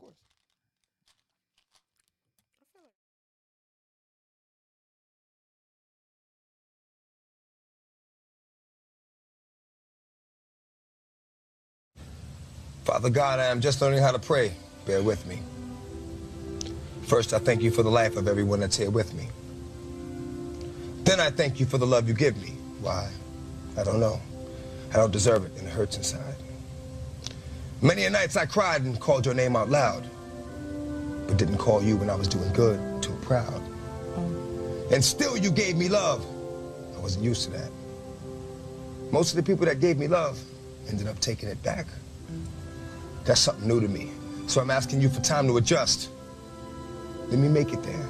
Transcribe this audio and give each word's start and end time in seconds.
course. 0.00 0.14
Father 12.84 13.10
God, 13.10 13.38
I 13.38 13.46
am 13.46 13.60
just 13.60 13.80
learning 13.80 14.00
how 14.00 14.12
to 14.12 14.18
pray. 14.18 14.52
Bear 14.86 15.02
with 15.02 15.26
me. 15.26 15.40
First, 17.02 17.34
I 17.34 17.38
thank 17.38 17.62
you 17.62 17.70
for 17.70 17.82
the 17.82 17.90
life 17.90 18.16
of 18.16 18.28
everyone 18.28 18.60
that's 18.60 18.76
here 18.76 18.90
with 18.90 19.14
me. 19.14 19.28
Then 21.04 21.20
I 21.20 21.30
thank 21.30 21.60
you 21.60 21.66
for 21.66 21.78
the 21.78 21.86
love 21.86 22.08
you 22.08 22.14
give 22.14 22.36
me. 22.42 22.50
Why? 22.80 23.10
I 23.76 23.84
don't 23.84 24.00
know. 24.00 24.20
I 24.92 24.96
don't 24.96 25.12
deserve 25.12 25.44
it, 25.44 25.52
and 25.58 25.66
it 25.66 25.70
hurts 25.70 25.96
inside. 25.96 26.36
Many 27.82 28.04
a 28.04 28.10
nights 28.10 28.36
I 28.36 28.44
cried 28.44 28.82
and 28.82 29.00
called 29.00 29.24
your 29.24 29.34
name 29.34 29.56
out 29.56 29.70
loud, 29.70 30.04
but 31.26 31.38
didn't 31.38 31.56
call 31.56 31.82
you 31.82 31.96
when 31.96 32.10
I 32.10 32.14
was 32.14 32.28
doing 32.28 32.52
good, 32.52 33.02
too 33.02 33.16
proud. 33.22 33.62
Oh. 34.16 34.88
And 34.92 35.02
still 35.02 35.36
you 35.36 35.50
gave 35.50 35.76
me 35.76 35.88
love. 35.88 36.22
I 36.94 36.98
wasn't 36.98 37.24
used 37.24 37.44
to 37.44 37.50
that. 37.52 37.70
Most 39.10 39.30
of 39.30 39.36
the 39.36 39.42
people 39.42 39.64
that 39.64 39.80
gave 39.80 39.96
me 39.96 40.08
love 40.08 40.38
ended 40.90 41.06
up 41.06 41.18
taking 41.20 41.48
it 41.48 41.62
back. 41.62 41.86
Mm. 41.86 42.44
That's 43.24 43.40
something 43.40 43.66
new 43.66 43.80
to 43.80 43.88
me. 43.88 44.10
So 44.46 44.60
I'm 44.60 44.70
asking 44.70 45.00
you 45.00 45.08
for 45.08 45.20
time 45.22 45.46
to 45.46 45.56
adjust. 45.56 46.10
Let 47.28 47.38
me 47.38 47.48
make 47.48 47.72
it 47.72 47.82
there. 47.82 48.08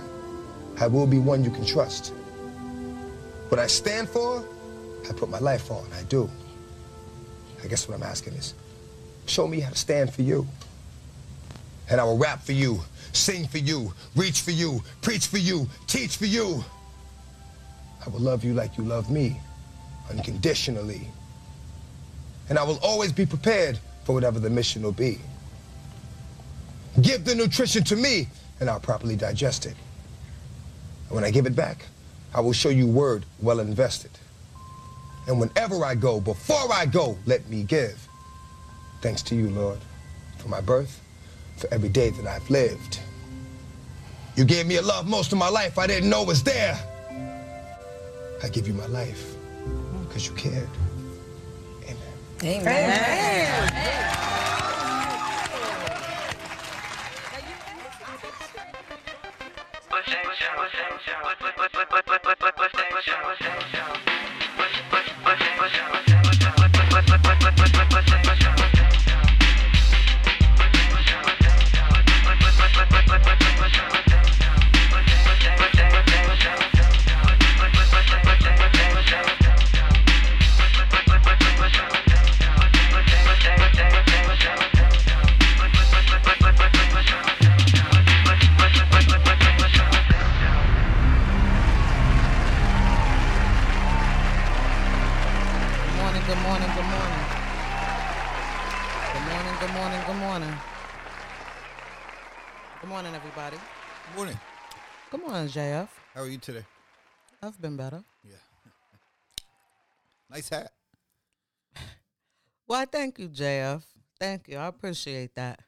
I 0.79 0.89
will 0.89 1.07
be 1.07 1.19
one 1.19 1.45
you 1.45 1.51
can 1.51 1.65
trust. 1.65 2.13
What 3.51 3.61
I 3.61 3.69
stand 3.69 4.09
for, 4.09 4.45
I 5.09 5.13
put 5.13 5.29
my 5.29 5.39
life 5.39 5.71
on. 5.71 5.87
I 5.93 6.03
do. 6.05 6.29
I 7.63 7.69
guess 7.69 7.89
what 7.89 7.95
I'm 7.95 8.03
asking 8.03 8.33
is, 8.35 8.55
show 9.31 9.47
me 9.47 9.61
how 9.61 9.71
to 9.71 9.77
stand 9.77 10.13
for 10.13 10.23
you. 10.23 10.47
And 11.89 12.01
I 12.01 12.05
will 12.05 12.19
rap 12.19 12.43
for 12.43 12.53
you, 12.53 12.81
sing 13.13 13.47
for 13.47 13.59
you, 13.59 13.93
reach 14.17 14.43
for 14.43 14.51
you, 14.51 14.83
preach 15.03 15.27
for 15.27 15.39
you, 15.39 15.69
teach 15.87 16.17
for 16.17 16.27
you. 16.27 16.65
I 18.05 18.09
will 18.11 18.21
love 18.21 18.45
you 18.45 18.55
like 18.55 18.77
you 18.77 18.85
love 18.85 19.11
me, 19.11 19.41
unconditionally. 20.11 21.09
And 22.49 22.59
I 22.59 22.65
will 22.65 22.79
always 22.83 23.13
be 23.13 23.27
prepared 23.27 23.79
for 24.05 24.13
whatever 24.15 24.41
the 24.41 24.51
mission 24.51 24.83
will 24.83 24.93
be. 24.93 25.19
Give 27.01 27.25
the 27.25 27.35
nutrition 27.35 27.85
to 27.85 27.97
me, 27.97 28.27
and 28.59 28.69
I'll 28.69 28.81
properly 28.81 29.17
digest 29.17 29.67
it. 29.67 29.75
And 31.07 31.15
when 31.15 31.25
I 31.25 31.31
give 31.31 31.47
it 31.47 31.55
back, 31.55 31.85
I 32.35 32.41
will 32.41 32.53
show 32.53 32.69
you 32.69 32.87
word 32.87 33.25
well 33.41 33.61
invested. 33.61 34.11
And 35.29 35.39
whenever 35.39 35.85
I 35.85 35.95
go, 35.95 36.21
before 36.21 36.73
I 36.73 36.87
go, 36.87 37.17
let 37.27 37.49
me 37.49 37.63
give. 37.63 38.09
Thanks 39.01 39.23
to 39.23 39.35
you, 39.35 39.49
Lord, 39.49 39.79
for 40.39 40.49
my 40.49 40.61
birth, 40.61 41.01
for 41.57 41.73
every 41.73 41.89
day 41.89 42.11
that 42.11 42.27
I've 42.27 42.49
lived. 42.51 43.01
You 44.37 44.45
gave 44.45 44.67
me 44.67 44.77
a 44.77 44.83
love 44.83 45.09
most 45.09 45.33
of 45.33 45.39
my 45.39 45.49
life 45.49 45.79
I 45.79 45.87
didn't 45.87 46.11
know 46.11 46.23
was 46.23 46.43
there. 46.43 46.79
I 48.43 48.49
give 48.49 48.69
you 48.69 48.75
my 48.75 48.87
life 48.87 49.35
because 50.07 50.27
you 50.27 50.35
cared. 50.35 50.69
Amen. 51.85 52.63
Amen. 52.63 53.71
Good 64.05 64.10
you 106.31 106.39
today? 106.39 106.65
I've 107.43 107.61
been 107.61 107.77
better. 107.77 108.03
Yeah. 108.25 108.37
nice 110.31 110.49
hat. 110.49 110.73
Why, 112.67 112.85
thank 112.85 113.19
you, 113.19 113.29
JF. 113.29 113.83
Thank 114.19 114.49
you. 114.49 114.57
I 114.57 114.67
appreciate 114.67 115.35
that. 115.35 115.61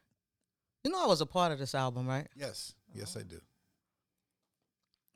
You 0.83 0.91
know, 0.91 1.03
I 1.03 1.07
was 1.07 1.21
a 1.21 1.25
part 1.25 1.51
of 1.51 1.59
this 1.59 1.75
album, 1.75 2.07
right? 2.07 2.27
Yes. 2.35 2.73
Yes, 2.93 3.17
I 3.17 3.23
do. 3.23 3.39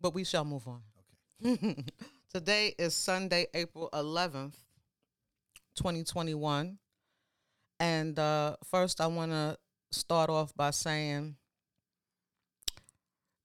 But 0.01 0.13
we 0.13 0.23
shall 0.23 0.45
move 0.45 0.67
on. 0.67 0.81
Okay. 1.45 1.83
Today 2.33 2.73
is 2.77 2.93
Sunday, 2.93 3.47
April 3.53 3.89
11th, 3.93 4.55
2021. 5.75 6.77
And 7.79 8.19
uh, 8.19 8.55
first, 8.63 8.99
I 8.99 9.07
want 9.07 9.31
to 9.31 9.57
start 9.91 10.29
off 10.29 10.53
by 10.55 10.71
saying 10.71 11.35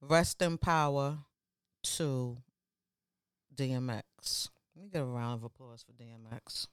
rest 0.00 0.42
in 0.42 0.58
power 0.58 1.18
to 1.82 2.36
DMX. 3.54 4.48
Let 4.74 4.84
me 4.84 4.90
get 4.90 5.02
a 5.02 5.04
round 5.04 5.34
of 5.34 5.44
applause 5.44 5.84
for 5.84 5.92
DMX. 5.92 6.68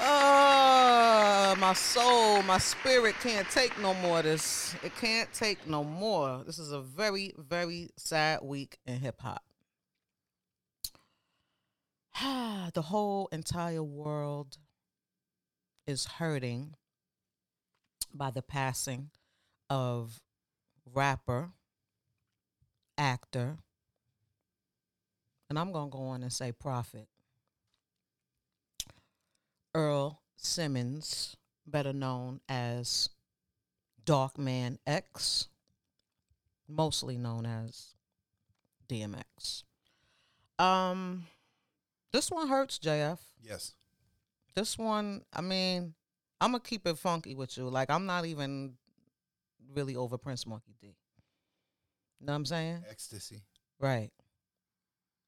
Oh, 0.00 0.06
ah, 0.06 1.56
my 1.58 1.72
soul, 1.72 2.42
my 2.42 2.58
spirit 2.58 3.14
can't 3.22 3.48
take 3.48 3.78
no 3.80 3.94
more 3.94 4.22
this. 4.22 4.74
It 4.82 4.94
can't 4.96 5.32
take 5.32 5.66
no 5.66 5.84
more. 5.84 6.42
This 6.44 6.58
is 6.58 6.72
a 6.72 6.80
very, 6.80 7.32
very 7.38 7.90
sad 7.96 8.40
week 8.42 8.78
in 8.86 8.98
hip 8.98 9.20
hop. 9.20 9.42
the 12.74 12.82
whole 12.82 13.28
entire 13.32 13.82
world 13.82 14.58
is 15.86 16.04
hurting 16.04 16.74
by 18.12 18.30
the 18.30 18.42
passing 18.42 19.10
of 19.70 20.20
rapper, 20.92 21.50
actor, 22.98 23.58
and 25.48 25.58
I'm 25.58 25.72
going 25.72 25.90
to 25.90 25.96
go 25.96 26.04
on 26.04 26.22
and 26.22 26.32
say 26.32 26.52
prophet, 26.52 27.08
Earl 29.74 30.20
Simmons, 30.36 31.36
better 31.66 31.92
known 31.92 32.40
as 32.48 33.10
Darkman 34.04 34.78
X, 34.86 35.48
mostly 36.68 37.16
known 37.16 37.46
as 37.46 37.94
DMX. 38.88 39.64
Um, 40.58 41.26
this 42.12 42.30
one 42.30 42.48
hurts, 42.48 42.78
JF. 42.78 43.18
Yes. 43.42 43.74
This 44.54 44.78
one, 44.78 45.22
I 45.32 45.40
mean, 45.40 45.94
I'm 46.40 46.52
gonna 46.52 46.60
keep 46.60 46.86
it 46.86 46.98
funky 46.98 47.34
with 47.34 47.56
you. 47.56 47.68
Like 47.68 47.90
I'm 47.90 48.06
not 48.06 48.24
even 48.24 48.74
really 49.74 49.96
over 49.96 50.16
Prince 50.18 50.46
Markie 50.46 50.76
Dee. 50.80 50.96
You 52.20 52.26
know 52.26 52.32
what 52.32 52.36
I'm 52.36 52.46
saying? 52.46 52.84
Ecstasy. 52.88 53.42
Right. 53.80 54.10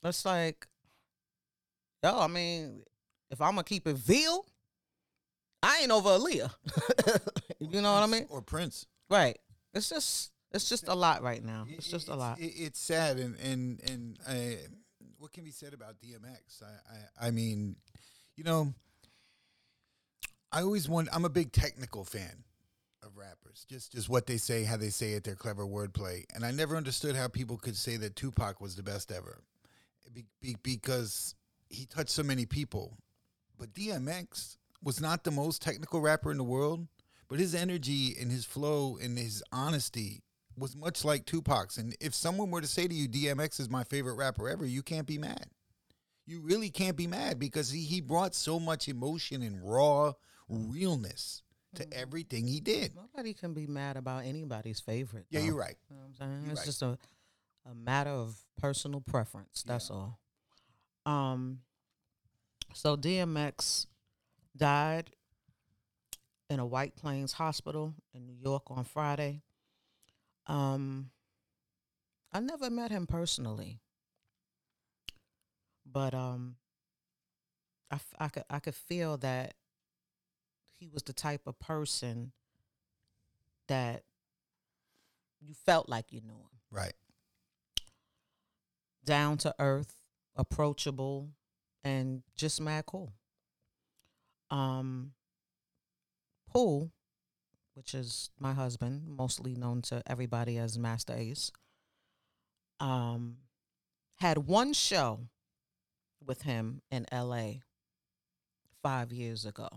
It's 0.05 0.25
like, 0.25 0.67
yo, 2.03 2.21
I 2.21 2.29
mean, 2.29 2.83
if 3.31 3.41
I'm 3.41 3.53
gonna 3.53 3.65
keep 3.65 3.87
it 3.87 3.97
veal, 3.97 4.47
I 5.63 5.81
ain't 5.83 5.91
over 5.91 6.11
Aaliyah. 6.11 6.53
you 7.61 7.81
know 7.81 7.93
what 7.93 8.03
I 8.03 8.07
mean? 8.07 8.27
Or 8.31 8.41
Prince. 8.41 8.87
Right. 9.11 9.39
It's 9.75 9.89
just, 9.89 10.33
it's 10.53 10.69
just 10.69 10.89
a 10.89 10.95
lot 10.95 11.23
right 11.23 11.45
now. 11.45 11.67
It's 11.69 11.89
just 11.89 12.09
a 12.09 12.15
lot. 12.15 12.39
It, 12.39 12.53
it's 12.57 12.79
sad, 12.79 13.19
and 13.19 13.37
and 13.41 13.81
and 13.91 14.19
uh, 14.27 14.57
what 15.19 15.33
can 15.33 15.45
be 15.45 15.51
said 15.51 15.75
about 15.75 15.97
DMX? 16.01 16.63
I, 16.63 17.27
I 17.27 17.29
I 17.29 17.31
mean, 17.31 17.77
you 18.37 18.45
know, 18.45 18.73
I 20.53 20.63
always 20.63 20.89
want. 20.89 21.09
I'm 21.13 21.25
a 21.25 21.31
big 21.31 21.53
technical 21.53 22.05
fan 22.05 22.45
rappers. 23.17 23.67
Just 23.69 23.93
just 23.93 24.09
what 24.09 24.27
they 24.27 24.37
say, 24.37 24.65
how 24.65 24.77
they 24.77 24.91
say 24.91 25.13
it, 25.13 25.25
their 25.25 25.35
clever 25.35 25.67
wordplay, 25.67 26.25
and 26.35 26.45
I 26.45 26.51
never 26.51 26.77
understood 26.77 27.17
how 27.17 27.29
people 27.29 27.57
could 27.57 27.77
say 27.77 27.97
that 27.97 28.17
Tupac 28.17 28.61
was 28.61 28.77
the 28.77 28.83
best 28.83 29.11
ever, 29.11 29.43
be, 30.13 30.25
be, 30.41 30.57
because 30.63 31.35
he 31.69 31.87
touched 31.87 32.11
so 32.11 32.23
many 32.23 32.47
people. 32.47 32.99
But 33.59 33.73
DMX 33.73 34.57
was 34.83 35.01
not 35.01 35.25
the 35.25 35.31
most 35.31 35.63
technical 35.63 36.01
rapper 36.01 36.31
in 36.31 36.37
the 36.37 36.45
world, 36.45 36.87
but 37.29 37.39
his 37.41 37.55
energy 37.55 38.15
and 38.21 38.31
his 38.31 38.45
flow 38.45 38.99
and 39.03 39.19
his 39.19 39.43
honesty 39.51 40.23
was 40.57 40.77
much 40.77 41.05
like 41.05 41.27
Tupac's. 41.27 41.77
And 41.77 41.95
if 42.01 42.15
someone 42.15 42.51
were 42.51 42.61
to 42.61 42.67
say 42.67 42.87
to 42.87 42.95
you, 42.95 43.09
DMX 43.09 43.61
is 43.61 43.69
my 43.69 43.85
favorite 43.85 44.15
rapper 44.15 44.49
ever, 44.49 44.65
you 44.65 44.83
can't 44.83 45.07
be 45.07 45.19
mad. 45.19 45.47
You 46.27 46.41
really 46.41 46.71
can't 46.71 46.97
be 46.97 47.07
mad 47.07 47.39
because 47.39 47.71
he, 47.71 47.83
he 47.83 48.01
brought 48.01 48.35
so 48.35 48.59
much 48.59 48.89
emotion 48.89 49.43
and 49.43 49.63
raw 49.63 50.13
realness 50.49 51.43
to 51.77 51.93
everything 51.93 52.47
he 52.47 52.61
did. 52.61 52.95
Nobody 52.95 53.35
can 53.35 53.55
be 53.55 53.67
mad 53.67 53.97
about 53.97 54.25
anybody's 54.25 54.81
favorite. 54.81 55.27
Yeah, 55.31 55.41
though. 55.41 55.47
you're 55.47 55.57
right. 55.57 55.77
You 55.91 55.97
know 55.97 56.03
I'm 56.07 56.15
saying? 56.15 56.43
You're 56.43 56.53
it's 56.53 56.61
right. 56.61 56.67
just 56.67 56.83
a 56.83 56.99
a 57.69 57.75
matter 57.75 58.11
of 58.11 58.37
personal 58.59 59.01
preference. 59.01 59.65
That's 59.67 59.91
all. 59.91 60.19
Um. 61.05 61.61
So 62.75 62.97
DMX 62.97 63.87
died 64.57 65.11
in 66.51 66.61
a 66.61 66.67
White 66.67 66.97
Plains 66.97 67.33
hospital 67.33 67.95
in 68.15 68.27
New 68.27 68.37
York 68.41 68.65
on 68.71 68.85
Friday. 68.85 69.43
Um. 70.47 71.11
I 72.33 72.41
never 72.41 72.69
met 72.71 72.91
him 72.91 73.07
personally, 73.07 73.81
but 75.91 76.15
um. 76.15 76.57
I, 77.89 77.99
I 78.19 78.29
could 78.29 78.45
I 78.51 78.59
could 78.59 78.75
feel 78.75 79.17
that 79.19 79.55
he 80.79 80.89
was 80.89 81.03
the 81.03 81.13
type 81.13 81.43
of 81.47 81.59
person 81.59 82.33
that 83.69 84.03
you 85.41 85.55
felt 85.55 85.89
like 85.89 86.13
you 86.13 86.21
knew 86.21 86.35
him. 86.35 86.61
Right. 86.71 86.95
Down 89.05 89.39
to 89.39 89.55
earth, 89.59 89.95
approachable, 90.35 91.31
and 91.85 92.23
just 92.37 92.61
mad 92.61 92.87
cool. 92.87 93.13
Um 94.51 95.13
Pooh, 96.53 96.91
which 97.75 97.95
is 97.95 98.31
my 98.41 98.55
husband, 98.55 99.03
mostly 99.07 99.55
known 99.55 99.83
to 99.83 100.03
everybody 100.07 100.57
as 100.57 100.79
Masta 100.79 101.15
Ace, 101.15 101.53
um, 102.81 103.37
had 104.15 104.39
one 104.39 104.73
show 104.73 105.29
with 106.25 106.43
him 106.43 106.81
in 106.91 107.05
LA 107.13 107.61
five 108.83 109.13
years 109.13 109.45
ago. 109.45 109.69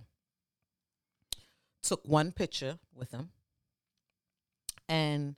Took 1.82 2.08
one 2.08 2.32
picture 2.32 2.78
with 2.94 3.12
him. 3.12 3.32
And 4.88 5.36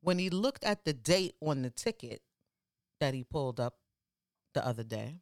when 0.00 0.18
he 0.18 0.30
looked 0.30 0.64
at 0.64 0.84
the 0.84 0.92
date 0.92 1.34
on 1.40 1.62
the 1.62 1.70
ticket 1.70 2.22
that 3.00 3.14
he 3.14 3.22
pulled 3.24 3.58
up 3.60 3.78
the 4.54 4.64
other 4.66 4.84
day, 4.84 5.20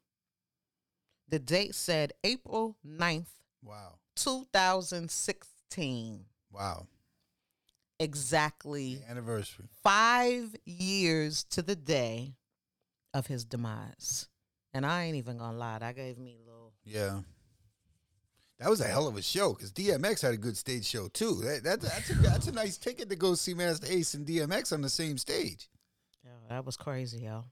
the 1.29 1.39
date 1.39 1.75
said 1.75 2.13
April 2.23 2.77
9th, 2.87 3.29
Wow. 3.63 3.99
2016. 4.17 6.27
Wow. 6.51 6.87
Exactly 7.99 8.97
The 8.97 9.11
anniversary. 9.11 9.67
five 9.83 10.55
years 10.67 11.45
to 11.45 11.63
the 11.63 11.77
day 11.77 12.35
of 13.15 13.29
his 13.29 13.45
demise. 13.45 14.29
And 14.75 14.85
I 14.85 15.05
ain't 15.05 15.17
even 15.17 15.39
gonna 15.39 15.57
lie, 15.57 15.79
that 15.79 15.95
gave 15.97 16.19
me 16.19 16.35
a 16.35 16.39
little. 16.45 16.75
Yeah. 16.85 17.23
That 18.61 18.71
was 18.71 18.81
a 18.81 18.87
hell 18.87 19.09
of 19.09 19.17
a 19.17 19.23
show 19.23 19.53
because 19.53 19.73
DMX 19.73 20.23
had 20.23 20.35
a 20.35 20.39
good 20.39 20.57
stage 20.57 20.87
show 20.87 21.09
too. 21.09 21.41
That, 21.43 21.65
that 21.65 21.81
that's 21.81 22.11
a 22.11 22.15
that's 22.15 22.47
a 22.47 22.53
nice 22.53 22.77
ticket 22.79 23.11
to 23.11 23.17
go 23.17 23.35
see 23.35 23.55
Masta 23.55 23.93
Ace 23.93 24.15
and 24.15 24.27
DMX 24.27 24.73
on 24.73 24.81
the 24.81 24.89
same 24.89 25.19
stage. 25.19 25.69
Yo, 26.25 26.31
that 26.49 26.65
was 26.65 26.77
crazy, 26.77 27.23
yo. 27.23 27.45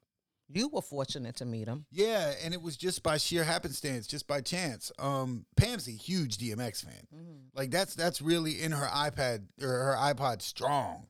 You 0.49 0.69
were 0.69 0.83
fortunate 0.83 1.37
to 1.37 1.45
meet 1.45 1.67
him. 1.67 1.87
Yeah, 1.91 2.35
and 2.45 2.53
it 2.53 2.61
was 2.61 2.77
just 2.77 3.03
by 3.03 3.17
sheer 3.17 3.43
happenstance, 3.43 4.07
just 4.07 4.27
by 4.27 4.43
chance. 4.43 4.93
Um, 4.99 5.47
Pam's 5.57 5.89
a 5.89 5.93
huge 5.93 6.37
DMX 6.39 6.85
fan. 6.85 7.07
Like 7.55 7.71
that's 7.71 7.95
that's 7.95 8.21
really 8.23 8.63
in 8.63 8.73
her 8.73 8.87
iPad 8.87 9.47
or 9.61 9.69
her 9.69 9.97
iPod 9.99 10.43
strong 10.43 11.07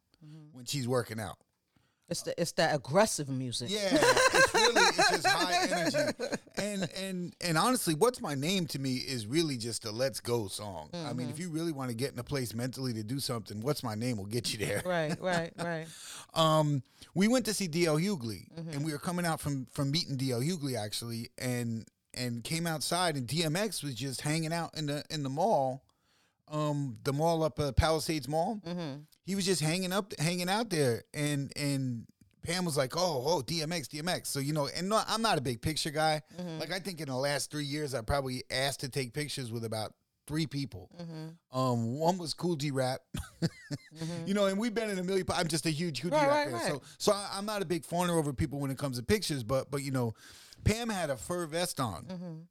when 0.52 0.64
she's 0.64 0.88
working 0.88 1.20
out. 1.20 1.36
It's 2.08 2.22
the 2.22 2.38
it's 2.40 2.52
that 2.52 2.75
aggressive 2.75 3.28
music. 3.28 3.70
Yeah, 3.70 3.88
it's 3.93 4.54
really 4.54 4.81
it's 4.82 5.10
just 5.10 5.26
high 5.26 5.66
energy. 5.70 6.37
And 6.56 6.88
and 6.94 7.34
and 7.40 7.56
honestly, 7.56 7.94
what's 7.94 8.20
my 8.20 8.34
name 8.34 8.66
to 8.66 8.78
me 8.78 8.96
is 8.96 9.26
really 9.26 9.56
just 9.56 9.87
a 9.87 9.90
let's 9.90 10.20
go 10.20 10.49
song. 10.49 10.90
I 10.93 11.12
mean, 11.14 11.31
if 11.31 11.38
you 11.38 11.49
really 11.49 11.72
want 11.72 11.88
to 11.90 11.96
get 11.96 12.12
in 12.12 12.19
a 12.19 12.25
place 12.25 12.54
mentally 12.54 12.93
to 12.94 13.02
do 13.02 13.19
something, 13.19 13.60
what's 13.60 13.82
my 13.82 13.94
name 13.94 14.16
will 14.19 14.26
get 14.26 14.52
you 14.52 14.58
there. 14.64 14.82
Right, 14.93 15.16
right, 15.20 15.52
right. 15.58 15.87
Um, 16.34 16.82
we 17.14 17.28
went 17.28 17.44
to 17.46 17.52
see 17.54 17.69
DL 17.69 18.00
Hughley, 18.02 18.46
and 18.72 18.84
we 18.84 18.93
were 18.93 18.99
coming 18.99 19.25
out 19.26 19.38
from 19.40 19.66
from 19.70 19.90
meeting 19.90 20.16
DL 20.19 20.43
Hughley 20.43 20.76
actually, 20.76 21.28
and 21.38 21.87
and 22.14 22.43
came 22.44 22.66
outside, 22.66 23.16
and 23.16 23.26
DMX 23.26 23.82
was 23.82 23.94
just 23.94 24.20
hanging 24.22 24.52
out 24.52 24.76
in 24.76 24.87
the 24.87 25.04
in 25.10 25.22
the 25.22 25.28
mall, 25.31 25.84
um, 26.50 26.99
the 27.04 27.12
mall 27.12 27.43
up 27.43 27.58
uh, 27.60 27.72
Palisades 27.72 28.28
Mall. 28.28 28.60
He 29.24 29.34
was 29.34 29.44
just 29.46 29.60
hanging 29.60 29.92
up, 29.92 30.12
hanging 30.19 30.48
out 30.48 30.70
there, 30.70 31.04
and 31.14 31.52
and 31.56 32.06
Pam 32.42 32.64
was 32.64 32.76
like, 32.76 32.96
"Oh, 32.96 33.22
oh, 33.26 33.42
DMX, 33.42 33.88
DMX." 33.88 34.26
So 34.26 34.40
you 34.40 34.52
know, 34.52 34.69
and 34.76 34.88
no, 34.88 35.00
I'm 35.06 35.22
not 35.22 35.38
a 35.38 35.40
big 35.40 35.62
picture 35.62 35.90
guy. 35.90 36.22
Mm-hmm. 36.40 36.58
Like 36.58 36.72
I 36.72 36.80
think 36.80 37.00
in 37.00 37.08
the 37.08 37.16
last 37.16 37.50
three 37.50 37.64
years, 37.64 37.94
I 37.94 38.00
probably 38.02 38.42
asked 38.50 38.80
to 38.80 38.88
take 38.88 39.12
pictures 39.12 39.52
with 39.52 39.64
about 39.64 39.92
three 40.26 40.46
people. 40.46 40.90
Mm-hmm. 41.00 41.58
Um, 41.58 41.98
one 41.98 42.19
was 42.19 42.34
Kool 42.34 42.56
G 42.56 42.70
Rap. 42.70 43.00
Mm-hmm. 43.14 43.48
You 44.26 44.34
know, 44.34 44.46
and 44.46 44.58
we've 44.58 44.72
been 44.74 44.88
in 44.88 44.98
a 44.98 45.02
million. 45.02 45.26
I'm 45.34 45.48
just 45.48 45.66
a 45.66 45.70
huge 45.70 46.00
Kool 46.00 46.10
G 46.10 46.16
Right, 46.16 46.26
Rap 46.26 46.36
right, 46.36 46.44
fan. 46.46 46.54
right. 46.54 46.68
So, 46.72 46.82
so 46.98 47.12
I, 47.12 47.30
I'm 47.34 47.44
not 47.44 47.60
a 47.60 47.64
big 47.64 47.84
fawner 47.84 48.18
over 48.18 48.32
people 48.32 48.58
when 48.58 48.70
it 48.70 48.78
comes 48.78 48.96
to 48.96 49.02
pictures. 49.02 49.42
But, 49.42 49.70
but 49.70 49.82
you 49.82 49.90
know, 49.90 50.14
Pam 50.64 50.88
had 50.88 51.10
a 51.10 51.16
fur 51.16 51.46
vest 51.46 51.78
on, 51.78 52.46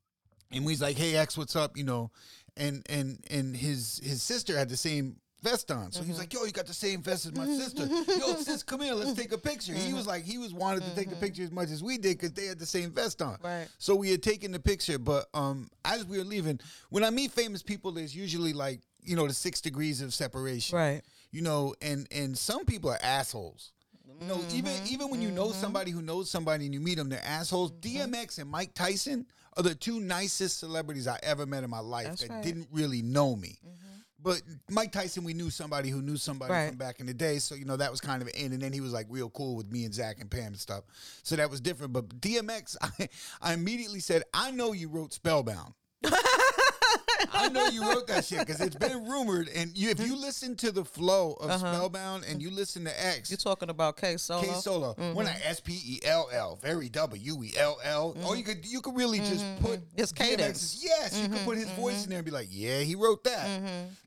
and 0.51 0.65
we 0.65 0.73
was 0.73 0.81
like, 0.81 0.97
"Hey, 0.97 1.15
X, 1.15 1.37
what's 1.37 1.55
up?" 1.55 1.77
You 1.77 1.83
know, 1.83 2.11
and 2.55 2.85
and 2.89 3.25
and 3.29 3.55
his 3.57 3.99
his 4.03 4.21
sister 4.21 4.57
had 4.57 4.69
the 4.69 4.77
same 4.77 5.15
vest 5.41 5.71
on. 5.71 5.91
So 5.91 6.01
he 6.03 6.09
was 6.09 6.19
like, 6.19 6.33
"Yo, 6.33 6.43
you 6.45 6.51
got 6.51 6.67
the 6.67 6.73
same 6.73 7.01
vest 7.01 7.25
as 7.25 7.33
my 7.35 7.45
sister. 7.45 7.85
Yo, 7.87 8.35
sis, 8.35 8.63
come 8.63 8.81
here, 8.81 8.93
let's 8.93 9.13
take 9.13 9.31
a 9.31 9.37
picture." 9.37 9.73
He 9.73 9.93
was 9.93 10.07
like, 10.07 10.23
he 10.23 10.37
was 10.37 10.53
wanted 10.53 10.83
to 10.83 10.95
take 10.95 11.11
a 11.11 11.15
picture 11.15 11.43
as 11.43 11.51
much 11.51 11.69
as 11.69 11.83
we 11.83 11.97
did 11.97 12.17
because 12.17 12.33
they 12.33 12.45
had 12.45 12.59
the 12.59 12.65
same 12.65 12.91
vest 12.91 13.21
on. 13.21 13.37
Right. 13.43 13.67
So 13.77 13.95
we 13.95 14.11
had 14.11 14.21
taken 14.23 14.51
the 14.51 14.59
picture, 14.59 14.99
but 14.99 15.27
um, 15.33 15.69
as 15.85 16.05
we 16.05 16.17
were 16.17 16.23
leaving, 16.23 16.59
when 16.89 17.03
I 17.03 17.09
meet 17.09 17.31
famous 17.31 17.61
people, 17.63 17.91
there's 17.91 18.15
usually 18.15 18.53
like 18.53 18.79
you 19.03 19.15
know 19.15 19.27
the 19.27 19.33
six 19.33 19.61
degrees 19.61 20.01
of 20.01 20.13
separation. 20.13 20.77
Right. 20.77 21.01
You 21.31 21.41
know, 21.41 21.73
and 21.81 22.07
and 22.11 22.37
some 22.37 22.65
people 22.65 22.89
are 22.91 22.99
assholes. 23.01 23.71
You 24.19 24.27
know, 24.27 24.39
even 24.53 24.71
Mm-hmm. 24.71 24.93
even 24.93 25.09
when 25.09 25.21
you 25.21 25.31
know 25.31 25.51
somebody 25.51 25.89
who 25.89 26.01
knows 26.03 26.29
somebody 26.29 26.65
and 26.65 26.73
you 26.73 26.79
meet 26.79 26.95
them, 26.97 27.09
they're 27.09 27.25
assholes. 27.25 27.71
Mm-hmm. 27.71 28.13
DMX 28.13 28.37
and 28.37 28.47
Mike 28.49 28.73
Tyson 28.75 29.25
are 29.57 29.63
the 29.63 29.73
two 29.73 29.99
nicest 29.99 30.59
celebrities 30.59 31.07
I 31.07 31.17
ever 31.23 31.45
met 31.47 31.63
in 31.63 31.69
my 31.71 31.79
life 31.79 32.07
That's 32.07 32.21
that 32.21 32.29
right. 32.29 32.43
didn't 32.43 32.67
really 32.71 33.01
know 33.01 33.35
me. 33.35 33.57
But 34.23 34.41
Mike 34.69 34.91
Tyson, 34.91 35.23
we 35.23 35.33
knew 35.33 35.49
somebody 35.49 35.89
who 35.89 36.01
knew 36.01 36.17
somebody 36.17 36.53
Right. 36.53 36.67
from 36.69 36.77
back 36.77 36.99
in 36.99 37.05
the 37.07 37.13
day, 37.13 37.39
so 37.39 37.55
you 37.55 37.65
know 37.65 37.77
that 37.77 37.89
was 37.89 37.99
kind 38.01 38.21
of 38.21 38.29
in. 38.35 38.53
And 38.53 38.61
then 38.61 38.71
he 38.73 38.81
was 38.81 38.91
like 38.93 39.07
real 39.09 39.29
cool 39.31 39.55
with 39.55 39.71
me 39.71 39.85
and 39.85 39.93
Zach 39.93 40.17
and 40.19 40.29
Pam 40.29 40.47
and 40.47 40.59
stuff, 40.59 40.83
so 41.23 41.35
that 41.35 41.49
was 41.49 41.59
different. 41.61 41.93
But 41.93 42.19
DMX, 42.21 42.75
I, 42.81 43.09
I 43.41 43.53
immediately 43.53 43.99
said, 43.99 44.23
"I 44.33 44.51
know 44.51 44.73
you 44.73 44.89
wrote 44.89 45.13
Spellbound." 45.13 45.73
I 47.33 47.49
know 47.49 47.67
you 47.67 47.81
wrote 47.81 48.07
that 48.07 48.25
shit 48.25 48.39
because 48.39 48.61
it's 48.61 48.75
been 48.75 49.05
rumored. 49.05 49.49
And 49.55 49.75
you, 49.77 49.89
if 49.89 49.99
you 49.99 50.15
listen 50.15 50.55
to 50.57 50.71
the 50.71 50.85
flow 50.85 51.33
of 51.33 51.49
uh-huh. 51.49 51.73
Spellbound 51.73 52.25
and 52.27 52.41
you 52.41 52.49
listen 52.49 52.83
to 52.85 53.05
X, 53.05 53.29
You're 53.29 53.37
talking 53.37 53.69
about 53.69 53.97
K 53.97 54.17
Solo. 54.17 54.41
K 54.41 54.53
Solo, 54.53 54.93
mm-hmm. 54.93 55.13
when 55.13 55.27
I 55.27 55.37
S 55.43 55.59
P 55.59 55.73
E 55.73 55.99
L 56.05 56.29
L, 56.31 56.57
very 56.61 56.89
W 56.89 57.43
E 57.43 57.53
L 57.57 57.77
L. 57.83 58.09
Or 58.09 58.13
mm-hmm. 58.13 58.35
you 58.35 58.43
could 58.43 58.65
you 58.65 58.81
could 58.81 58.95
really 58.95 59.19
just 59.19 59.45
mm-hmm. 59.45 59.65
put 59.65 59.79
It's 59.95 60.11
cadence. 60.11 60.75
DMX's 60.75 60.83
Yes, 60.83 61.19
you 61.21 61.29
could 61.29 61.45
put 61.45 61.57
his 61.57 61.69
voice 61.71 62.03
in 62.03 62.09
there 62.09 62.19
and 62.19 62.25
be 62.25 62.31
like, 62.31 62.47
yeah, 62.49 62.79
he 62.81 62.95
wrote 62.95 63.23
that. 63.23 63.47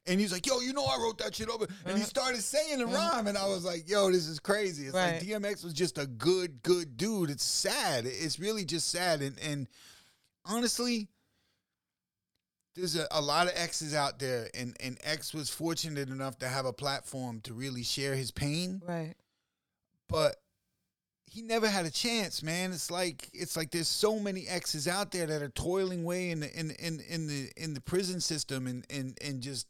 And 0.07 0.21
he's 0.21 0.33
like, 0.33 0.47
yo, 0.47 0.61
you 0.61 0.73
know 0.73 0.85
I 0.85 0.99
wrote 1.01 1.19
that 1.19 1.35
shit 1.35 1.49
over. 1.49 1.67
And 1.87 1.97
he 1.97 2.05
started 2.05 2.43
saying 2.43 2.79
the 2.79 2.87
rhyme, 2.87 3.27
and 3.27 3.39
I 3.39 3.47
was 3.47 3.65
like, 3.65 3.89
yo, 3.89 4.11
this 4.11 4.27
is 4.27 4.39
crazy. 4.39 4.87
It's 4.87 4.95
Right. 4.95 5.15
like 5.15 5.23
DMX 5.23 5.65
was 5.65 5.73
just 5.73 5.99
a 5.99 6.07
good, 6.07 6.63
good 6.63 6.97
dude. 6.97 7.31
It's 7.31 7.45
sad. 7.45 8.07
It's 8.07 8.39
really 8.39 8.65
just 8.65 8.89
sad. 8.89 9.23
And 9.23 9.39
and 9.41 9.69
honestly, 10.45 11.09
there's 12.75 12.97
a, 12.97 13.07
a 13.11 13.21
lot 13.21 13.47
of 13.47 13.53
X's 13.57 13.95
out 13.95 14.19
there, 14.19 14.49
and, 14.55 14.77
and 14.81 14.99
X 15.03 15.33
was 15.33 15.49
fortunate 15.51 16.09
enough 16.09 16.39
to 16.39 16.49
have 16.49 16.67
a 16.67 16.73
platform 16.73 17.41
to 17.43 17.55
really 17.55 17.83
share 17.83 18.15
his 18.15 18.31
pain 18.31 18.83
Right. 18.87 19.15
but 20.09 20.37
he 21.27 21.43
never 21.43 21.69
had 21.69 21.85
a 21.85 21.91
chance, 21.91 22.43
man. 22.45 22.71
It's 22.73 22.91
like 22.93 23.29
it's 23.33 23.57
like 23.57 23.73
there's 23.73 23.89
so 23.89 24.21
many 24.21 24.47
exes 24.47 24.87
out 24.87 25.11
there 25.11 25.27
that 25.27 25.43
are 25.43 25.49
toiling 25.49 26.03
away 26.05 26.31
in 26.31 26.41
the 26.41 26.53
in 26.59 26.71
in 26.73 27.01
in 27.09 27.27
the 27.27 27.51
in 27.57 27.75
the 27.75 27.81
prison 27.81 28.21
system 28.21 28.69
and 28.69 28.87
and 28.89 29.19
and 29.21 29.41
just 29.43 29.67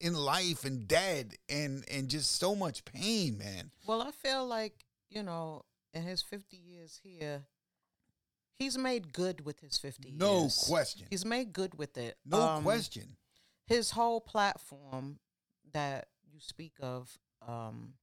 in 0.00 0.14
life 0.14 0.64
and 0.64 0.86
dead 0.86 1.34
and 1.48 1.84
and 1.90 2.08
just 2.08 2.36
so 2.38 2.54
much 2.54 2.84
pain, 2.84 3.36
man. 3.36 3.72
Well, 3.86 4.00
I 4.02 4.12
feel 4.12 4.46
like, 4.46 4.84
you 5.10 5.24
know, 5.24 5.64
in 5.92 6.02
his 6.04 6.22
50 6.22 6.56
years 6.56 7.00
here, 7.02 7.42
he's 8.62 8.78
made 8.78 9.12
good 9.12 9.44
with 9.44 9.60
his 9.60 9.76
50 9.78 10.12
No 10.16 10.42
years. 10.42 10.64
question. 10.68 11.06
He's 11.10 11.24
made 11.24 11.52
good 11.52 11.76
with 11.78 11.96
it. 11.98 12.16
No 12.24 12.40
Um, 12.40 12.62
question. 12.62 13.16
His 13.66 13.90
whole 13.92 14.20
platform 14.20 15.18
that 15.72 16.08
you 16.32 16.40
speak 16.40 16.72
of, 16.80 17.18
um, 17.46 17.94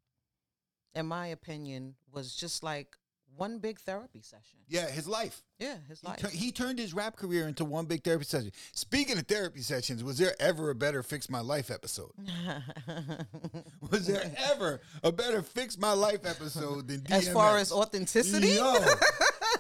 in 0.96 1.06
my 1.06 1.28
opinion, 1.28 1.96
was 2.12 2.36
just 2.36 2.63
like 2.63 2.96
one 3.36 3.60
big 3.60 3.80
therapy 3.80 4.22
session. 4.24 4.60
Yeah, 4.68 4.89
his 4.89 5.08
life. 5.08 5.44
Yeah, 5.60 5.78
his 5.88 6.01
He, 6.01 6.08
life. 6.08 6.18
tur- 6.20 6.30
he 6.30 6.51
turned 6.51 6.80
his 6.80 6.94
rap 6.96 7.16
career 7.16 7.48
into 7.48 7.63
one 7.63 7.86
big 7.86 8.04
therapy 8.04 8.25
session. 8.25 8.51
Speaking 8.74 9.18
of 9.20 9.28
therapy 9.28 9.62
sessions, 9.62 10.04
was 10.04 10.18
there 10.18 10.36
ever 10.39 10.72
a 10.72 10.75
better 10.75 11.04
Fix 11.04 11.30
My 11.30 11.39
Life 11.42 11.70
episode? 11.70 12.12
Was 13.92 14.08
there 14.08 14.32
ever 14.51 14.82
a 15.04 15.12
better 15.12 15.42
Fix 15.42 15.78
My 15.78 15.94
Life 15.94 16.25
episode 16.25 16.88
than 16.88 17.01
DMX? 17.01 17.12
as 17.12 17.30
far 17.30 17.58
as 17.58 17.72
authenticity, 17.72 18.50
Yo. 18.50 18.75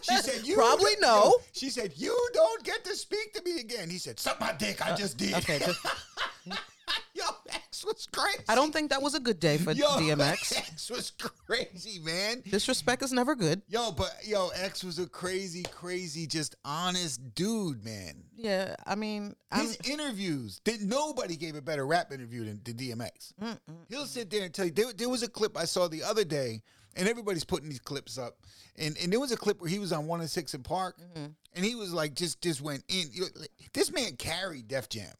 She 0.01 0.15
said, 0.17 0.45
"You 0.45 0.55
Probably 0.55 0.93
no. 0.99 1.35
She 1.53 1.69
said, 1.69 1.93
"You 1.95 2.15
don't 2.33 2.63
get 2.63 2.83
to 2.85 2.95
speak 2.95 3.33
to 3.33 3.43
me 3.43 3.59
again." 3.59 3.89
He 3.89 3.97
said, 3.97 4.19
"Suck 4.19 4.39
my 4.39 4.53
dick. 4.53 4.85
I 4.85 4.91
uh, 4.91 4.95
just 4.95 5.17
did." 5.17 5.33
okay, 5.35 5.59
just- 5.59 5.79
Yo, 7.13 7.23
X 7.49 7.85
was 7.85 8.07
crazy. 8.11 8.43
I 8.47 8.55
don't 8.55 8.71
think 8.71 8.89
that 8.89 9.01
was 9.01 9.13
a 9.13 9.19
good 9.19 9.39
day 9.39 9.57
for 9.57 9.71
Yo, 9.71 9.85
DMX. 9.97 10.57
X 10.57 10.89
was 10.89 11.11
crazy, 11.45 11.99
man. 11.99 12.41
Disrespect 12.49 13.03
is 13.03 13.11
never 13.11 13.35
good. 13.35 13.61
Yo, 13.67 13.91
but 13.91 14.11
yo, 14.25 14.49
X 14.55 14.83
was 14.83 14.99
a 14.99 15.07
crazy, 15.07 15.63
crazy, 15.63 16.25
just 16.25 16.55
honest 16.65 17.35
dude, 17.35 17.83
man. 17.83 18.23
Yeah, 18.35 18.75
I 18.85 18.95
mean, 18.95 19.35
I'm, 19.51 19.65
His 19.65 19.77
interviews, 19.83 20.61
did 20.63 20.81
nobody 20.81 21.35
gave 21.35 21.55
a 21.55 21.61
better 21.61 21.85
rap 21.85 22.11
interview 22.11 22.45
than, 22.45 22.61
than 22.63 22.75
DMX. 22.75 23.33
He'll 23.89 24.05
sit 24.05 24.29
there 24.29 24.43
and 24.43 24.53
tell 24.53 24.65
you. 24.65 24.71
There, 24.71 24.93
there 24.93 25.09
was 25.09 25.23
a 25.23 25.29
clip 25.29 25.57
I 25.57 25.65
saw 25.65 25.87
the 25.87 26.03
other 26.03 26.23
day, 26.23 26.61
and 26.99 27.07
everybody's 27.07 27.45
putting 27.45 27.69
these 27.69 27.79
clips 27.79 28.17
up, 28.17 28.37
and 28.77 28.95
and 29.01 29.11
there 29.11 29.19
was 29.19 29.31
a 29.31 29.37
clip 29.37 29.59
where 29.61 29.69
he 29.69 29.79
was 29.79 29.91
on 29.91 30.05
one 30.05 30.19
and 30.19 30.29
six 30.29 30.53
in 30.53 30.61
Park, 30.61 30.97
and 31.15 31.65
he 31.65 31.73
was 31.75 31.93
like 31.93 32.13
just 32.13 32.41
just 32.41 32.61
went 32.61 32.83
in. 32.89 33.07
You 33.11 33.21
know, 33.21 33.27
like, 33.35 33.49
this 33.73 33.91
man 33.91 34.15
carried 34.17 34.67
Def 34.67 34.89
Jam. 34.89 35.11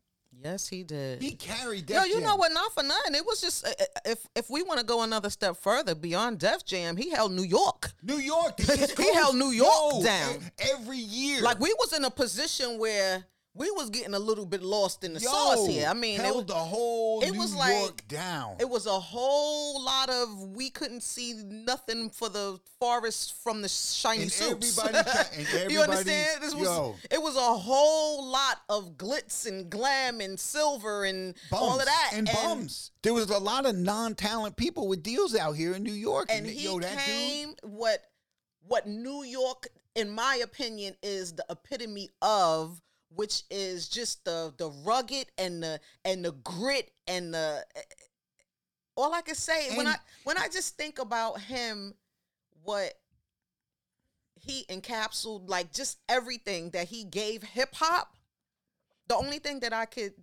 yes, 0.43 0.67
he 0.67 0.83
did. 0.83 1.21
He 1.21 1.31
carried 1.31 1.85
Def 1.87 1.95
Yo, 1.95 2.01
Jam. 2.03 2.11
you 2.11 2.21
know 2.21 2.35
what? 2.35 2.51
Not 2.51 2.73
for 2.73 2.83
nothing. 2.83 3.15
It 3.15 3.25
was 3.25 3.41
just 3.41 3.65
uh, 3.65 3.71
uh, 3.79 3.85
if 4.05 4.27
if 4.35 4.49
we 4.49 4.61
want 4.63 4.79
to 4.79 4.85
go 4.85 5.01
another 5.03 5.29
step 5.29 5.57
further 5.57 5.95
beyond 5.95 6.39
Def 6.39 6.65
Jam, 6.65 6.95
he 6.97 7.09
held 7.09 7.31
New 7.31 7.43
York. 7.43 7.91
New 8.03 8.17
York, 8.19 8.59
He 8.97 9.13
held 9.13 9.35
New 9.35 9.49
York 9.51 9.93
Yo, 9.95 10.03
down. 10.03 10.51
every 10.73 10.97
year. 10.97 11.41
Like 11.41 11.59
we 11.59 11.73
was 11.79 11.93
in 11.93 12.03
a 12.05 12.11
position 12.11 12.77
where 12.77 13.25
we 13.55 13.69
was 13.71 13.89
getting 13.89 14.13
a 14.13 14.19
little 14.19 14.45
bit 14.45 14.61
lost 14.61 15.03
in 15.03 15.13
the 15.13 15.19
Yo, 15.19 15.27
sauce 15.29 15.67
here. 15.67 15.87
I 15.89 15.93
mean, 15.93 16.21
it 16.21 16.33
was, 16.33 16.45
the 16.45 16.53
whole 16.53 17.21
it 17.21 17.31
New 17.31 17.39
was 17.39 17.51
York 17.53 17.61
like- 17.65 18.07
down. 18.07 18.55
it 18.59 18.69
was 18.69 18.85
a 18.85 18.99
whole 18.99 19.83
lot 19.83 20.09
of 20.09 20.49
we 20.49 20.69
couldn't 20.69 21.01
see 21.01 21.33
nothing 21.33 22.09
for 22.11 22.29
the 22.29 22.59
forest 22.79 23.33
from 23.43 23.61
the 23.61 23.67
shiny 23.67 24.23
And 24.23 24.31
suits. 24.31 24.77
everybody 24.77 25.09
and 25.63 25.71
you 25.71 25.81
understand? 25.81 26.41
This 26.43 26.53
was 26.53 26.63
yo. 26.67 26.95
it 27.09 27.21
was 27.21 27.35
a 27.35 27.39
whole 27.39 28.25
lot 28.31 28.59
of 28.69 28.97
glitz 28.97 29.45
and 29.47 29.69
glam 29.69 30.21
and 30.21 30.39
silver 30.39 31.03
and 31.05 31.33
all 31.51 31.79
of 31.79 31.85
that 31.85 32.11
and, 32.13 32.29
bums. 32.31 32.91
There 33.01 33.13
was 33.15 33.29
a 33.29 33.39
lot 33.39 33.65
of 33.65 33.75
non-talent 33.75 34.57
people 34.57 34.87
with 34.87 35.01
deals 35.03 35.35
out 35.35 35.53
here 35.53 35.73
in 35.73 35.83
New 35.83 35.91
York, 35.93 36.27
and 36.29 36.45
he 36.45 36.65
yo, 36.65 36.79
that 36.79 36.91
dude. 36.91 36.99
came 37.15 37.53
what 37.63 38.03
what 38.61 38.85
New 38.87 39.23
York, 39.23 39.67
in 39.95 40.09
my 40.11 40.39
opinion, 40.43 40.95
is 41.01 41.33
the 41.33 41.43
epitome 41.49 42.09
of, 42.21 42.79
which 43.15 43.43
is 43.49 43.89
just 43.89 44.25
the 44.25 44.53
the 44.57 44.69
rugged 44.85 45.27
and 45.37 45.63
the 45.63 45.79
and 46.05 46.23
the 46.23 46.31
grit 46.31 46.91
and 47.07 47.33
the. 47.33 47.65
All 48.95 49.13
I 49.13 49.21
can 49.21 49.35
say 49.35 49.75
when 49.77 49.87
I 49.87 49.95
when 50.23 50.37
I 50.37 50.47
just 50.49 50.75
think 50.77 50.99
about 50.99 51.39
him, 51.39 51.93
what 52.63 52.93
he 54.35 54.65
encapsulated, 54.69 55.49
like 55.49 55.73
just 55.73 55.97
everything 56.07 56.71
that 56.71 56.87
he 56.87 57.03
gave 57.03 57.43
hip 57.43 57.73
hop. 57.75 58.15
The 59.07 59.15
only 59.15 59.39
thing 59.39 59.61
that 59.61 59.73
I 59.73 59.85
could 59.85 60.13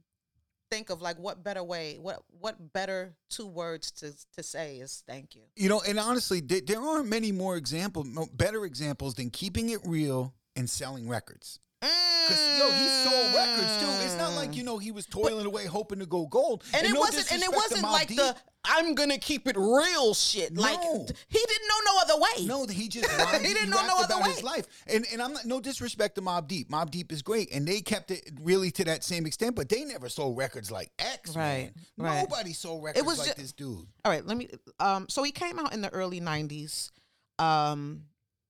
think 0.70 0.90
of, 0.90 1.02
like, 1.02 1.18
what 1.18 1.42
better 1.42 1.62
way, 1.62 1.98
what 2.00 2.22
what 2.40 2.72
better 2.72 3.16
two 3.30 3.46
words 3.46 3.90
to 3.92 4.12
to 4.36 4.42
say 4.42 4.76
is 4.76 5.02
thank 5.06 5.34
you. 5.34 5.42
You 5.56 5.68
know, 5.68 5.82
and 5.86 5.98
honestly, 5.98 6.40
there, 6.40 6.60
there 6.60 6.80
aren't 6.80 7.08
many 7.08 7.32
more 7.32 7.56
examples, 7.56 8.06
better 8.34 8.64
examples 8.64 9.14
than 9.14 9.30
keeping 9.30 9.70
it 9.70 9.80
real 9.84 10.34
and 10.54 10.68
selling 10.68 11.08
records. 11.08 11.60
Because 11.80 12.59
yo, 12.59 12.71
he 12.71 12.88
sold 12.88 13.35
records 13.35 13.76
too. 13.78 14.04
It's 14.04 14.16
not 14.16 14.35
like 14.35 14.56
you 14.56 14.62
know 14.62 14.78
he 14.78 14.92
was 14.92 15.06
toiling 15.06 15.47
away 15.47 15.66
hoping 15.66 15.99
to 16.00 16.06
go 16.06 16.26
gold. 16.26 16.64
and, 16.75 16.87
it 16.87 16.92
no 16.92 17.00
wasn't 17.00 17.30
and 17.33 17.42
it 17.42 17.52
wasn't 17.52 17.83
like 17.83 18.09
the 18.09 18.35
I'm 18.68 18.95
gonna 18.95 19.18
keep 19.18 19.47
it 19.47 19.56
real 19.56 20.12
shit. 20.14 20.56
Like 20.56 20.80
he 20.80 21.38
didn't 21.38 21.68
know 21.68 21.92
no 21.92 22.00
other 22.00 22.21
way. 22.21 22.47
No, 22.47 22.66
he 22.66 22.88
just 22.88 23.09
He 23.40 23.47
he 23.49 23.54
didn't 23.54 23.71
know 23.71 23.87
no 23.87 23.99
other 23.99 24.14
about 24.14 24.26
his 24.26 24.38
way. 24.38 24.42
life, 24.42 24.66
and 24.87 25.06
and 25.12 25.23
I'm 25.23 25.33
not 25.35 25.45
no 25.45 25.61
disrespect 25.61 26.16
to 26.16 26.23
Mobb 26.23 26.49
Deep. 26.49 26.71
Mobb 26.71 26.90
Deep 26.90 27.12
is 27.12 27.23
great, 27.23 27.52
and 27.52 27.66
they 27.66 27.80
kept 27.80 28.11
it 28.11 28.28
really 28.42 28.71
to 28.73 28.85
that 28.85 29.04
same 29.04 29.26
extent, 29.26 29.54
but 29.54 29.68
they 29.68 29.85
never 29.85 30.09
sold 30.09 30.37
records 30.37 30.71
like 30.71 30.90
X. 30.99 31.37
Right, 31.37 31.71
man. 31.97 32.06
right. 32.09 32.21
Nobody 32.28 32.52
sold 32.52 32.83
records 32.83 33.06
was 33.06 33.18
like 33.18 33.37
ju- 33.37 33.42
this 33.42 33.52
dude. 33.52 33.87
All 34.04 34.11
right, 34.11 34.26
let 34.26 34.37
me. 34.37 34.49
Um, 34.80 35.06
so 35.09 35.23
he 35.23 35.30
came 35.30 35.59
out 35.59 35.73
in 35.73 35.80
the 35.83 35.90
early 35.90 36.21
'90s, 36.21 36.90
um, 37.38 38.02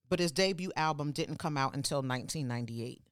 but 0.08 0.18
his 0.18 0.32
debut 0.32 0.72
album 0.76 1.12
didn't 1.12 1.36
come 1.36 1.58
out 1.58 1.74
until 1.74 1.98
1998. 1.98 3.02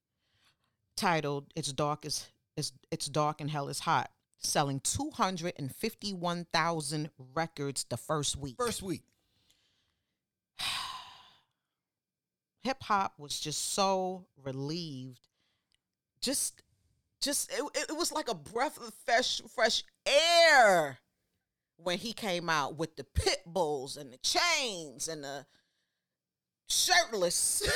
Titled 0.97 1.47
"It's 1.55 1.73
Dark 1.73 2.05
Is 2.05 2.27
It's 2.57 2.73
It's 2.91 3.07
Dark 3.07 3.41
and 3.41 3.49
Hell 3.51 3.69
is 3.69 3.79
Hot," 3.81 4.11
selling 4.39 4.81
251,000 4.81 7.11
records 7.35 7.85
the 7.85 7.97
first 7.97 8.37
week. 8.37 8.57
First 8.57 8.83
week, 8.83 9.05
hip 12.63 12.83
hop 12.83 13.15
was 13.19 13.41
just 13.41 13.73
so 13.73 14.27
relieved. 14.43 15.21
Just, 16.21 16.63
just 17.21 17.51
it, 17.53 17.63
it, 17.75 17.87
it 17.91 17.97
was 17.97 18.13
like 18.13 18.29
a 18.31 18.35
breath 18.35 18.79
of 18.79 18.95
fresh, 19.05 19.43
fresh 19.55 19.85
air 20.07 20.99
when 21.77 21.99
he 21.99 22.13
came 22.13 22.49
out 22.49 22.77
with 22.77 22.97
the 22.97 23.05
pit 23.05 23.43
bulls 23.47 23.97
and 23.97 24.13
the 24.13 24.19
chains 24.19 25.09
and 25.09 25.25
the 25.25 25.47
shirtless, 26.69 27.63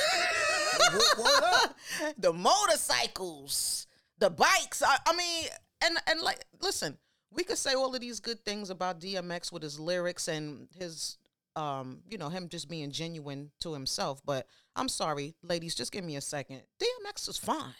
the 2.17 2.33
motorcycles, 2.33 3.87
the 4.17 4.29
bikes. 4.29 4.81
I, 4.81 4.97
I 5.07 5.15
mean, 5.15 5.47
and 5.83 5.97
and 6.07 6.21
like, 6.21 6.45
listen, 6.61 6.97
we 7.31 7.43
could 7.43 7.57
say 7.57 7.73
all 7.73 7.93
of 7.93 8.01
these 8.01 8.19
good 8.19 8.43
things 8.45 8.69
about 8.69 8.99
DMX 8.99 9.51
with 9.51 9.63
his 9.63 9.79
lyrics 9.79 10.27
and 10.27 10.67
his 10.77 11.17
um, 11.55 11.99
you 12.09 12.17
know, 12.17 12.29
him 12.29 12.47
just 12.47 12.69
being 12.69 12.91
genuine 12.91 13.51
to 13.61 13.73
himself. 13.73 14.21
But 14.25 14.47
I'm 14.75 14.89
sorry, 14.89 15.35
ladies, 15.43 15.75
just 15.75 15.91
give 15.91 16.03
me 16.03 16.15
a 16.15 16.21
second. 16.21 16.61
DMX 16.81 17.29
is 17.29 17.37
fine. 17.37 17.73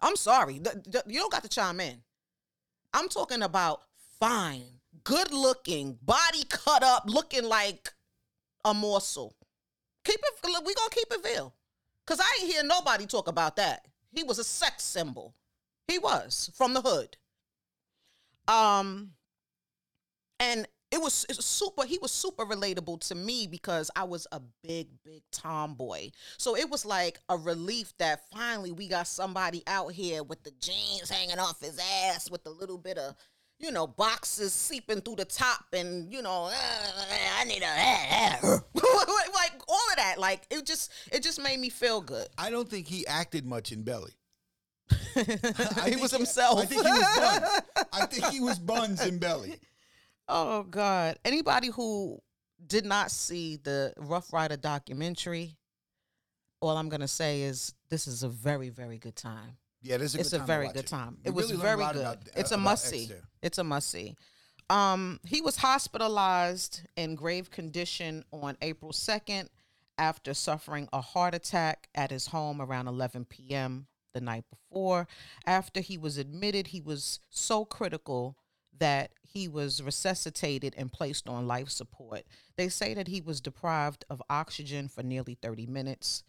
I'm 0.00 0.16
sorry. 0.16 0.58
Th- 0.58 0.76
th- 0.90 1.04
you 1.06 1.20
don't 1.20 1.30
got 1.32 1.44
to 1.44 1.48
chime 1.48 1.80
in. 1.80 2.02
I'm 2.92 3.08
talking 3.08 3.42
about 3.42 3.82
fine, 4.18 4.80
good 5.04 5.32
looking, 5.32 5.98
body 6.02 6.44
cut 6.48 6.82
up, 6.82 7.04
looking 7.06 7.44
like 7.44 7.92
a 8.64 8.74
morsel. 8.74 9.36
Keep 10.04 10.18
it, 10.20 10.64
we 10.64 10.74
gonna 10.74 10.90
keep 10.90 11.06
it 11.10 11.20
real. 11.24 11.54
Cause 12.06 12.20
I 12.20 12.38
ain't 12.40 12.52
hear 12.52 12.62
nobody 12.64 13.06
talk 13.06 13.28
about 13.28 13.56
that. 13.56 13.86
He 14.10 14.22
was 14.22 14.38
a 14.38 14.44
sex 14.44 14.82
symbol. 14.82 15.34
He 15.88 15.98
was 15.98 16.50
from 16.54 16.74
the 16.74 16.80
hood. 16.80 17.16
Um, 18.48 19.12
and 20.40 20.66
it 20.90 21.00
was, 21.00 21.24
it 21.30 21.36
was 21.36 21.46
super 21.46 21.86
he 21.86 21.98
was 22.02 22.12
super 22.12 22.44
relatable 22.44 23.00
to 23.08 23.14
me 23.14 23.46
because 23.46 23.90
i 23.96 24.04
was 24.04 24.26
a 24.32 24.40
big 24.62 24.88
big 25.04 25.22
tomboy 25.32 26.10
so 26.36 26.54
it 26.54 26.68
was 26.68 26.84
like 26.84 27.18
a 27.30 27.36
relief 27.36 27.94
that 27.98 28.20
finally 28.30 28.72
we 28.72 28.86
got 28.86 29.06
somebody 29.06 29.62
out 29.66 29.92
here 29.92 30.22
with 30.22 30.42
the 30.44 30.52
jeans 30.60 31.08
hanging 31.08 31.38
off 31.38 31.60
his 31.62 31.80
ass 32.04 32.30
with 32.30 32.44
a 32.46 32.50
little 32.50 32.76
bit 32.76 32.98
of 32.98 33.14
you 33.62 33.70
know 33.70 33.86
boxes 33.86 34.52
seeping 34.52 35.00
through 35.00 35.16
the 35.16 35.24
top 35.24 35.64
and 35.72 36.12
you 36.12 36.20
know 36.20 36.50
"Uh, 36.52 37.04
i 37.38 37.44
need 37.44 37.62
a 37.62 37.66
uh, 37.66 38.48
uh, 38.52 38.56
uh. 38.56 38.58
like 39.34 39.52
all 39.68 39.90
of 39.90 39.96
that 39.96 40.16
like 40.18 40.42
it 40.50 40.66
just 40.66 40.92
it 41.12 41.22
just 41.22 41.40
made 41.40 41.58
me 41.58 41.70
feel 41.70 42.00
good 42.00 42.28
I 42.36 42.50
don't 42.50 42.68
think 42.68 42.88
he 42.88 43.06
acted 43.06 43.46
much 43.46 43.70
in 43.70 43.82
Belly. 43.84 44.12
he 45.14 45.96
was 45.96 46.10
himself 46.10 46.58
I 46.58 46.64
think 46.64 46.84
he 46.84 46.90
was 46.90 47.16
buns. 47.16 47.86
I 47.92 48.06
think 48.06 48.26
he 48.26 48.40
was 48.40 48.58
buns 48.58 49.06
in 49.06 49.18
Belly. 49.18 49.54
Oh 50.28 50.64
God! 50.64 51.18
Anybody 51.24 51.68
who 51.68 52.18
did 52.66 52.84
not 52.84 53.10
see 53.10 53.56
the 53.56 53.92
Ruff 53.96 54.32
Ryder 54.32 54.56
documentary, 54.56 55.56
all 56.60 56.76
I'm 56.76 56.88
gonna 56.88 57.08
say 57.08 57.42
is 57.42 57.74
this 57.90 58.06
is 58.06 58.22
a 58.22 58.28
very, 58.28 58.68
very 58.70 58.98
good 58.98 59.16
time. 59.16 59.56
Yeah, 59.82 59.98
this 59.98 60.12
is 60.12 60.14
a 60.14 60.20
it's 60.20 60.30
good 60.30 60.40
a 60.42 60.44
very 60.44 60.66
good 60.68 60.76
it. 60.78 60.86
time. 60.86 61.18
It 61.24 61.30
was 61.30 61.50
really 61.50 61.60
a 61.60 61.62
very 61.62 61.84
good. 61.92 62.02
about- 62.02 62.18
it's 62.36 62.52
a 62.52 62.58
must 62.58 62.86
see. 62.86 63.10
It's 63.42 63.58
a 63.58 63.64
must 63.64 63.90
see. 63.90 64.16
Um, 64.70 65.20
he 65.24 65.40
was 65.40 65.56
hospitalized 65.56 66.82
in 66.96 67.14
grave 67.14 67.50
condition 67.50 68.24
on 68.32 68.56
April 68.62 68.92
2nd 68.92 69.48
after 69.98 70.32
suffering 70.32 70.88
a 70.92 71.00
heart 71.00 71.34
attack 71.34 71.88
at 71.94 72.10
his 72.10 72.28
home 72.28 72.60
around 72.62 72.88
11 72.88 73.26
p.m. 73.26 73.86
the 74.14 74.20
night 74.20 74.44
before. 74.48 75.06
After 75.46 75.80
he 75.80 75.98
was 75.98 76.16
admitted, 76.16 76.68
he 76.68 76.80
was 76.80 77.20
so 77.28 77.64
critical 77.64 78.36
that 78.78 79.10
he 79.22 79.48
was 79.48 79.82
resuscitated 79.82 80.74
and 80.76 80.92
placed 80.92 81.28
on 81.28 81.46
life 81.46 81.68
support. 81.68 82.22
They 82.56 82.68
say 82.68 82.94
that 82.94 83.08
he 83.08 83.20
was 83.20 83.40
deprived 83.40 84.04
of 84.08 84.22
oxygen 84.30 84.88
for 84.88 85.02
nearly 85.02 85.34
30 85.40 85.66
minutes. 85.66 86.22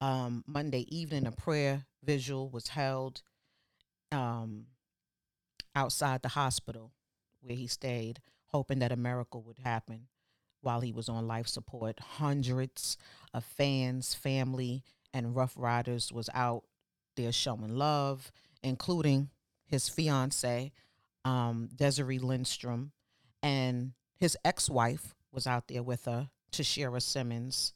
Um, 0.00 0.44
Monday 0.46 0.86
evening, 0.88 1.26
a 1.26 1.32
prayer 1.32 1.86
vigil 2.02 2.48
was 2.48 2.68
held 2.68 3.22
um, 4.12 4.66
outside 5.74 6.22
the 6.22 6.28
hospital 6.28 6.92
where 7.40 7.56
he 7.56 7.66
stayed, 7.66 8.20
hoping 8.46 8.80
that 8.80 8.92
a 8.92 8.96
miracle 8.96 9.42
would 9.42 9.58
happen 9.58 10.06
while 10.60 10.80
he 10.80 10.92
was 10.92 11.08
on 11.08 11.26
life 11.26 11.46
support. 11.46 11.98
Hundreds 12.00 12.96
of 13.32 13.44
fans, 13.44 14.14
family, 14.14 14.82
and 15.12 15.34
Ruff 15.34 15.54
Ryders 15.56 16.12
was 16.12 16.28
out 16.34 16.64
there 17.16 17.32
showing 17.32 17.76
love, 17.76 18.30
including 18.62 19.30
his 19.66 19.88
fiance, 19.88 20.72
um, 21.24 21.68
Desiree 21.74 22.18
Lindstrom, 22.18 22.92
and 23.42 23.92
his 24.18 24.36
ex-wife 24.44 25.14
was 25.32 25.46
out 25.46 25.68
there 25.68 25.82
with 25.82 26.04
her, 26.04 26.28
Tashera 26.52 27.00
Simmons. 27.00 27.72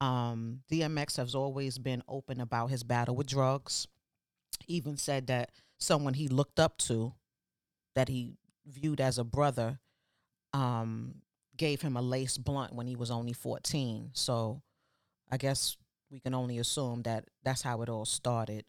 Um, 0.00 0.60
DMX 0.70 1.16
has 1.18 1.34
always 1.34 1.78
been 1.78 2.02
open 2.08 2.40
about 2.40 2.70
his 2.70 2.82
battle 2.82 3.14
with 3.14 3.26
drugs. 3.26 3.86
Even 4.66 4.96
said 4.96 5.26
that 5.28 5.50
someone 5.78 6.14
he 6.14 6.28
looked 6.28 6.58
up 6.58 6.78
to, 6.78 7.14
that 7.94 8.08
he 8.08 8.36
viewed 8.66 9.00
as 9.00 9.18
a 9.18 9.24
brother, 9.24 9.78
um, 10.52 11.16
gave 11.56 11.82
him 11.82 11.96
a 11.96 12.02
lace 12.02 12.36
blunt 12.38 12.74
when 12.74 12.86
he 12.86 12.96
was 12.96 13.10
only 13.10 13.32
14. 13.32 14.10
So 14.12 14.62
I 15.30 15.36
guess 15.36 15.76
we 16.10 16.20
can 16.20 16.34
only 16.34 16.58
assume 16.58 17.02
that 17.02 17.24
that's 17.42 17.62
how 17.62 17.82
it 17.82 17.88
all 17.88 18.04
started. 18.04 18.64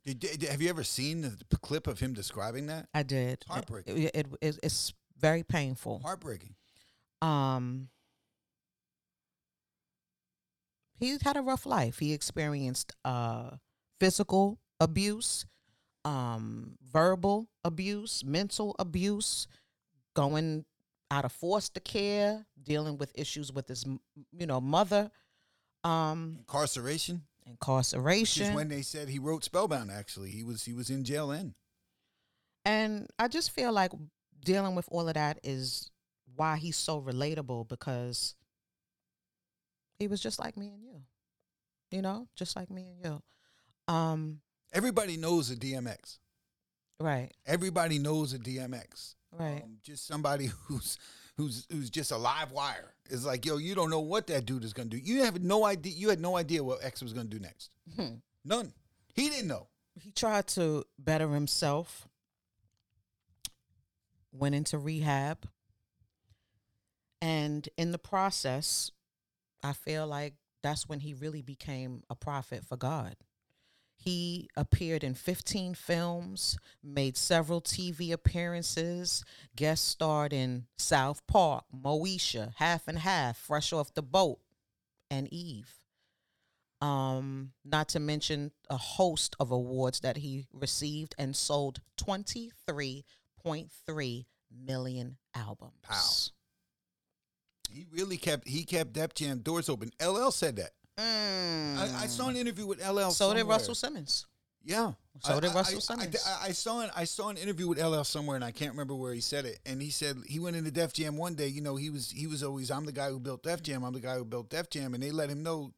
Have 0.49 0.61
you 0.61 0.69
ever 0.69 0.83
seen 0.83 1.21
the 1.21 1.57
clip 1.57 1.87
of 1.87 1.99
him 1.99 2.13
describing 2.13 2.67
that? 2.67 2.87
I 2.93 3.03
did. 3.03 3.33
It- 3.33 3.45
Heartbreaking. 3.47 3.97
It, 4.03 4.11
it, 4.15 4.27
it- 4.41 4.59
it's 4.63 4.93
very 5.17 5.43
painful. 5.43 5.99
Heartbreaking. 6.03 6.55
Um, 7.21 7.89
he 10.99 11.17
had 11.23 11.37
a 11.37 11.41
rough 11.41 11.65
life. 11.65 11.99
He 11.99 12.13
experienced 12.13 12.93
uh, 13.03 13.51
physical 13.99 14.59
abuse, 14.79 15.45
um, 16.05 16.77
verbal 16.91 17.47
abuse, 17.63 18.23
mental 18.23 18.75
abuse, 18.79 19.47
going 20.15 20.63
out 21.11 21.25
of 21.25 21.31
foster 21.31 21.79
care, 21.79 22.45
dealing 22.61 22.97
with 22.97 23.11
issues 23.15 23.51
with 23.51 23.67
his, 23.67 23.85
you 24.31 24.45
know, 24.45 24.61
mother, 24.61 25.11
um, 25.83 26.37
Incarceration. 26.39 27.23
Which 27.43 27.51
incarceration. 27.51 28.47
is 28.47 28.55
when 28.55 28.69
they 28.69 28.81
said 28.81 29.09
he 29.09 29.19
wrote 29.19 29.43
Spellbound. 29.43 29.91
Actually, 29.91 30.31
he 30.31 30.43
was 30.43 30.63
he 30.63 30.73
was 30.73 30.89
in 30.89 31.03
jail 31.03 31.27
then. 31.27 31.53
And 32.63 33.07
I 33.19 33.27
just 33.27 33.51
feel 33.51 33.71
like 33.71 33.91
dealing 34.43 34.73
with 34.73 34.87
all 34.91 35.07
of 35.07 35.13
that 35.13 35.39
is 35.43 35.91
why 36.35 36.57
he's 36.57 36.77
so 36.77 36.99
relatable 36.99 37.67
because 37.67 38.35
he 39.99 40.07
was 40.07 40.21
just 40.21 40.39
like 40.39 40.57
me 40.57 40.69
and 40.69 40.83
you. 40.83 41.01
You 41.91 42.01
know, 42.01 42.27
just 42.35 42.55
like 42.55 42.71
me 42.71 42.87
and 42.89 43.05
you. 43.05 43.93
Um, 43.93 44.41
Everybody 44.75 45.15
knows 45.15 45.49
a 45.49 45.55
DMX. 45.55 46.17
right, 46.99 47.31
Everybody 47.45 47.97
knows 47.97 48.33
a 48.33 48.39
DMX. 48.39 49.15
right. 49.31 49.61
Um, 49.63 49.77
just 49.81 50.05
somebody 50.05 50.47
who's 50.65 50.97
who's 51.37 51.65
who's 51.71 51.89
just 51.89 52.11
a 52.11 52.17
live 52.17 52.51
wire. 52.51 52.93
It's 53.09 53.25
like, 53.25 53.45
yo, 53.45 53.57
you 53.57 53.73
don't 53.73 53.89
know 53.89 54.01
what 54.01 54.27
that 54.27 54.45
dude 54.45 54.63
is 54.65 54.73
gonna 54.73 54.89
do. 54.89 54.97
You 54.97 55.23
have 55.23 55.41
no 55.41 55.65
idea. 55.65 55.93
You 55.93 56.09
had 56.09 56.19
no 56.19 56.35
idea 56.37 56.61
what 56.63 56.83
X 56.83 57.01
was 57.01 57.13
gonna 57.13 57.29
do 57.29 57.39
next. 57.39 57.71
Hmm. 57.95 58.15
None. 58.43 58.73
He 59.13 59.29
didn't 59.29 59.47
know. 59.47 59.67
He 59.97 60.11
tried 60.11 60.47
to 60.47 60.83
better 60.99 61.29
himself, 61.29 62.09
went 64.33 64.55
into 64.55 64.77
rehab, 64.77 65.47
and 67.21 67.67
in 67.77 67.93
the 67.93 67.97
process, 67.97 68.91
I 69.63 69.71
feel 69.71 70.05
like 70.05 70.33
that's 70.61 70.89
when 70.89 70.99
he 70.99 71.13
really 71.13 71.41
became 71.41 72.03
a 72.09 72.15
prophet 72.15 72.65
for 72.65 72.75
God. 72.75 73.15
He 74.05 74.47
appeared 74.55 75.03
in 75.03 75.15
15 75.15 75.73
films, 75.73 76.57
made 76.83 77.17
several 77.17 77.59
TV 77.59 78.13
appearances, 78.13 79.25
guest 79.55 79.87
starred 79.87 80.31
in 80.31 80.67
South 80.77 81.25
Park, 81.25 81.63
Moesha, 81.75 82.53
Half 82.57 82.87
and 82.87 82.99
Half, 82.99 83.37
Fresh 83.37 83.73
Off 83.73 83.95
the 83.95 84.03
Boat, 84.03 84.37
and 85.09 85.27
Eve. 85.33 85.79
Um, 86.81 87.53
not 87.63 87.89
to 87.89 87.99
mention 87.99 88.51
a 88.69 88.77
host 88.77 89.35
of 89.39 89.49
awards 89.49 90.01
that 90.01 90.17
he 90.17 90.45
received 90.53 91.15
and 91.17 91.35
sold 91.35 91.81
23.3 91.97 94.25
million 94.51 95.17
albums. 95.33 95.73
Wow. 95.89 96.03
He 97.71 97.87
really 97.91 98.17
kept 98.17 98.47
he 98.47 98.65
kept 98.65 98.93
Def 98.93 99.15
Jam 99.15 99.39
doors 99.39 99.67
open. 99.67 99.89
LL 99.99 100.29
said 100.29 100.57
that. 100.57 100.73
Mm. 100.99 101.77
I, 101.77 102.03
I 102.03 102.07
saw 102.07 102.29
an 102.29 102.35
interview 102.35 102.65
with 102.65 102.79
LL. 102.85 103.09
so 103.11 103.33
did. 103.33 103.45
Russell 103.45 103.75
Simmons. 103.75 104.25
Yeah. 104.63 104.93
So 105.21 105.35
I- 105.35 105.39
did 105.39 105.53
Russell 105.53 105.77
I- 105.77 105.79
Simmons. 105.79 106.25
I, 106.25 106.47
I 106.47 106.51
saw 106.51 106.79
an, 106.81 106.89
I 106.95 107.03
saw 107.03 107.29
an 107.29 107.37
interview 107.37 107.67
with 107.67 107.79
LL 107.81 108.03
somewhere, 108.03 108.35
and 108.35 108.43
I 108.45 108.51
can't 108.51 108.71
remember 108.71 108.95
where 108.95 109.13
he 109.13 109.21
said 109.21 109.45
it. 109.45 109.59
And 109.65 109.81
he 109.81 109.89
said 109.89 110.17
he 110.27 110.39
went 110.39 110.55
into 110.55 110.71
Def 110.71 110.93
Jam 110.93 111.17
one 111.17 111.35
day. 111.35 111.47
You 111.47 111.61
know, 111.61 111.75
he 111.75 111.89
was 111.89 112.09
he 112.11 112.27
was 112.27 112.43
always 112.43 112.71
I'm 112.71 112.85
the 112.85 112.91
guy 112.91 113.09
who 113.09 113.19
built 113.19 113.43
Def 113.43 113.61
Jam. 113.61 113.83
I'm 113.83 113.93
the 113.93 113.99
guy 113.99 114.15
who 114.15 114.25
built 114.25 114.49
Def 114.49 114.69
Jam, 114.69 114.93
and 114.93 115.03
they 115.03 115.11
let 115.11 115.29
him 115.29 115.43
know 115.43 115.71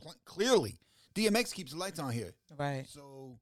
pl- 0.00 0.14
clearly. 0.24 0.78
DMX 1.14 1.52
keeps 1.52 1.72
the 1.72 1.78
lights 1.78 1.98
on 1.98 2.12
here, 2.12 2.32
Right. 2.56 2.86
so 2.88 3.36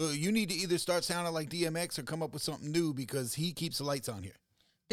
uh, 0.00 0.06
you 0.06 0.32
need 0.32 0.48
to 0.48 0.54
either 0.54 0.78
start 0.78 1.04
sounding 1.04 1.34
like 1.34 1.50
DMX 1.50 1.98
or 1.98 2.02
come 2.02 2.22
up 2.22 2.32
with 2.32 2.42
something 2.42 2.72
new 2.72 2.94
because 2.94 3.34
he 3.34 3.52
keeps 3.52 3.76
the 3.78 3.84
lights 3.84 4.08
on 4.08 4.22
here. 4.22 4.32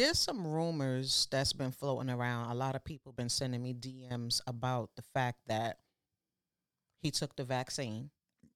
There's 0.02 0.18
some 0.18 0.44
rumors 0.44 1.28
that's 1.30 1.52
been 1.52 1.70
floating 1.70 2.10
around. 2.10 2.50
A 2.50 2.54
lot 2.54 2.74
of 2.74 2.82
people 2.82 3.12
been 3.12 3.28
sending 3.28 3.62
me 3.62 3.72
DMs 3.72 4.40
about 4.48 4.90
the 4.96 5.02
fact 5.02 5.38
that 5.46 5.78
he 7.00 7.12
took 7.12 7.36
the 7.36 7.44
vaccine. 7.44 8.10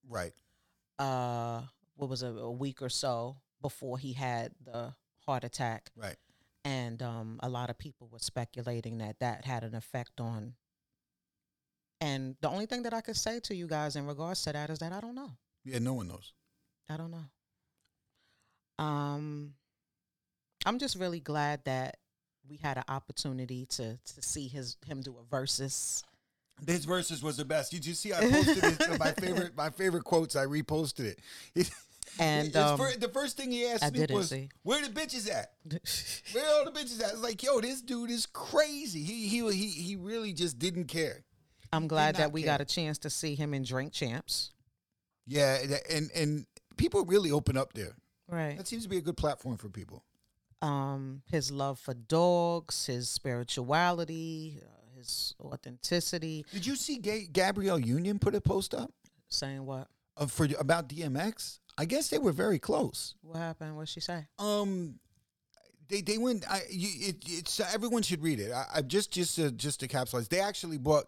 Right. 0.09 0.33
Uh, 0.99 1.63
what 1.95 2.11
was 2.11 2.25
it, 2.25 2.35
a 2.37 2.51
week 2.51 2.83
or 2.83 2.89
so 2.89 3.37
before 3.63 3.97
he 3.97 4.13
had 4.13 4.57
the 4.65 4.93
heart 5.25 5.45
attack, 5.45 5.91
Right. 5.95 6.17
and 6.65 7.01
um, 7.01 7.39
a 7.45 7.49
lot 7.49 7.71
of 7.71 7.79
people 7.79 8.09
were 8.11 8.19
speculating 8.19 8.99
that 8.99 9.21
that 9.21 9.45
had 9.45 9.63
an 9.63 9.77
effect 9.77 10.21
on. 10.21 10.55
And 12.01 12.35
the 12.41 12.49
only 12.49 12.67
thing 12.67 12.83
that 12.83 12.93
I 12.93 13.03
could 13.03 13.17
say 13.17 13.39
to 13.45 13.55
you 13.55 13.69
guys 13.69 13.95
in 13.95 14.05
regards 14.05 14.43
to 14.43 14.53
that 14.53 14.69
is 14.69 14.81
that 14.81 14.93
I 14.93 14.99
don't 15.01 15.15
know. 15.15 15.31
Yeah. 15.65 15.79
No 15.79 15.95
one 15.95 16.09
knows. 16.09 16.33
I 16.89 16.97
don't 16.97 17.13
know. 17.13 18.85
Um, 18.85 19.55
I'm 20.67 20.79
just 20.79 20.97
really 20.97 21.21
glad 21.21 21.65
that 21.65 21.97
we 22.49 22.57
had 22.57 22.77
an 22.77 22.85
opportunity 22.89 23.67
to 23.67 23.97
to 23.97 24.23
see 24.23 24.49
his 24.49 24.77
him 24.85 25.01
do 25.01 25.15
a 25.19 25.35
Verzuz. 25.35 26.03
His 26.67 26.85
verses 26.85 27.23
was 27.23 27.37
the 27.37 27.45
best. 27.45 27.71
Did 27.71 27.87
you 27.87 27.95
see? 27.95 28.13
I 28.13 28.21
posted 28.29 28.65
it, 28.65 28.99
my 28.99 29.13
favorite 29.13 29.57
my 29.57 29.71
favorite 29.71 30.05
quotes. 30.05 30.37
I 30.37 30.45
reposted 30.45 31.05
it. 31.05 31.21
it 31.55 31.71
And, 32.19 32.57
um, 32.57 32.79
the 32.79 33.11
first 33.13 33.37
thing 33.37 33.51
he 33.51 33.67
asked 33.67 33.85
I 33.85 33.91
me 33.91 34.07
was, 34.09 34.31
see. 34.31 34.49
"Where 34.63 34.81
the 34.81 34.89
bitches 34.89 35.29
at? 35.31 35.53
Where 36.33 36.47
all 36.55 36.65
the 36.65 36.71
bitches 36.71 37.03
at?" 37.03 37.11
It's 37.11 37.21
like, 37.21 37.43
yo, 37.43 37.61
this 37.61 37.83
dude 37.83 38.11
is 38.11 38.27
crazy. 38.27 39.03
He 39.03 39.29
he 39.29 39.51
he 39.51 39.67
he 39.69 39.97
really 39.97 40.33
just 40.33 40.59
didn't 40.59 40.85
care. 40.85 41.25
I'm 41.73 41.89
glad 41.89 42.15
that 42.15 42.33
we 42.33 42.43
care. 42.43 42.53
got 42.53 42.61
a 42.61 42.65
chance 42.65 42.99
to 42.99 43.11
see 43.11 43.35
him 43.35 43.53
in 43.53 43.65
Drink 43.65 43.93
Champs. 43.93 44.53
Yeah, 45.27 45.59
and 45.91 46.11
and 46.15 46.47
people 46.77 47.05
really 47.05 47.33
open 47.33 47.57
up 47.57 47.73
there. 47.75 47.97
Right. 48.29 48.57
That 48.57 48.69
seems 48.69 48.85
to 48.85 48.89
be 48.89 48.99
a 48.99 49.03
good 49.03 49.17
platform 49.17 49.57
for 49.57 49.69
people. 49.69 50.03
Um, 50.67 51.23
his 51.31 51.51
love 51.51 51.79
for 51.79 51.95
dogs, 51.95 52.87
his 52.87 53.09
spirituality, 53.09 54.59
uh, 54.63 54.99
his 54.99 55.35
authenticity. 55.41 56.45
Did 56.53 56.67
you 56.67 56.77
see 56.77 56.99
Ga- 56.99 57.29
Gabrielle 57.33 57.79
Union 57.79 58.19
put 58.19 58.35
a 58.35 58.41
post 58.41 58.75
up 58.75 58.91
Saying 59.29 59.65
what? 59.65 59.89
uh, 60.17 60.27
for 60.27 60.49
about 60.59 60.89
DMX? 60.89 61.59
I 61.79 61.85
guess 61.85 62.09
they 62.09 62.19
were 62.19 62.33
very 62.33 62.59
close. 62.59 63.15
What 63.23 63.37
happened? 63.37 63.77
What 63.77 63.89
she 63.89 64.01
say? 64.01 64.27
Um, 64.39 64.99
they 65.89 66.01
they 66.01 66.19
went. 66.19 66.45
I 66.51 66.63
you, 66.71 66.89
it, 67.11 67.17
it's 67.27 67.61
everyone 67.61 68.03
should 68.03 68.23
read 68.23 68.41
it. 68.41 68.51
I, 68.51 68.65
I 68.77 68.83
just 68.83 69.13
just 69.13 69.37
to, 69.37 69.51
just 69.53 69.81
to 69.81 69.89
capsulize. 69.89 70.29
They 70.29 70.41
actually 70.41 70.79
bought 70.79 71.05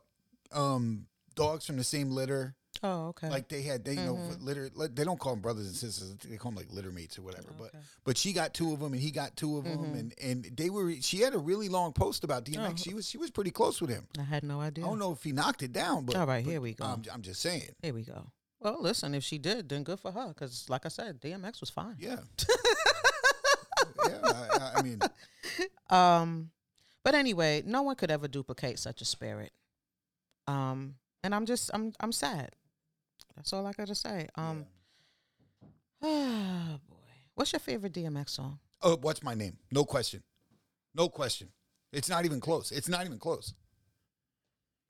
um 0.52 1.06
dogs 1.34 1.66
from 1.66 1.76
the 1.78 1.84
same 1.84 2.10
litter. 2.10 2.54
Oh, 2.82 3.08
okay. 3.08 3.28
Like 3.28 3.48
they 3.48 3.62
had, 3.62 3.84
they 3.84 3.92
you 3.94 4.00
know 4.04 4.14
Mhm. 4.14 4.42
litter. 4.42 4.70
li- 4.74 4.86
They 4.92 5.02
don't 5.04 5.18
call 5.18 5.32
them 5.32 5.40
brothers 5.40 5.66
and 5.66 5.74
sisters. 5.74 6.14
They 6.24 6.36
call 6.36 6.52
them 6.52 6.56
like 6.58 6.72
litter 6.72 6.92
mates 6.92 7.18
or 7.18 7.22
whatever. 7.22 7.48
But 7.58 7.68
Okay. 7.68 7.78
but 8.04 8.16
she 8.18 8.32
got 8.32 8.54
two 8.54 8.72
of 8.72 8.80
them 8.80 8.92
and 8.92 9.02
he 9.02 9.10
got 9.10 9.36
two 9.36 9.58
of 9.58 9.64
them 9.64 9.78
Mhm. 9.78 9.98
and 9.98 10.14
and 10.20 10.44
they 10.56 10.70
were. 10.70 10.92
She 11.00 11.18
had 11.20 11.34
a 11.34 11.38
really 11.38 11.68
long 11.68 11.92
post 11.92 12.22
about 12.24 12.44
DMX. 12.44 12.72
Oh. 12.72 12.76
She 12.76 12.94
was 12.94 13.08
she 13.08 13.18
was 13.18 13.30
pretty 13.30 13.50
close 13.50 13.80
with 13.80 13.90
him. 13.90 14.06
I 14.18 14.22
had 14.22 14.44
no 14.44 14.60
idea. 14.60 14.84
I 14.84 14.88
don't 14.88 14.98
know 14.98 15.12
if 15.12 15.22
he 15.24 15.32
knocked 15.32 15.62
it 15.62 15.72
down, 15.72 16.04
but 16.06 16.14
All 16.16 16.26
right, 16.26 16.44
but 16.44 16.50
here 16.50 16.60
we 16.60 16.74
go. 16.74 16.84
I'm, 16.84 17.02
I'm 17.12 17.22
just 17.22 17.40
saying. 17.40 17.74
Here 17.82 17.92
we 17.94 18.02
go. 18.04 18.30
Well, 18.60 18.80
listen, 18.82 19.14
if 19.14 19.22
she 19.24 19.38
did, 19.38 19.68
then 19.68 19.84
good 19.84 20.00
for 20.00 20.10
her. 20.10 20.28
Because, 20.28 20.68
like 20.68 20.84
I 20.84 20.88
said, 20.88 21.20
DMX 21.20 21.60
was 21.60 21.70
fine. 21.70 21.96
Yeah. 22.00 22.18
yeah. 24.08 24.18
I, 24.24 24.48
I- 24.60 24.72
I 24.78 24.82
mean, 24.82 25.00
Um, 25.90 26.50
but 27.04 27.14
anyway, 27.14 27.62
no 27.64 27.82
one 27.82 27.96
could 27.96 28.10
ever 28.10 28.28
duplicate 28.28 28.78
such 28.78 29.00
a 29.00 29.04
spirit. 29.04 29.52
Um, 30.46 30.96
and 31.22 31.34
I'm 31.34 31.46
just, 31.46 31.70
I'm, 31.72 31.92
I'm 32.00 32.12
sad. 32.12 32.50
That's 33.38 33.52
all 33.52 33.64
I 33.66 33.72
gotta 33.72 33.94
say. 33.94 34.26
Um, 34.34 34.66
oh 36.02 36.80
boy, 36.88 36.96
what's 37.36 37.52
your 37.52 37.60
favorite 37.60 37.92
DMX 37.92 38.30
song? 38.30 38.58
Oh, 38.82 38.98
what's 39.00 39.22
my 39.22 39.34
name? 39.34 39.56
No 39.70 39.84
question, 39.84 40.24
no 40.92 41.08
question. 41.08 41.48
It's 41.92 42.08
not 42.08 42.24
even 42.24 42.40
close. 42.40 42.72
It's 42.72 42.88
not 42.88 43.06
even 43.06 43.18
close. 43.18 43.54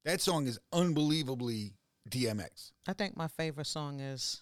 That 0.07 0.23
song 0.23 0.47
is 0.47 0.59
unbelievably 0.73 1.75
DMX. 2.09 2.73
I 2.87 2.95
think 2.95 3.19
my 3.19 3.29
favorite 3.29 3.67
song 3.67 4.01
is. 4.01 4.41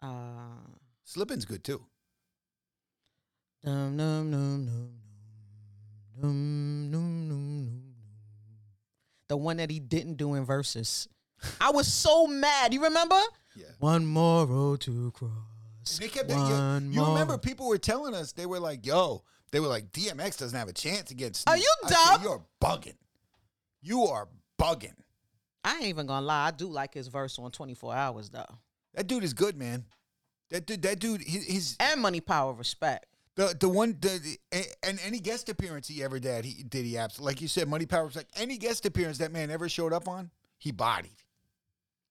Uh, 0.00 0.72
Slippin's 1.04 1.44
good 1.44 1.62
too. 1.62 1.84
Dum 3.62 3.94
dum 3.94 4.30
dum 4.30 4.66
dum 4.66 4.90
dum 6.18 6.90
dum 6.90 6.90
dum 6.90 7.28
dum. 7.28 7.82
The 9.28 9.36
one 9.36 9.58
that 9.58 9.70
he 9.70 9.80
didn't 9.80 10.14
do 10.14 10.32
in 10.32 10.46
Verzuz. 10.46 11.08
I 11.60 11.70
was 11.70 11.92
so 11.92 12.26
mad. 12.26 12.72
You 12.74 12.84
remember? 12.84 13.20
Yeah. 13.56 13.66
One 13.78 14.06
more 14.06 14.46
road 14.46 14.80
to 14.82 15.10
cross. 15.12 15.30
They 15.98 16.08
kept 16.08 16.28
that. 16.28 16.36
One 16.36 16.92
You, 16.92 17.00
you 17.00 17.06
remember 17.06 17.38
people 17.38 17.68
were 17.68 17.78
telling 17.78 18.14
us 18.14 18.32
they 18.32 18.46
were 18.46 18.60
like, 18.60 18.84
"Yo," 18.84 19.24
they 19.52 19.60
were 19.60 19.66
like, 19.68 19.90
"DMX 19.92 20.38
doesn't 20.38 20.58
have 20.58 20.68
a 20.68 20.72
chance 20.72 21.10
against." 21.10 21.48
Are 21.48 21.56
you 21.56 21.72
I 21.84 21.88
said, 21.88 21.94
dumb? 21.96 22.22
You're 22.22 22.44
bugging. 22.60 22.96
You 23.80 24.04
are 24.04 24.28
bugging. 24.60 24.94
I 25.64 25.76
ain't 25.76 25.84
even 25.84 26.06
gonna 26.06 26.26
lie. 26.26 26.48
I 26.48 26.50
do 26.50 26.66
like 26.68 26.94
his 26.94 27.08
verse 27.08 27.38
on 27.38 27.50
24 27.50 27.94
Hours 27.94 28.30
though. 28.30 28.58
That 28.94 29.06
dude 29.06 29.24
is 29.24 29.34
good, 29.34 29.56
man. 29.56 29.84
That 30.50 30.66
dude. 30.66 30.82
That 30.82 30.98
dude. 30.98 31.22
His, 31.22 31.44
his 31.46 31.76
And 31.80 32.00
Money, 32.00 32.20
Power, 32.20 32.52
Respect. 32.52 33.06
The 33.36 33.56
the 33.58 33.68
one 33.68 33.96
the, 34.00 34.36
the- 34.50 34.66
and 34.82 34.98
any 35.04 35.20
guest 35.20 35.48
appearance 35.48 35.86
he 35.86 36.02
ever 36.02 36.18
did, 36.18 36.44
he 36.44 36.64
did 36.64 36.84
he 36.84 36.98
absolutely 36.98 37.32
like 37.34 37.40
you 37.40 37.46
said, 37.48 37.68
Money 37.68 37.86
Power 37.86 38.04
was 38.06 38.16
like 38.16 38.26
any 38.36 38.58
guest 38.58 38.84
appearance 38.84 39.18
that 39.18 39.32
man 39.32 39.50
ever 39.50 39.68
showed 39.68 39.92
up 39.92 40.08
on, 40.08 40.30
he 40.58 40.72
bodied. 40.72 41.22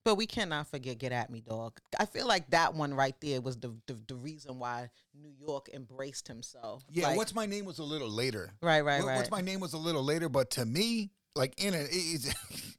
But 0.07 0.15
we 0.15 0.25
cannot 0.25 0.67
forget 0.67 0.99
"Get 0.99 1.11
at 1.11 1.29
Me, 1.29 1.41
Dog." 1.41 1.81
I 1.99 2.05
feel 2.05 2.25
like 2.27 2.49
that 2.51 2.73
one 2.73 2.93
right 2.93 3.13
there 3.19 3.41
was 3.41 3.57
the 3.57 3.75
the, 3.87 3.99
the 4.07 4.15
reason 4.15 4.57
why 4.57 4.89
New 5.13 5.33
York 5.37 5.67
embraced 5.73 6.29
himself. 6.29 6.85
Yeah, 6.89 7.07
Like- 7.07 7.17
what's 7.17 7.35
my 7.35 7.45
name 7.45 7.65
was 7.65 7.79
a 7.79 7.83
little 7.83 8.09
later. 8.09 8.53
right, 8.61 8.79
right, 8.85 9.01
What- 9.01 9.09
right. 9.09 9.17
What's 9.17 9.31
my 9.31 9.41
name 9.41 9.59
was 9.59 9.73
a 9.73 9.77
little 9.77 10.01
later, 10.03 10.29
but 10.29 10.49
to 10.51 10.63
me, 10.65 11.11
like 11.35 11.61
in 11.61 11.73
it, 11.73 11.89
it's 11.91 12.33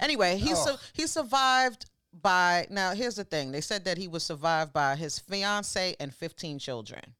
Anyway, 0.00 0.38
he 0.38 0.54
Oh. 0.54 0.66
su- 0.66 0.78
he 0.92 1.06
survived 1.06 1.86
by 2.12 2.66
now. 2.68 2.94
Here's 2.94 3.14
the 3.14 3.22
thing: 3.24 3.52
they 3.52 3.60
said 3.60 3.84
that 3.84 3.96
he 3.96 4.08
was 4.08 4.24
survived 4.24 4.72
by 4.72 4.96
his 4.96 5.20
fiance 5.20 5.94
and 6.00 6.12
15 6.12 6.58
children. 6.58 7.14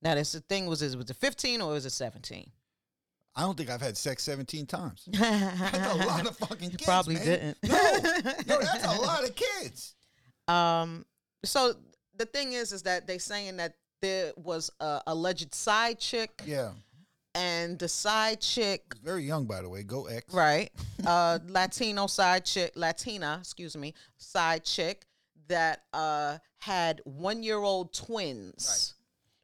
Now, 0.00 0.14
this 0.14 0.32
the 0.32 0.40
thing 0.40 0.64
was: 0.66 0.80
is 0.80 0.96
was 0.96 1.10
it 1.10 1.16
15 1.16 1.60
or 1.60 1.72
was 1.72 1.84
it 1.84 1.90
17? 1.90 2.52
I 3.38 3.42
don't 3.42 3.56
think 3.56 3.70
I've 3.70 3.80
had 3.80 3.96
sex 3.96 4.24
seventeen 4.24 4.66
times. 4.66 5.04
That's 5.12 5.94
a 5.94 6.06
lot 6.06 6.26
of 6.26 6.36
fucking 6.38 6.70
kids. 6.70 6.84
probably 6.84 7.14
man. 7.14 7.24
didn't. 7.24 7.58
No, 7.62 7.76
yo, 7.76 8.60
that's 8.62 8.84
a 8.84 9.00
lot 9.00 9.22
of 9.22 9.34
kids. 9.36 9.94
Um. 10.48 11.06
So 11.44 11.74
the 12.16 12.26
thing 12.26 12.52
is, 12.52 12.72
is 12.72 12.82
that 12.82 13.06
they're 13.06 13.20
saying 13.20 13.58
that 13.58 13.74
there 14.02 14.32
was 14.36 14.70
a 14.80 15.02
alleged 15.06 15.54
side 15.54 16.00
chick, 16.00 16.42
Yeah, 16.44 16.72
and 17.36 17.78
the 17.78 17.86
side 17.88 18.40
chick, 18.40 18.82
very 19.04 19.22
young, 19.22 19.44
by 19.46 19.62
the 19.62 19.68
way. 19.68 19.84
Go 19.84 20.06
X. 20.06 20.34
right? 20.34 20.70
Uh, 21.06 21.38
Latino 21.46 22.08
side 22.08 22.44
chick, 22.44 22.72
Latina, 22.74 23.36
excuse 23.40 23.76
me, 23.76 23.94
side 24.16 24.64
chick 24.64 25.06
that 25.46 25.84
uh 25.92 26.38
had 26.58 27.00
one 27.04 27.44
year 27.44 27.58
old 27.58 27.94
twins 27.94 28.94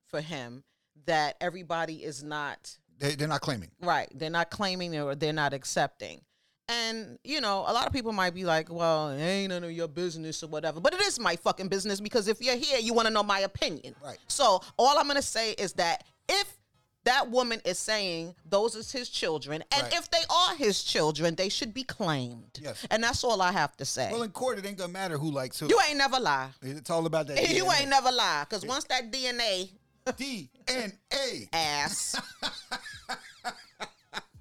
for 0.09 0.20
him. 0.20 0.64
That 1.07 1.37
everybody 1.40 2.02
is 2.02 2.22
not 2.24 2.76
They, 3.04 3.14
they're 3.16 3.28
not 3.28 3.42
claiming. 3.42 3.70
Right. 3.82 4.08
They're 4.14 4.30
not 4.30 4.50
claiming 4.50 4.96
or 4.98 5.14
they're 5.14 5.32
not 5.32 5.52
accepting. 5.52 6.22
And, 6.68 7.18
you 7.22 7.42
know, 7.42 7.58
a 7.66 7.72
lot 7.74 7.86
of 7.86 7.92
people 7.92 8.12
might 8.12 8.32
be 8.34 8.44
like, 8.44 8.72
well, 8.72 9.10
it 9.10 9.20
ain't 9.20 9.50
none 9.50 9.62
of 9.64 9.72
your 9.72 9.88
business 9.88 10.42
or 10.42 10.46
whatever. 10.46 10.80
But 10.80 10.94
it 10.94 11.02
is 11.02 11.20
my 11.20 11.36
fucking 11.36 11.68
business 11.68 12.00
because 12.00 12.28
if 12.28 12.40
you're 12.40 12.56
here, 12.56 12.78
you 12.78 12.94
want 12.94 13.06
to 13.06 13.12
know 13.12 13.22
my 13.22 13.40
opinion. 13.40 13.94
Right. 14.02 14.16
So 14.28 14.62
all 14.78 14.98
I'm 14.98 15.04
going 15.04 15.16
to 15.16 15.22
say 15.22 15.52
is 15.52 15.74
that 15.74 16.04
if 16.30 16.56
that 17.04 17.30
woman 17.30 17.60
is 17.66 17.78
saying 17.78 18.34
those 18.48 18.74
is 18.74 18.90
his 18.90 19.10
children, 19.10 19.62
and 19.70 19.82
Right. 19.82 19.92
if 19.94 20.10
they 20.10 20.22
are 20.30 20.56
his 20.56 20.82
children, 20.82 21.34
they 21.34 21.50
should 21.50 21.74
be 21.74 21.82
claimed. 21.84 22.58
Yes. 22.62 22.86
And 22.90 23.04
that's 23.04 23.22
all 23.22 23.42
I 23.42 23.52
have 23.52 23.76
to 23.76 23.84
say. 23.84 24.08
Well, 24.10 24.22
in 24.22 24.30
court, 24.30 24.58
it 24.58 24.64
ain't 24.64 24.78
gonna 24.78 24.90
matter 24.90 25.18
who 25.18 25.30
likes 25.30 25.60
who. 25.60 25.68
you 25.68 25.78
ain't 25.86 25.98
never 25.98 26.18
lie. 26.18 26.48
It's 26.62 26.88
all 26.88 27.04
about 27.04 27.26
that. 27.26 27.36
You 27.54 27.64
DNA. 27.64 27.80
ain't 27.82 27.90
never 27.90 28.10
lie. 28.10 28.46
Because 28.48 28.64
once 28.64 28.84
that 28.84 29.12
DNA 29.12 29.68
DNA. 30.12 31.48
ass. 31.52 32.16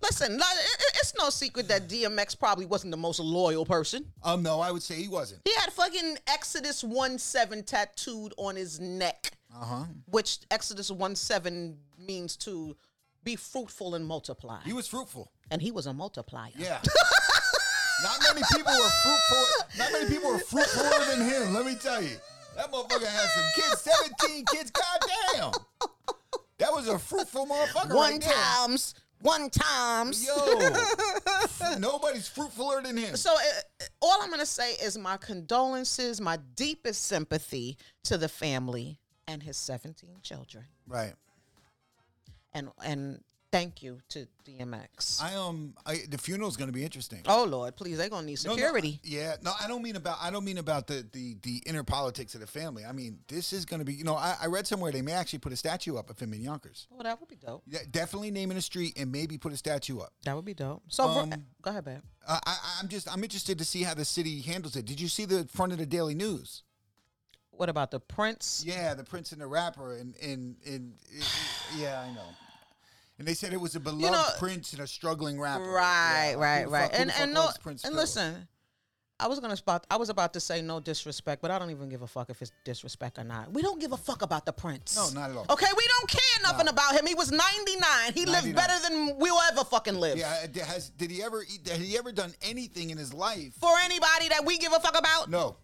Listen, 0.02 0.38
like, 0.38 0.56
it- 0.58 0.82
it- 0.82 0.98
it's 1.00 1.14
no 1.18 1.30
secret 1.30 1.70
that 1.70 1.88
DMX 1.88 2.38
probably 2.38 2.66
wasn't 2.66 2.92
the 2.92 2.98
most 2.98 3.20
loyal 3.20 3.66
person. 3.66 4.06
Um, 4.22 4.44
no, 4.44 4.60
I 4.60 4.70
would 4.70 4.84
say 4.84 4.96
he 4.96 5.08
wasn't. 5.08 5.42
He 5.46 5.54
had 5.56 5.72
fucking 5.72 6.18
Exodus 6.28 6.84
1 6.84 7.18
7 7.18 7.64
tattooed 7.64 8.34
on 8.38 8.58
his 8.58 8.82
neck, 8.82 9.32
Uh 9.56 9.64
huh. 9.66 9.84
which 10.10 10.40
Exodus 10.52 10.92
1 10.92 11.16
7 11.16 11.78
means 11.98 12.36
to 12.38 12.76
be 13.24 13.38
fruitful 13.38 13.96
and 13.96 14.06
multiply. 14.06 14.60
He 14.66 14.74
was 14.74 14.88
fruitful. 14.88 15.32
and 15.50 15.62
he 15.62 15.72
was 15.72 15.86
a 15.86 15.94
multiplier. 15.94 16.52
Yeah. 16.58 16.82
not 18.04 18.20
many 18.28 18.42
people 18.54 18.74
were 18.74 18.90
fruitful. 19.04 19.46
Not 19.78 19.92
many 19.94 20.10
people 20.10 20.32
were 20.32 20.40
fruitfuler 20.40 21.08
than 21.16 21.22
him. 21.30 21.54
Let 21.54 21.66
me 21.66 21.76
tell 21.76 22.02
you, 22.02 22.18
that 22.56 22.72
motherfucker 22.72 23.06
had 23.06 23.30
some 23.30 23.46
kids. 23.56 23.82
Seventeen 23.82 24.46
kids. 24.46 24.72
Goddamn. 24.72 25.52
That 26.60 26.72
was 26.72 26.88
a 26.88 26.98
fruitful 27.00 27.46
motherfucker. 27.48 27.94
One 27.96 28.12
right 28.14 28.22
there. 28.22 28.34
times, 28.34 28.96
one 29.22 29.50
times. 29.50 30.26
Yo, 30.26 30.36
nobody's 31.80 32.30
fruitfuler 32.30 32.84
than 32.84 32.96
him. 32.98 33.16
So 33.18 33.34
uh, 33.34 33.86
all 34.02 34.20
I'm 34.22 34.30
gonna 34.30 34.46
say 34.46 34.74
is 34.74 34.98
my 34.98 35.18
condolences, 35.18 36.22
my 36.22 36.38
deepest 36.56 37.04
sympathy 37.06 37.78
to 38.04 38.18
the 38.18 38.30
family 38.30 39.00
and 39.28 39.42
his 39.44 39.58
17 39.58 40.18
children, 40.22 40.66
Right. 40.88 41.14
and 42.54 42.70
and 42.84 43.24
thank 43.54 43.84
you 43.84 44.00
to 44.10 44.28
DMX. 44.46 45.22
I 45.22 45.36
um. 45.36 45.76
I, 45.86 46.00
the 46.10 46.18
funeral's 46.18 46.58
gonna 46.58 46.72
be 46.72 46.84
interesting. 46.84 47.22
oh 47.28 47.46
Lord, 47.46 47.76
please, 47.76 47.98
they're 47.98 48.10
gonna 48.10 48.26
need 48.26 48.44
No, 48.44 48.52
no, 48.52 48.56
security. 48.58 49.00
yeah, 49.04 49.36
no, 49.44 49.54
I 49.62 49.68
don't 49.68 49.84
mean 49.84 49.96
about 49.96 50.18
I 50.22 50.32
don't 50.32 50.44
mean 50.44 50.58
about 50.58 50.88
the 50.88 51.06
the 51.14 51.38
the 51.44 51.62
inner 51.66 51.84
politics 51.84 52.34
of 52.36 52.42
the 52.42 52.48
family. 52.48 52.84
I 52.84 52.92
mean 52.92 53.20
this 53.28 53.54
is 53.54 53.64
going 53.66 53.80
to 53.80 53.86
be. 53.86 53.94
You 53.94 54.04
know, 54.04 54.16
I, 54.16 54.36
I 54.42 54.48
read 54.48 54.66
somewhere 54.68 54.92
they 54.92 55.02
may 55.04 55.14
actually 55.14 55.40
put 55.40 55.54
a 55.54 55.56
statue 55.56 55.96
up 55.98 56.10
of 56.10 56.20
him 56.20 56.34
in 56.34 56.42
Yonkers. 56.42 56.88
Oh, 56.92 57.04
that 57.04 57.20
would 57.20 57.30
be 57.30 57.36
dope. 57.36 57.64
Yeah, 57.68 57.80
definitely 57.90 58.32
naming 58.32 58.58
a 58.58 58.62
street 58.62 58.98
and 58.98 59.12
maybe 59.12 59.38
put 59.38 59.54
a 59.54 59.58
statue 59.58 60.00
up. 60.00 60.12
That 60.26 60.36
would 60.36 60.46
be 60.46 60.56
dope. 60.56 60.84
So 60.90 61.04
Um, 61.08 61.32
go 61.62 61.70
ahead, 61.70 61.86
babe. 61.86 62.02
Uh, 62.28 62.40
I, 62.46 62.58
I'm 62.82 62.88
just 62.88 63.08
I'm 63.12 63.24
interested 63.24 63.58
to 63.60 63.66
see 63.66 63.84
how 63.84 63.94
the 63.94 64.06
city 64.06 64.42
handles 64.42 64.76
it. 64.76 64.86
Did 64.86 65.00
you 65.00 65.08
see 65.08 65.26
the 65.26 65.46
front 65.46 65.72
of 65.72 65.78
the 65.78 65.86
Daily 65.86 66.16
News? 66.16 66.64
What 67.52 67.70
about 67.70 67.92
the 67.92 68.00
Prince? 68.00 68.64
Yeah, 68.66 68.96
the 68.96 69.04
Prince 69.04 69.32
and 69.32 69.40
the 69.40 69.46
rapper, 69.48 69.96
and 69.96 70.16
and 70.18 70.56
and 70.66 70.94
yeah, 71.78 72.02
I 72.02 72.12
know. 72.14 72.26
And 73.20 73.28
they 73.28 73.34
said 73.36 73.54
it 73.54 73.62
was 73.62 73.76
a 73.76 73.80
beloved 73.80 74.12
know- 74.12 74.26
Prince 74.40 74.74
and 74.74 74.82
a 74.82 74.88
struggling 74.88 75.40
rapper. 75.40 75.64
Right, 75.64 76.32
Yeah, 76.32 76.36
right, 76.44 76.70
right. 76.70 76.92
fuck- 76.92 77.00
And 77.00 77.12
and 77.12 77.34
no, 77.34 77.50
Prince 77.62 77.84
and 77.84 77.94
Phil? 77.94 78.02
listen, 78.02 78.48
I 79.20 79.28
was 79.28 79.40
gonna 79.40 79.56
spot. 79.56 79.86
I 79.92 79.98
was 79.98 80.10
about 80.10 80.34
to 80.34 80.40
say 80.40 80.62
no 80.62 80.80
disrespect, 80.80 81.42
but 81.42 81.52
I 81.52 81.60
don't 81.60 81.70
even 81.70 81.88
give 81.88 82.02
a 82.02 82.08
fuck 82.08 82.30
if 82.32 82.42
it's 82.42 82.52
disrespect 82.66 83.20
or 83.20 83.24
not. 83.24 83.52
We 83.54 83.62
don't 83.62 83.80
give 83.80 83.92
a 83.94 83.98
fuck 83.98 84.24
about 84.24 84.46
the 84.46 84.52
Prince. 84.52 84.96
No, 84.96 85.10
not 85.12 85.30
at 85.30 85.38
all. 85.38 85.46
Okay, 85.50 85.68
we 85.78 85.84
don't 86.00 86.10
care 86.10 86.42
nothing 86.42 86.68
about 86.68 86.96
him. 87.00 87.06
He 87.06 87.14
was 87.14 87.32
99. 87.32 88.14
He 88.14 88.26
lived 88.26 88.54
better 88.56 88.78
than 88.90 89.18
we'll 89.20 89.40
ever 89.52 89.64
fucking 89.64 89.96
live. 89.96 90.18
Yeah, 90.18 90.46
uh, 90.60 90.66
has 90.66 90.90
did 90.90 91.12
he 91.12 91.22
ever 91.24 91.44
eat- 91.44 91.68
had 91.68 91.80
he 91.80 91.96
ever 91.98 92.12
done 92.12 92.34
anything 92.42 92.90
in 92.90 92.98
his 92.98 93.14
life? 93.14 93.54
For 93.60 93.72
anybody 93.84 94.30
that 94.30 94.44
we 94.44 94.58
give 94.58 94.74
a 94.74 94.80
fuck 94.80 94.98
about, 94.98 95.30
No, 95.30 95.56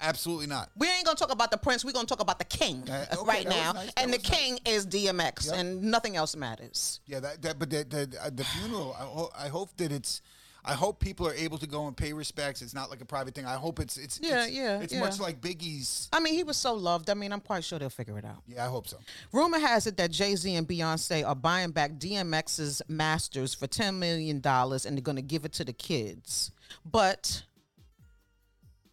absolutely 0.00 0.46
not. 0.46 0.70
we 0.76 0.88
ain't 0.88 1.04
gonna 1.04 1.16
talk 1.16 1.32
about 1.32 1.50
the 1.50 1.56
Prince. 1.58 1.84
We're 1.84 1.92
gonna 1.92 2.06
talk 2.06 2.20
about 2.20 2.38
the 2.38 2.44
King 2.44 2.88
Uh, 2.90 3.06
okay, 3.12 3.16
right 3.26 3.48
now, 3.48 3.72
nice, 3.72 3.90
and 3.96 4.12
the 4.12 4.18
nice. 4.18 4.28
King 4.30 4.58
is 4.64 4.86
DMX, 4.86 5.46
Yep. 5.46 5.54
and 5.56 5.82
nothing 5.82 6.16
else 6.16 6.34
matters. 6.36 7.00
Yeah, 7.06 7.20
that, 7.20 7.42
that 7.42 7.58
but 7.58 7.70
the 7.70 7.84
the, 7.84 8.18
uh, 8.24 8.30
the 8.32 8.44
funeral. 8.44 8.94
I, 8.98 9.02
ho- 9.04 9.30
I 9.38 9.48
hope 9.48 9.76
that 9.78 9.92
it's. 9.92 10.22
I 10.62 10.74
hope 10.74 11.00
people 11.00 11.26
are 11.26 11.32
able 11.32 11.56
to 11.56 11.66
go 11.66 11.86
and 11.86 11.96
pay 11.96 12.12
respects. 12.12 12.60
It's 12.60 12.74
not 12.74 12.90
like 12.90 13.00
a 13.00 13.06
private 13.06 13.34
thing. 13.34 13.46
I 13.46 13.54
hope 13.54 13.80
it's 13.80 13.96
it's 13.96 14.20
Yeah, 14.22 14.44
it's, 14.44 14.52
yeah, 14.52 14.80
It's 14.80 14.92
yeah. 14.92 15.00
much 15.00 15.18
like 15.18 15.40
Biggie's. 15.40 16.10
I 16.12 16.20
mean, 16.20 16.34
he 16.34 16.44
was 16.44 16.58
so 16.58 16.74
loved. 16.74 17.08
I 17.08 17.14
mean, 17.14 17.32
I'm 17.32 17.40
quite 17.40 17.64
sure 17.64 17.78
they'll 17.78 17.88
figure 17.88 18.18
it 18.18 18.26
out. 18.26 18.42
Yeah, 18.46 18.66
I 18.66 18.68
hope 18.68 18.86
so. 18.86 18.98
Rumor 19.32 19.58
has 19.58 19.86
it 19.86 19.96
that 19.96 20.10
Jay 20.10 20.36
Z 20.36 20.54
and 20.54 20.68
Beyonce 20.68 21.26
are 21.26 21.34
buying 21.34 21.70
back 21.70 21.92
DMX's 21.92 22.82
masters 22.88 23.54
for 23.54 23.68
$10 23.68 23.94
million 23.94 24.42
and 24.44 24.82
they're 24.82 25.00
going 25.00 25.16
to 25.16 25.22
give 25.22 25.46
it 25.46 25.52
to 25.54 25.64
the 25.64 25.72
kids. 25.72 26.50
But 26.84 27.42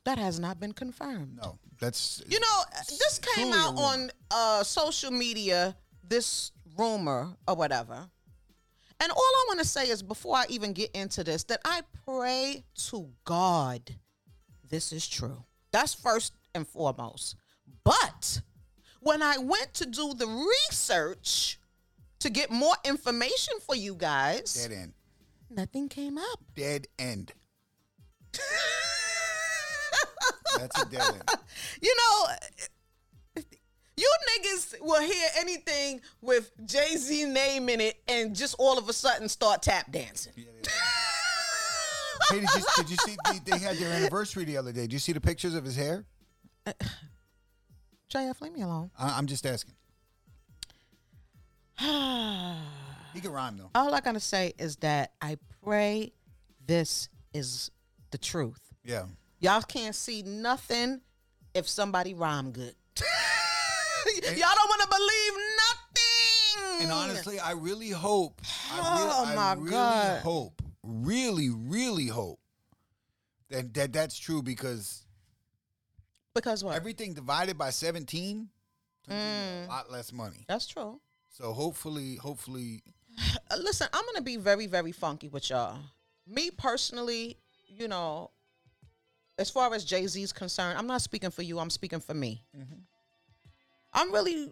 that 0.07 0.17
has 0.17 0.39
not 0.39 0.57
been 0.57 0.71
confirmed. 0.71 1.37
No, 1.41 1.59
that's 1.81 2.23
You 2.29 2.39
know, 2.39 2.63
this 2.87 3.19
came 3.35 3.51
out 3.51 3.77
on 3.77 4.09
uh, 4.31 4.63
social 4.63 5.11
media, 5.11 5.75
this 6.07 6.53
rumor 6.77 7.35
or 7.45 7.55
whatever. 7.55 8.07
And 9.01 9.11
all 9.11 9.17
I 9.17 9.43
want 9.49 9.59
to 9.59 9.65
say 9.65 9.89
is 9.89 10.01
before 10.01 10.37
I 10.37 10.45
even 10.47 10.71
get 10.71 10.91
into 10.91 11.25
this, 11.25 11.43
that 11.45 11.59
I 11.65 11.81
pray 12.05 12.63
to 12.89 13.09
God 13.25 13.81
this 14.69 14.93
is 14.93 15.07
true. 15.07 15.43
That's 15.71 15.93
first 15.93 16.33
and 16.55 16.65
foremost. 16.65 17.35
But 17.83 18.41
when 19.01 19.21
I 19.21 19.37
went 19.37 19.73
to 19.75 19.85
do 19.85 20.13
the 20.13 20.27
research 20.69 21.59
to 22.19 22.29
get 22.29 22.49
more 22.49 22.75
information 22.85 23.55
for 23.65 23.75
you 23.75 23.93
guys, 23.93 24.53
dead 24.53 24.71
end. 24.71 24.93
nothing 25.49 25.89
came 25.89 26.17
up. 26.17 26.39
Dead 26.55 26.87
end. 26.97 27.33
That's 30.57 30.81
a 30.81 30.85
dead 30.85 31.01
end. 31.01 31.23
You 31.81 31.95
know, 31.95 33.43
you 33.97 34.09
niggas 34.37 34.75
will 34.81 35.01
hear 35.01 35.27
anything 35.39 36.01
with 36.21 36.51
Jay 36.65 36.95
Z 36.97 37.25
name 37.25 37.69
in 37.69 37.81
it 37.81 37.95
and 38.07 38.35
just 38.35 38.55
all 38.59 38.77
of 38.77 38.87
a 38.89 38.93
sudden 38.93 39.27
start 39.27 39.61
tap 39.63 39.91
dancing. 39.91 40.33
Hey, 42.29 42.41
did 42.41 42.49
you, 42.55 42.63
did 42.75 42.89
you 42.89 42.97
see? 42.97 43.15
They, 43.31 43.51
they 43.51 43.59
had 43.59 43.77
their 43.77 43.93
anniversary 43.93 44.43
the 44.43 44.57
other 44.57 44.73
day. 44.73 44.81
Did 44.81 44.91
you 44.91 44.99
see 44.99 45.13
the 45.13 45.21
pictures 45.21 45.53
of 45.55 45.63
his 45.63 45.77
hair? 45.77 46.03
JF, 48.11 48.41
leave 48.41 48.51
me 48.51 48.63
alone. 48.63 48.91
I, 48.99 49.17
I'm 49.17 49.27
just 49.27 49.45
asking. 49.45 49.75
He 53.13 53.21
can 53.21 53.31
rhyme 53.31 53.57
though. 53.57 53.69
All 53.73 53.95
I 53.95 54.01
gotta 54.01 54.19
say 54.19 54.53
is 54.59 54.75
that 54.77 55.13
I 55.21 55.37
pray 55.63 56.11
this 56.65 57.09
is 57.33 57.71
the 58.11 58.17
truth. 58.17 58.59
Yeah. 58.83 59.05
Y'all 59.39 59.61
can't 59.61 59.95
see 59.95 60.23
nothing 60.23 61.01
if 61.53 61.67
somebody 61.67 62.13
rhyme 62.13 62.51
good. 62.51 62.75
Y'all 64.23 64.33
don't 64.33 64.69
want 64.69 64.81
to 64.81 64.87
believe 64.87 65.33
nothing. 65.57 66.83
And 66.83 66.91
honestly, 66.91 67.39
I 67.39 67.51
really 67.51 67.89
hope. 67.89 68.41
I 68.71 68.79
oh 68.79 68.99
really, 68.99 69.13
Oh, 69.15 69.35
my 69.35 69.41
I 69.41 69.53
really 69.53 69.71
God. 69.71 70.21
hope. 70.21 70.61
Really, 70.83 71.49
really 71.49 72.07
hope 72.07 72.39
that, 73.49 73.73
that 73.73 73.93
that's 73.93 74.17
true 74.17 74.41
because 74.41 75.05
because 76.35 76.63
what? 76.63 76.75
everything 76.75 77.13
divided 77.13 77.57
by 77.57 77.71
17 77.71 78.47
a 79.09 79.11
mm. 79.11 79.67
lot 79.67 79.91
less 79.91 80.11
money. 80.11 80.45
That's 80.47 80.67
true. 80.67 80.99
So 81.29 81.53
hopefully, 81.53 82.15
hopefully, 82.15 82.83
listen, 83.59 83.87
I'm 83.93 84.05
gonna 84.05 84.21
be 84.21 84.37
very, 84.37 84.67
very 84.67 84.91
funky 84.91 85.29
with 85.29 85.49
y'all. 85.49 85.79
Me 86.27 86.51
personally, 86.51 87.37
you 87.67 87.87
know, 87.87 88.31
as 89.37 89.49
far 89.49 89.73
as 89.73 89.85
Jay 89.85 90.05
Z's 90.07 90.33
concerned, 90.33 90.77
I'm 90.77 90.87
not 90.87 91.01
speaking 91.01 91.29
for 91.29 91.41
you. 91.43 91.59
I'm 91.59 91.69
speaking 91.69 91.99
for 91.99 92.13
me. 92.13 92.43
Mm-hmm. 92.57 92.79
I'm 93.93 94.11
really 94.11 94.51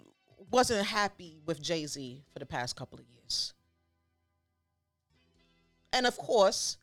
wasn't 0.52 0.86
happy 0.86 1.38
with 1.45 1.62
Jay 1.62 1.86
Z 1.86 2.24
for 2.32 2.39
the 2.39 2.45
past 2.45 2.76
couple 2.76 3.00
of 3.00 3.06
years, 3.08 3.54
and 5.93 6.06
of 6.06 6.17
course, 6.17 6.78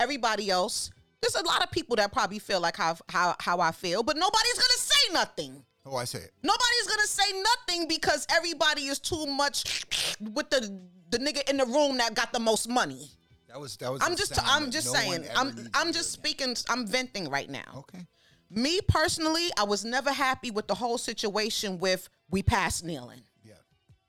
everybody 0.00 0.50
else. 0.50 0.90
There's 1.20 1.36
a 1.36 1.44
lot 1.46 1.62
of 1.62 1.70
people 1.70 1.94
that 1.96 2.10
probably 2.12 2.40
feel 2.40 2.60
like 2.60 2.76
how 2.76 2.96
how 3.08 3.36
how 3.38 3.60
I 3.60 3.70
feel, 3.70 4.02
but 4.02 4.16
nobody's 4.16 4.54
gonna 4.54 4.78
say 4.78 5.12
nothing. 5.12 5.64
oh, 5.86 5.96
I 5.96 6.04
say 6.04 6.18
it. 6.18 6.32
Nobody's 6.42 6.86
gonna 6.88 7.06
say 7.06 7.42
nothing 7.42 7.86
because 7.88 8.26
everybody 8.30 8.86
is 8.86 8.98
too 8.98 9.26
much 9.26 9.84
with 10.20 10.50
the 10.50 10.80
the 11.10 11.18
nigga 11.18 11.48
in 11.48 11.58
the 11.58 11.66
room 11.66 11.98
that 11.98 12.14
got 12.14 12.32
the 12.32 12.40
most 12.40 12.68
money. 12.68 13.08
That 13.52 13.60
was 13.60 13.76
that 13.76 13.92
was. 13.92 14.00
I'm 14.02 14.16
just 14.16 14.38
I'm 14.42 14.70
just 14.70 14.86
no 14.86 14.94
saying 14.94 15.26
I'm 15.36 15.68
I'm 15.74 15.92
just 15.92 16.10
speaking 16.10 16.56
I'm 16.70 16.86
venting 16.86 17.28
right 17.28 17.50
now. 17.50 17.84
Okay. 17.94 18.06
Me 18.48 18.80
personally, 18.88 19.48
I 19.58 19.64
was 19.64 19.84
never 19.84 20.10
happy 20.10 20.50
with 20.50 20.68
the 20.68 20.74
whole 20.74 20.96
situation 20.96 21.78
with 21.78 22.08
we 22.30 22.42
passed 22.42 22.82
kneeling. 22.82 23.20
Yeah. 23.44 23.54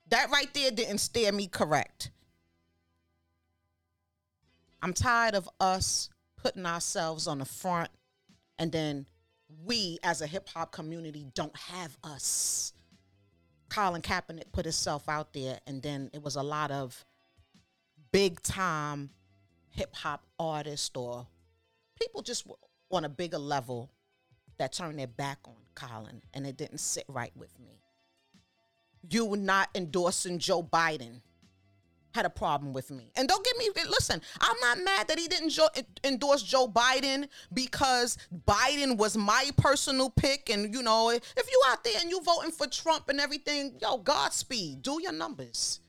That 0.10 0.30
right 0.32 0.54
there 0.54 0.72
didn't 0.72 1.00
steer 1.00 1.34
me 1.34 1.48
correct. 1.48 2.12
I'm 4.82 4.94
tired 4.94 5.36
of 5.36 5.50
us 5.60 6.10
putting 6.38 6.66
ourselves 6.66 7.28
on 7.28 7.40
the 7.40 7.46
front 7.46 7.90
and 8.58 8.72
then 8.72 9.06
we 9.66 9.98
as 10.04 10.22
a 10.22 10.28
hip 10.28 10.48
hop 10.50 10.72
community 10.72 11.26
don't 11.34 11.56
have 11.58 11.98
us. 12.02 12.72
Colin 13.70 14.02
Kaepernick 14.02 14.52
put 14.54 14.64
himself 14.66 15.10
out 15.10 15.34
there 15.34 15.60
and 15.68 15.82
then 15.82 16.10
it 16.14 16.24
was 16.24 16.38
a 16.38 16.44
lot 16.44 16.72
of 16.72 17.04
big 18.12 18.42
time 18.42 19.10
hip 19.74 19.96
hop 19.96 20.24
artists 20.40 20.96
or 20.96 21.28
people 22.00 22.22
just 22.22 22.48
on 22.92 23.06
a 23.06 23.10
bigger 23.10 23.38
level 23.38 23.92
that 24.58 24.74
turned 24.74 25.00
their 25.00 25.08
back 25.08 25.40
on 25.46 25.56
Colin 25.76 26.22
and 26.34 26.46
it 26.46 26.58
didn't 26.58 26.80
sit 26.80 27.06
right 27.08 27.36
with 27.36 27.60
me. 27.60 27.82
You 29.10 29.26
were 29.26 29.38
not 29.38 29.70
endorsing 29.76 30.40
Joe 30.40 30.64
Biden 30.64 31.22
had 32.14 32.26
a 32.26 32.30
problem 32.30 32.74
with 32.74 32.92
me. 32.92 33.12
And 33.16 33.28
don't 33.28 33.44
get 33.44 33.58
me 33.58 33.70
listen, 33.90 34.22
I'm 34.40 34.56
not 34.62 34.78
mad 34.84 35.08
that 35.08 35.18
he 35.18 35.28
didn't 35.28 35.50
jo- 35.50 35.70
endorse 36.04 36.44
Joe 36.44 36.68
Biden 36.68 37.28
because 37.54 38.18
Biden 38.48 38.98
was 38.98 39.18
my 39.18 39.50
personal 39.58 40.12
pick 40.12 40.50
and 40.50 40.74
you 40.74 40.84
know, 40.84 41.10
if 41.10 41.24
you 41.36 41.62
out 41.68 41.84
there 41.84 41.94
and 42.00 42.10
you 42.10 42.22
voting 42.22 42.52
for 42.52 42.68
Trump 42.68 43.10
and 43.10 43.20
everything, 43.20 43.78
yo, 43.82 43.98
Godspeed, 43.98 44.84
do 44.84 45.02
your 45.02 45.12
numbers. 45.12 45.80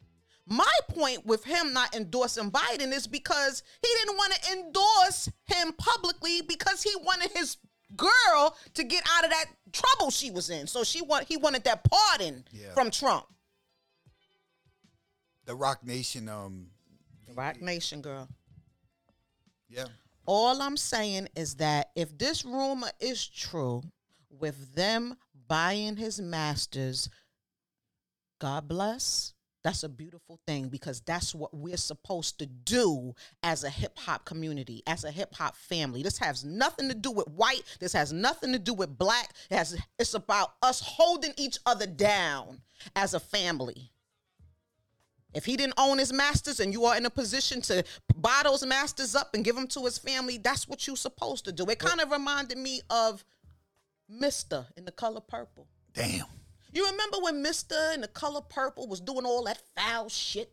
My 0.47 0.73
point 0.91 1.25
with 1.25 1.45
him 1.45 1.73
not 1.73 1.95
endorsing 1.95 2.51
Biden 2.51 2.93
is 2.93 3.07
because 3.07 3.63
he 3.83 3.89
didn't 4.01 4.17
want 4.17 4.33
to 4.35 4.53
endorse 4.53 5.31
him 5.47 5.73
publicly 5.73 6.43
because 6.43 6.83
he 6.83 6.95
wanted 7.03 7.31
his 7.33 7.57
girl 7.97 8.57
to 8.75 8.85
get 8.85 9.03
out 9.11 9.25
of 9.25 9.31
that 9.31 9.47
trouble 9.73 10.11
she 10.11 10.31
was 10.31 10.51
in. 10.51 10.67
So 10.67 10.85
she 10.85 11.01
want 11.03 11.27
he 11.29 11.37
wanted 11.37 11.65
that 11.65 11.85
pardon 11.85 12.45
Yeah. 12.53 12.73
from 12.75 12.91
Trump. 12.91 13.27
The 15.47 15.55
Roc 15.55 15.85
Nation. 15.85 16.29
Um. 16.29 16.69
the 17.27 17.35
Roc 17.35 17.61
Nation 17.61 18.03
girl. 18.03 18.29
Yeah. 19.69 19.87
All 20.27 20.61
I'm 20.63 20.77
saying 20.77 21.29
is 21.37 21.57
that 21.57 21.91
if 21.97 22.17
this 22.17 22.45
rumor 22.45 22.91
is 23.01 23.27
true 23.27 23.83
with 24.31 24.75
them 24.75 25.17
buying 25.47 25.97
his 25.97 26.19
masters, 26.21 27.11
God 28.41 28.67
bless. 28.69 29.34
That's 29.65 29.83
a 29.83 29.89
beautiful 29.89 30.39
thing 30.47 30.69
because 30.69 31.01
that's 31.01 31.35
what 31.35 31.55
we're 31.55 31.79
supposed 31.79 32.39
to 32.41 32.47
do 32.47 33.15
as 33.43 33.65
a 33.65 33.71
hip 33.71 33.99
hop 33.99 34.27
community, 34.27 34.83
as 34.87 35.05
a 35.05 35.11
hip 35.11 35.35
hop 35.35 35.57
family. 35.57 36.03
This 36.03 36.19
has 36.19 36.45
nothing 36.45 36.89
to 36.91 36.95
do 36.95 37.11
with 37.11 37.27
white. 37.29 37.63
This 37.81 37.95
has 37.95 38.13
nothing 38.13 38.53
to 38.53 38.59
do 38.59 38.75
with 38.75 38.99
black. 38.99 39.33
It 39.51 39.57
has, 39.57 39.75
it's 39.99 40.13
about 40.13 40.53
us 40.63 40.81
holding 40.81 41.33
each 41.39 41.59
other 41.65 41.87
down 41.87 42.61
as 42.95 43.15
a 43.15 43.21
family. 43.21 43.91
If 45.33 45.47
he 45.47 45.57
didn't 45.57 45.75
own 45.79 45.99
his 45.99 46.13
masters 46.13 46.61
and 46.61 46.71
you 46.71 46.85
are 46.85 46.97
in 46.97 47.07
a 47.07 47.11
position 47.11 47.63
to 47.63 47.83
buy 48.15 48.43
those 48.45 48.65
masters 48.67 49.17
up 49.17 49.35
and 49.35 49.43
give 49.43 49.57
them 49.57 49.67
to 49.69 49.81
his 49.87 49.97
family, 49.97 50.37
that's 50.37 50.69
what 50.69 50.87
you're 50.87 50.95
supposed 50.95 51.47
to 51.47 51.53
do. 51.53 51.65
It 51.65 51.79
kind 51.79 52.03
of 52.03 52.13
reminded 52.13 52.59
me 52.59 52.83
of 52.91 53.25
Mister 54.11 54.67
in 54.77 54.85
the 54.85 54.93
color 54.93 55.23
purple. 55.23 55.67
Damn. 55.95 56.27
You 56.75 56.85
remember 56.91 57.19
when 57.21 57.41
Mister 57.41 57.93
in 57.95 58.01
the 58.01 58.09
color 58.09 58.41
purple 58.41 58.89
was 58.89 59.01
doing 59.01 59.25
all 59.25 59.45
that 59.45 59.63
foul 59.77 60.09
shit? 60.09 60.53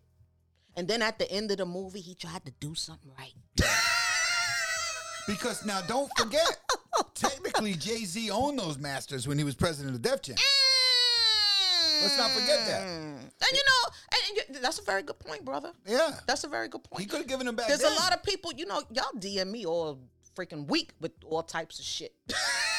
And 0.77 0.87
then 0.87 1.01
at 1.01 1.19
the 1.19 1.29
end 1.29 1.51
of 1.51 1.57
the 1.57 1.65
movie, 1.65 1.99
he 1.99 2.15
tried 2.15 2.45
to 2.45 2.51
do 2.59 2.75
something 2.75 3.11
right. 3.17 3.33
Because 5.27 5.63
now, 5.65 5.81
don't 5.81 6.11
forget, 6.17 6.57
technically 7.13 7.75
Jay 7.75 8.05
Z 8.05 8.31
owned 8.31 8.57
those 8.57 8.79
masters 8.79 9.27
when 9.27 9.37
he 9.37 9.43
was 9.43 9.55
president 9.55 9.95
of 9.95 10.01
Def 10.01 10.21
Jam. 10.23 10.35
Let's 12.01 12.17
not 12.17 12.31
forget 12.31 12.65
that. 12.65 12.81
Mm. 12.87 13.19
And 13.21 13.51
you 13.53 13.61
know, 13.67 14.55
and 14.55 14.63
that's 14.63 14.79
a 14.79 14.83
very 14.83 15.03
good 15.03 15.19
point, 15.19 15.45
brother. 15.45 15.71
Yeah. 15.85 16.11
That's 16.25 16.43
a 16.43 16.47
very 16.47 16.67
good 16.67 16.83
point. 16.83 17.01
He 17.01 17.07
could 17.07 17.19
have 17.19 17.27
given 17.27 17.45
them 17.45 17.55
back. 17.55 17.67
There's 17.67 17.81
then. 17.81 17.93
a 17.93 17.95
lot 17.95 18.13
of 18.13 18.23
people, 18.23 18.51
you 18.53 18.65
know, 18.65 18.81
y'all 18.91 19.11
DM 19.15 19.51
me 19.51 19.65
all 19.65 19.99
freaking 20.35 20.67
week 20.67 20.91
with 20.99 21.11
all 21.23 21.43
types 21.43 21.77
of 21.79 21.85
shit. 21.85 22.13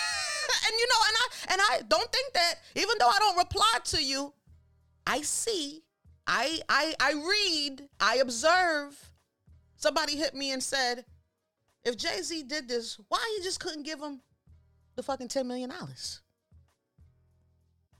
and 0.72 0.80
you 0.80 0.86
know, 0.88 1.02
and 1.08 1.16
I 1.16 1.52
and 1.52 1.60
I 1.60 1.82
don't 1.88 2.12
think 2.12 2.32
that 2.34 2.54
even 2.76 2.96
though 2.98 3.08
I 3.08 3.18
don't 3.18 3.38
reply 3.38 3.78
to 3.84 4.02
you, 4.02 4.32
I 5.06 5.22
see, 5.22 5.82
I 6.26 6.60
I 6.68 6.94
I 7.00 7.12
read, 7.12 7.88
I 8.00 8.16
observe. 8.16 9.10
Somebody 9.76 10.16
hit 10.16 10.34
me 10.34 10.52
and 10.52 10.62
said, 10.62 11.04
if 11.84 11.96
Jay-Z 11.96 12.44
did 12.44 12.68
this, 12.68 12.98
why 13.08 13.18
you 13.36 13.42
just 13.42 13.58
couldn't 13.58 13.82
give 13.82 14.00
him 14.00 14.20
the 14.94 15.02
fucking 15.02 15.26
10 15.26 15.46
million 15.48 15.70
dollars? 15.70 16.20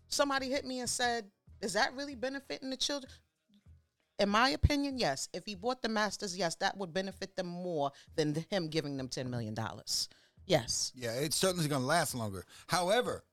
Somebody 0.09 0.49
hit 0.49 0.65
me 0.65 0.79
and 0.79 0.89
said, 0.89 1.25
is 1.61 1.73
that 1.73 1.93
really 1.95 2.15
benefiting 2.15 2.71
the 2.71 2.77
children? 2.77 3.11
In 4.19 4.29
my 4.29 4.51
opinion, 4.51 4.99
yes. 4.99 5.29
If 5.33 5.45
he 5.47 5.57
bought 5.57 5.83
the 5.83 5.89
masters, 5.89 6.37
yes, 6.37 6.55
that 6.57 6.77
would 6.77 6.95
benefit 6.95 7.35
them 7.35 7.47
more 7.47 7.91
than 8.15 8.45
him 8.51 8.69
giving 8.69 8.97
them 8.97 9.09
ten 9.09 9.29
million 9.29 9.55
dollars. 9.55 10.09
Yes. 10.47 10.93
Yeah, 10.95 11.13
it's 11.13 11.37
certainly 11.37 11.69
going 11.69 11.83
to 11.83 11.87
last 11.87 12.15
longer. 12.15 12.45
However, 12.67 13.25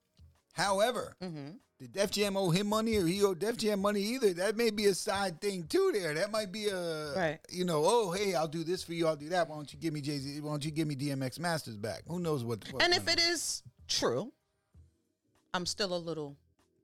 however, 0.54 1.16
Mm-hmm. 1.22 1.50
did 1.80 1.92
Def 1.94 2.12
Jam 2.12 2.36
owe 2.38 2.50
him 2.50 2.68
money 2.68 2.98
or 2.98 3.06
he 3.06 3.24
owe 3.24 3.34
Def 3.34 3.58
Jam 3.58 3.80
money 3.82 4.02
either? 4.02 4.34
That 4.34 4.56
may 4.58 4.70
be 4.70 4.86
a 4.86 4.94
side 4.94 5.40
thing 5.42 5.64
too. 5.64 5.92
There, 5.94 6.14
that 6.14 6.32
might 6.32 6.52
be 6.52 6.68
a 6.68 7.14
Right. 7.16 7.40
You 7.50 7.66
know, 7.66 7.82
oh 7.86 8.12
hey, 8.12 8.36
I'll 8.36 8.48
do 8.48 8.64
this 8.64 8.84
for 8.84 8.94
you. 8.94 9.08
I'll 9.08 9.16
do 9.16 9.30
that. 9.30 9.50
Why 9.50 9.56
don't 9.56 9.72
you 9.74 9.80
give 9.80 9.94
me 9.94 10.02
Jay 10.02 10.18
Z? 10.18 10.40
Why 10.42 10.50
don't 10.52 10.64
you 10.66 10.72
give 10.72 10.88
me 10.88 10.96
DMX 10.96 11.40
Masters 11.40 11.78
back? 11.78 12.04
Who 12.08 12.20
knows 12.20 12.44
what? 12.44 12.60
what 12.72 12.84
And 12.84 12.94
if 12.94 13.08
it 13.08 13.20
is 13.20 13.64
true, 13.88 14.32
I'm 15.54 15.66
still 15.66 15.96
a 15.96 15.98
little 15.98 16.36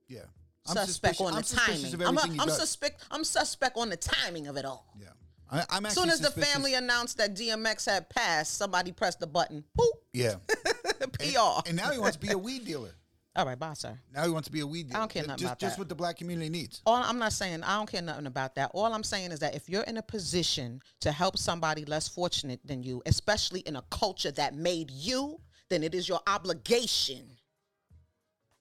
yeah, 0.07 0.21
suspect 0.65 1.19
on 1.21 1.31
the 1.33 1.37
I'm 1.37 1.43
timing. 1.43 2.01
I'm, 2.03 2.17
a, 2.17 2.41
I'm 2.41 2.49
suspect. 2.49 3.03
I'm 3.11 3.23
suspect 3.23 3.77
on 3.77 3.89
the 3.89 3.97
timing 3.97 4.47
of 4.47 4.57
it 4.57 4.65
all. 4.65 4.93
Yeah, 4.99 5.09
I, 5.51 5.63
I'm 5.69 5.85
As 5.85 5.93
soon 5.93 6.09
as 6.09 6.19
the 6.19 6.31
family 6.31 6.73
announced 6.73 7.17
that 7.17 7.35
DMX 7.35 7.85
had 7.85 8.09
passed, 8.09 8.57
somebody 8.57 8.91
pressed 8.91 9.19
the 9.19 9.27
button. 9.27 9.63
Boop. 9.77 9.85
Yeah, 10.13 10.35
PR. 11.13 11.67
and 11.67 11.75
now 11.75 11.91
he 11.91 11.99
wants 11.99 12.17
to 12.17 12.21
be 12.25 12.31
a 12.31 12.37
weed 12.37 12.65
dealer. 12.65 12.91
all 13.35 13.45
right, 13.45 13.59
bye, 13.59 13.73
sir. 13.73 13.97
Now 14.13 14.23
he 14.23 14.31
wants 14.31 14.47
to 14.47 14.51
be 14.51 14.61
a 14.61 14.67
weed 14.67 14.87
dealer. 14.87 14.97
I 14.97 14.99
don't 15.01 15.11
care 15.11 15.23
nothing 15.23 15.37
just, 15.37 15.43
about 15.45 15.59
just 15.59 15.75
that. 15.75 15.81
what 15.81 15.89
the 15.89 15.95
black 15.95 16.17
community 16.17 16.49
needs. 16.49 16.81
All 16.85 16.95
I'm 16.95 17.19
not 17.19 17.33
saying 17.33 17.63
I 17.63 17.75
don't 17.77 17.89
care 17.89 18.01
nothing 18.01 18.27
about 18.27 18.55
that. 18.55 18.71
All 18.73 18.91
I'm 18.93 19.03
saying 19.03 19.31
is 19.31 19.39
that 19.39 19.55
if 19.55 19.69
you're 19.69 19.83
in 19.83 19.97
a 19.97 20.01
position 20.01 20.81
to 21.01 21.11
help 21.11 21.37
somebody 21.37 21.85
less 21.85 22.07
fortunate 22.07 22.59
than 22.65 22.81
you, 22.81 23.01
especially 23.05 23.59
in 23.61 23.75
a 23.75 23.83
culture 23.91 24.31
that 24.31 24.55
made 24.55 24.89
you, 24.89 25.39
then 25.69 25.83
it 25.83 25.93
is 25.93 26.07
your 26.09 26.21
obligation 26.27 27.27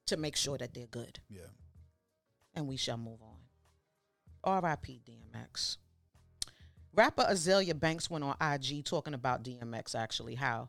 to 0.07 0.17
make 0.17 0.37
sure 0.37 0.59
that 0.59 0.75
they're 0.75 0.87
good. 0.87 1.19
Yeah, 1.31 1.43
And 2.55 2.67
we 2.67 2.77
shall 2.77 2.99
move 2.99 3.23
on. 3.23 3.39
R.I.P. 4.45 5.01
DMX. 5.09 5.79
Rapper 6.95 7.25
Azealia 7.25 7.79
Banks 7.79 8.09
went 8.09 8.25
on 8.25 8.37
IG 8.41 8.85
talking 8.85 9.15
about 9.15 9.43
DMX 9.43 9.95
actually, 9.95 10.37
how 10.37 10.69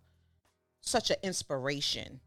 such 0.81 1.09
an 1.09 1.17
inspiration 1.23 2.19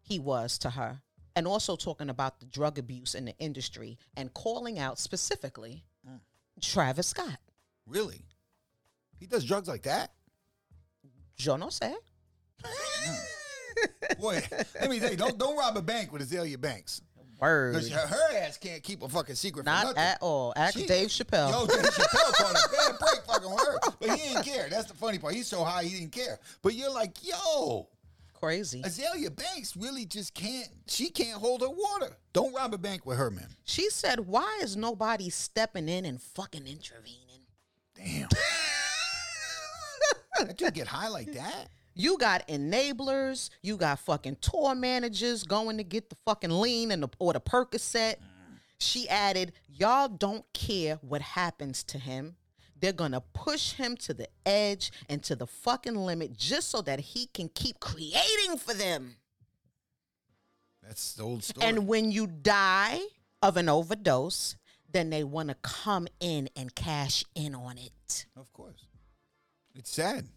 he 0.00 0.18
was 0.18 0.58
to 0.58 0.70
her. 0.70 1.00
And 1.36 1.46
also 1.46 1.76
talking 1.76 2.10
about 2.10 2.40
the 2.40 2.46
drug 2.46 2.78
abuse 2.78 3.14
in 3.14 3.24
the 3.24 3.36
industry 3.38 3.96
and 4.16 4.34
calling 4.34 4.78
out 4.78 4.98
specifically 4.98 5.84
mm. 6.08 6.18
Travis 6.60 7.08
Scott. 7.08 7.38
really. 7.86 8.24
He 9.18 9.26
does 9.26 9.44
drugs 9.44 9.68
like 9.68 9.82
that. 9.82 10.12
Yo 11.36 11.56
no 11.56 11.66
sé. 11.66 11.94
Boy, 14.20 14.42
let 14.80 14.90
me 14.90 14.98
tell 14.98 15.10
you, 15.10 15.16
don't 15.16 15.38
don't 15.38 15.56
rob 15.56 15.76
a 15.76 15.82
bank 15.82 16.12
with 16.12 16.28
Azealia 16.28 16.60
Banks. 16.60 17.00
Word. 17.40 17.74
Because 17.74 17.90
her, 17.90 18.36
ass 18.38 18.56
can't 18.58 18.82
keep 18.82 19.02
a 19.02 19.08
fucking 19.08 19.34
secret 19.36 19.64
Not 19.64 19.96
at 19.96 20.18
all. 20.20 20.52
Ask 20.56 20.78
She- 20.78 20.86
Dave 20.86 21.08
Chappelle. 21.08 21.50
Yo, 21.50 21.66
Dave 21.66 21.84
Chappelle 21.84 22.32
caught 22.34 22.50
a 22.50 22.68
bad 22.68 22.98
break 23.00 23.24
fucking 23.26 23.50
her. 23.50 23.78
But 24.00 24.10
he 24.18 24.28
didn't 24.28 24.44
care. 24.44 24.68
That's 24.68 24.86
the 24.88 24.94
funny 24.94 25.18
part. 25.18 25.34
He's 25.34 25.46
so 25.46 25.64
high, 25.64 25.84
he 25.84 25.98
didn't 26.00 26.12
care. 26.12 26.38
But 26.62 26.74
you're 26.74 26.92
like, 26.92 27.16
yo, 27.26 27.88
Crazy. 28.34 28.82
Azealia 28.82 29.34
Banks 29.34 29.76
really 29.76 30.04
just 30.04 30.32
can't. 30.32 30.68
She 30.86 31.10
can't 31.10 31.40
hold 31.40 31.60
her 31.60 31.68
water. 31.68 32.16
Don't 32.32 32.54
rob 32.54 32.72
a 32.72 32.78
bank 32.78 33.04
with 33.04 33.18
her, 33.18 33.32
man. 33.32 33.48
She 33.64 33.90
said, 33.90 34.20
"Why 34.20 34.60
is 34.62 34.76
nobody 34.76 35.28
stepping 35.28 35.88
in 35.88 36.04
and 36.04 36.22
fucking 36.22 36.64
intervening?" 36.68 37.42
Damn. 37.96 38.28
that 40.38 40.56
dude 40.56 40.72
get 40.72 40.86
high 40.86 41.08
like 41.08 41.32
that. 41.32 41.68
You 41.98 42.16
got 42.16 42.46
enablers. 42.46 43.50
You 43.60 43.76
got 43.76 43.98
fucking 43.98 44.36
tour 44.40 44.76
managers 44.76 45.42
going 45.42 45.76
to 45.78 45.84
get 45.84 46.08
the 46.08 46.16
fucking 46.24 46.50
lean 46.50 46.92
and 46.92 47.02
the, 47.02 47.08
or 47.18 47.32
the 47.32 47.40
Percocet. 47.40 48.14
She 48.78 49.08
added, 49.08 49.52
"Y'all 49.66 50.06
don't 50.06 50.44
care 50.52 51.00
what 51.02 51.20
happens 51.20 51.82
to 51.84 51.98
him. 51.98 52.36
They're 52.80 52.92
gonna 52.92 53.20
push 53.20 53.72
him 53.72 53.96
to 53.96 54.14
the 54.14 54.28
edge 54.46 54.92
and 55.08 55.20
to 55.24 55.34
the 55.34 55.48
fucking 55.48 55.96
limit 55.96 56.36
just 56.36 56.68
so 56.70 56.80
that 56.82 57.00
he 57.00 57.26
can 57.26 57.48
keep 57.48 57.80
creating 57.80 58.56
for 58.58 58.74
them. 58.74 59.16
That's 60.80 61.14
the 61.14 61.24
old 61.24 61.42
story. 61.42 61.66
And 61.66 61.88
when 61.88 62.12
you 62.12 62.28
die 62.28 63.00
of 63.42 63.56
an 63.56 63.68
overdose, 63.68 64.54
then 64.88 65.10
they 65.10 65.24
want 65.24 65.48
to 65.48 65.56
come 65.56 66.06
in 66.20 66.48
and 66.54 66.72
cash 66.74 67.24
in 67.34 67.56
on 67.56 67.76
it. 67.78 68.26
of 68.36 68.52
course, 68.52 68.86
it's 69.74 69.90
sad. 69.90 70.28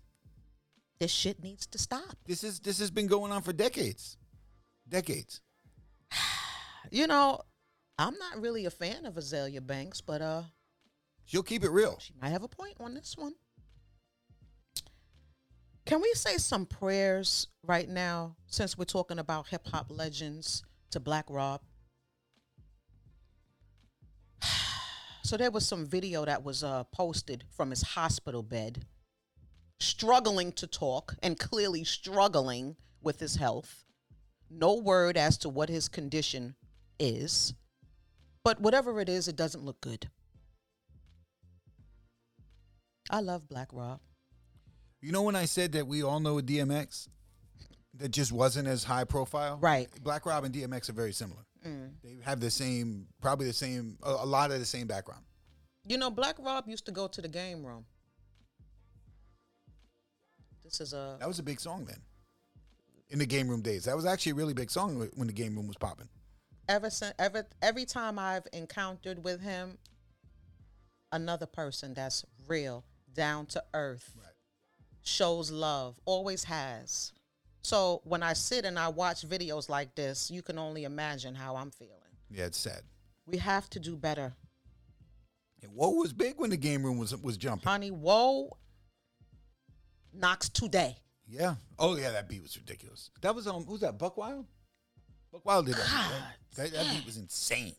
This 1.01 1.09
shit 1.09 1.41
needs 1.41 1.65
to 1.65 1.79
stop. 1.79 2.15
This 2.27 2.43
is 2.43 2.59
this 2.59 2.77
has 2.77 2.91
been 2.91 3.07
going 3.07 3.31
on 3.31 3.41
for 3.41 3.51
decades, 3.51 4.17
decades. 4.87 5.41
You 6.91 7.07
know, 7.07 7.41
I'm 7.97 8.15
not 8.17 8.41
really 8.41 8.65
a 8.65 8.71
fan 8.71 9.05
of 9.05 9.15
Azealia 9.15 9.65
Banks, 9.65 10.01
but 10.01 10.21
uh, 10.21 10.43
She'll 11.25 11.41
keep 11.41 11.63
it 11.63 11.69
real. 11.69 11.97
she 11.99 12.13
might 12.21 12.29
have 12.29 12.43
a 12.43 12.47
point 12.47 12.75
on 12.79 12.93
this 12.93 13.15
one. 13.17 13.33
Can 15.85 16.01
we 16.01 16.11
say 16.13 16.37
some 16.37 16.67
prayers 16.67 17.47
right 17.63 17.89
now 17.89 18.35
since 18.45 18.77
we're 18.77 18.85
talking 18.85 19.17
about 19.17 19.47
hip 19.47 19.67
hop 19.67 19.87
legends 19.89 20.63
to 20.91 20.99
Black 20.99 21.25
Rob? 21.29 21.61
So 25.23 25.37
there 25.37 25.51
was 25.51 25.65
some 25.65 25.85
video 25.85 26.25
that 26.25 26.43
was 26.43 26.63
uh, 26.63 26.83
posted 26.85 27.45
from 27.55 27.69
his 27.69 27.81
hospital 27.81 28.43
bed, 28.43 28.85
struggling 29.81 30.51
to 30.53 30.67
talk 30.67 31.15
and 31.21 31.37
clearly 31.37 31.83
struggling 31.83 32.75
with 33.01 33.19
his 33.19 33.35
health. 33.35 33.83
No 34.49 34.75
word 34.75 35.17
as 35.17 35.37
to 35.39 35.49
what 35.49 35.69
his 35.69 35.87
condition 35.87 36.55
is, 36.99 37.53
but 38.43 38.59
whatever 38.59 38.99
it 38.99 39.09
is, 39.09 39.27
it 39.27 39.35
doesn't 39.35 39.63
look 39.63 39.79
good. 39.81 40.09
I 43.09 43.21
love 43.21 43.47
Black 43.47 43.69
Rob. 43.71 43.99
You 45.01 45.11
know 45.11 45.23
when 45.23 45.35
I 45.35 45.45
said 45.45 45.71
that 45.73 45.87
we 45.87 46.03
all 46.03 46.19
know 46.19 46.37
a 46.37 46.41
DMX 46.41 47.07
that 47.95 48.09
just 48.09 48.31
wasn't 48.31 48.67
as 48.67 48.83
high 48.83 49.03
profile? 49.03 49.57
Right. 49.59 49.89
Black 50.03 50.25
Rob 50.25 50.43
and 50.43 50.53
DMX 50.53 50.89
are 50.89 50.93
very 50.93 51.11
similar. 51.11 51.41
Mm. 51.65 51.91
They 52.03 52.17
have 52.23 52.39
the 52.39 52.51
same, 52.51 53.07
probably 53.21 53.47
the 53.47 53.53
same, 53.53 53.97
a, 54.03 54.11
a 54.11 54.25
lot 54.25 54.51
of 54.51 54.59
the 54.59 54.65
same 54.65 54.87
background. 54.87 55.23
You 55.87 55.97
know, 55.97 56.09
Black 56.09 56.37
Rob 56.39 56.67
used 56.67 56.85
to 56.85 56.91
go 56.91 57.07
to 57.07 57.21
the 57.21 57.27
game 57.27 57.65
room. 57.65 57.85
This 60.71 60.81
is 60.81 60.93
a 60.93 61.17
That 61.19 61.27
was 61.27 61.39
a 61.39 61.43
big 61.43 61.59
song 61.59 61.85
then. 61.85 61.99
In 63.09 63.19
the 63.19 63.25
game 63.25 63.49
room 63.49 63.61
days, 63.61 63.83
that 63.85 63.95
was 63.95 64.05
actually 64.05 64.31
a 64.31 64.35
really 64.35 64.53
big 64.53 64.71
song 64.71 65.09
when 65.15 65.27
the 65.27 65.33
game 65.33 65.55
room 65.55 65.67
was 65.67 65.75
popping. 65.77 66.07
ever 66.69 66.89
since 66.89 67.13
ever 67.19 67.45
every 67.61 67.83
time 67.85 68.17
I've 68.17 68.47
encountered 68.53 69.21
with 69.23 69.41
him, 69.41 69.77
another 71.11 71.45
person 71.45 71.93
that's 71.93 72.23
real, 72.47 72.85
down 73.13 73.47
to 73.47 73.61
earth, 73.73 74.13
Right. 74.15 74.33
shows 75.01 75.51
love, 75.51 75.99
always 76.05 76.45
has. 76.45 77.11
So 77.63 78.01
when 78.05 78.23
I 78.23 78.31
sit 78.33 78.63
and 78.63 78.79
I 78.79 78.87
watch 78.87 79.27
videos 79.27 79.67
like 79.67 79.93
this, 79.95 80.31
you 80.31 80.41
can 80.41 80.57
only 80.57 80.85
imagine 80.85 81.35
how 81.35 81.57
I'm 81.57 81.71
feeling. 81.71 81.97
Yeah, 82.29 82.45
it's 82.45 82.57
sad. 82.57 82.83
We 83.25 83.37
have 83.37 83.69
to 83.71 83.79
do 83.79 83.97
better. 83.97 84.33
And 85.61 85.75
what 85.75 85.95
was 85.95 86.13
big 86.13 86.39
when 86.39 86.49
the 86.49 86.57
game 86.57 86.83
room 86.83 86.97
was 86.97 87.13
was 87.17 87.35
jumping? 87.35 87.67
Honey, 87.67 87.91
whoa 87.91 88.57
knocks 90.13 90.49
today. 90.49 90.97
Yeah. 91.27 91.55
Oh 91.79 91.95
yeah, 91.95 92.11
that 92.11 92.27
beat 92.27 92.41
was 92.41 92.57
ridiculous. 92.57 93.09
That 93.21 93.33
was 93.33 93.47
um, 93.47 93.65
who's 93.65 93.81
that? 93.81 93.97
Buckwild. 93.97 94.45
Buck 95.31 95.45
Wild 95.45 95.65
did 95.65 95.75
that. 95.75 96.11
That, 96.57 96.71
that 96.73 96.89
beat 96.89 97.05
was 97.05 97.15
insane. 97.15 97.75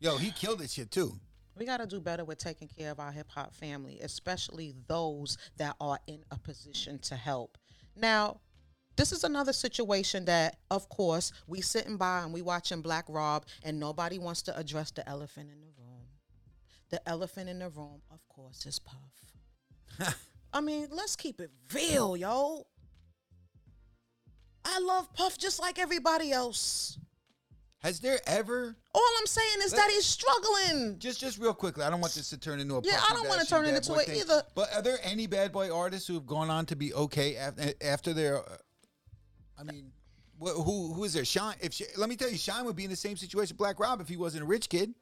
Yo, 0.00 0.18
he 0.18 0.30
killed 0.32 0.58
this 0.58 0.72
shit 0.72 0.90
too. 0.90 1.18
We 1.56 1.64
got 1.64 1.78
to 1.78 1.86
do 1.86 2.00
better 2.00 2.24
with 2.24 2.38
taking 2.38 2.68
care 2.68 2.90
of 2.90 3.00
our 3.00 3.12
hip 3.12 3.28
hop 3.30 3.54
family, 3.54 4.00
especially 4.02 4.74
those 4.86 5.38
that 5.56 5.76
are 5.80 5.98
in 6.06 6.24
a 6.30 6.38
position 6.38 6.98
to 7.00 7.14
help. 7.14 7.56
Now, 7.96 8.40
this 8.96 9.12
is 9.12 9.24
another 9.24 9.52
situation 9.52 10.26
that, 10.26 10.56
of 10.70 10.88
course, 10.88 11.32
we 11.46 11.60
sitting 11.60 11.96
by 11.96 12.22
and 12.22 12.32
we 12.32 12.42
watching 12.42 12.82
Black 12.82 13.04
Rob, 13.08 13.46
and 13.62 13.80
nobody 13.80 14.18
wants 14.18 14.42
to 14.42 14.56
address 14.58 14.90
the 14.90 15.08
elephant 15.08 15.50
in 15.50 15.60
the 15.60 15.72
room. 15.78 16.06
The 16.90 17.06
elephant 17.08 17.48
in 17.48 17.58
the 17.60 17.70
room, 17.70 18.02
of 18.10 18.26
course, 18.28 18.66
is 18.66 18.78
Puff. 18.78 20.16
I 20.52 20.60
mean, 20.60 20.88
let's 20.90 21.16
keep 21.16 21.40
it 21.40 21.50
real, 21.74 22.16
yo. 22.16 22.66
I 24.64 24.78
love 24.80 25.12
Puff 25.14 25.38
just 25.38 25.60
like 25.60 25.78
everybody 25.78 26.30
else. 26.32 26.98
Has 27.82 27.98
there 27.98 28.20
ever 28.28 28.76
All 28.94 29.08
I'm 29.18 29.26
saying 29.26 29.56
is 29.64 29.72
that 29.72 29.90
he's 29.90 30.06
struggling. 30.06 31.00
just 31.00 31.18
just 31.18 31.38
real 31.38 31.52
quickly? 31.52 31.82
I 31.82 31.90
don't 31.90 32.00
want 32.00 32.14
this 32.14 32.30
to 32.30 32.38
turn 32.38 32.60
into 32.60 32.76
a 32.76 32.80
Yeah, 32.84 33.00
I 33.10 33.12
don't 33.12 33.28
wanna 33.28 33.44
turn 33.44 33.64
it 33.64 33.74
into 33.74 33.94
it 33.94 34.06
thing. 34.06 34.20
either. 34.20 34.44
But 34.54 34.72
are 34.72 34.82
there 34.82 35.00
any 35.02 35.26
bad 35.26 35.50
boy 35.50 35.74
artists 35.76 36.06
who 36.06 36.14
have 36.14 36.26
gone 36.26 36.48
on 36.48 36.64
to 36.66 36.76
be 36.76 36.94
okay 36.94 37.36
after 37.36 37.72
after 37.82 38.14
their? 38.14 38.38
Uh, 38.38 38.56
I 39.58 39.64
mean, 39.64 39.90
wh- 40.40 40.50
who 40.54 40.92
who 40.92 41.02
is 41.02 41.12
there? 41.12 41.24
Shyne. 41.24 41.56
If 41.60 41.74
Sh- 41.74 41.82
let 41.96 42.08
me 42.08 42.14
tell 42.14 42.30
you, 42.30 42.36
Shyne 42.38 42.64
would 42.66 42.76
be 42.76 42.84
in 42.84 42.90
the 42.90 42.94
same 42.96 43.16
situation, 43.16 43.56
Black 43.56 43.80
Rob, 43.80 44.00
if 44.00 44.08
he 44.08 44.16
wasn't 44.16 44.44
a 44.44 44.46
rich 44.46 44.68
kid. 44.68 44.94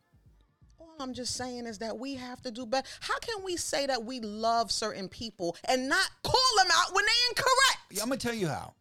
I'm 1.01 1.15
just 1.15 1.35
saying 1.35 1.67
is 1.67 1.79
that 1.79 1.99
we 1.99 2.15
have 2.15 2.41
to 2.43 2.51
do 2.51 2.67
better. 2.67 2.87
How 3.01 3.19
can 3.19 3.43
we 3.43 3.57
say 3.57 3.87
that 3.87 4.05
we 4.05 4.21
love 4.21 4.71
certain 4.71 5.09
people 5.09 5.57
and 5.69 5.89
not 5.89 6.09
call 6.23 6.57
them 6.59 6.69
out 6.73 6.95
when 6.95 7.05
they 7.05 7.29
incorrect? 7.31 7.79
Yeah, 7.91 8.03
I'm 8.03 8.09
gonna 8.09 8.19
tell 8.19 8.35
you 8.35 8.49
how. 8.49 8.75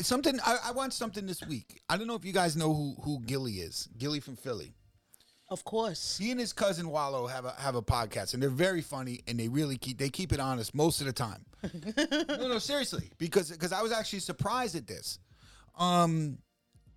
Something 0.00 0.40
I, 0.44 0.58
I 0.66 0.72
want 0.72 0.92
something 0.92 1.26
this 1.26 1.42
week. 1.46 1.82
I 1.88 1.96
don't 1.96 2.08
know 2.08 2.16
if 2.16 2.24
you 2.24 2.32
guys 2.32 2.56
know 2.56 2.74
who 2.74 2.96
who 3.02 3.20
Gillie 3.20 3.60
is. 3.60 3.88
Gillie 3.98 4.20
from 4.20 4.36
Philly. 4.36 4.74
Of 5.50 5.64
course. 5.64 6.18
He 6.18 6.30
and 6.30 6.38
his 6.38 6.52
cousin 6.52 6.90
Wallo 6.90 7.26
have 7.26 7.44
a 7.44 7.52
have 7.52 7.74
a 7.74 7.82
podcast, 7.82 8.34
and 8.34 8.42
they're 8.42 8.50
very 8.50 8.82
funny, 8.82 9.20
and 9.26 9.40
they 9.40 9.48
really 9.48 9.78
keep 9.78 9.98
they 9.98 10.10
keep 10.10 10.32
it 10.32 10.40
honest 10.40 10.74
most 10.74 11.00
of 11.00 11.06
the 11.06 11.12
time. 11.12 11.44
no, 12.28 12.48
no, 12.48 12.58
seriously, 12.58 13.10
because 13.18 13.50
because 13.50 13.72
I 13.72 13.82
was 13.82 13.92
actually 13.92 14.20
surprised 14.20 14.76
at 14.76 14.86
this. 14.86 15.18
Um, 15.78 16.38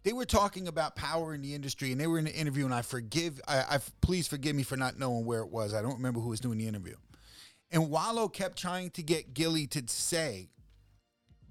they 0.04 0.14
were 0.14 0.26
talking 0.26 0.68
about 0.68 0.96
power 0.96 1.34
in 1.34 1.42
the 1.42 1.54
industry, 1.54 1.92
and 1.92 2.00
they 2.02 2.08
were 2.08 2.18
in 2.20 2.28
an 2.28 2.34
interview, 2.34 2.66
and 2.66 2.74
I 2.74 2.82
forgive, 2.82 3.40
I, 3.48 3.60
I 3.60 3.80
please 4.02 4.28
forgive 4.28 4.56
me 4.56 4.64
for 4.64 4.76
not 4.78 4.98
knowing 4.98 5.26
where 5.26 5.42
it 5.42 5.50
was. 5.52 5.74
I 5.74 5.82
don't 5.82 5.96
remember 5.96 6.20
who 6.20 6.30
was 6.30 6.40
doing 6.40 6.58
the 6.58 6.68
interview, 6.68 6.96
and 7.72 7.90
Wallo 7.90 8.28
kept 8.28 8.58
trying 8.58 8.90
to 8.92 9.04
get 9.04 9.34
Gillie 9.34 9.68
to 9.68 9.84
say 9.88 10.50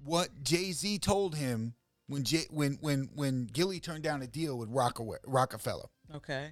what 0.03 0.43
Jay 0.43 0.71
Z 0.71 0.99
told 0.99 1.35
him 1.35 1.73
when 2.07 2.23
J, 2.23 2.43
when 2.49 2.77
when 2.81 3.09
when 3.15 3.47
Gillie 3.53 3.79
turned 3.79 4.03
down 4.03 4.21
a 4.21 4.27
deal 4.27 4.57
with 4.57 4.69
Rockefeller. 4.69 5.19
Rockefeller 5.27 5.87
Okay. 6.13 6.49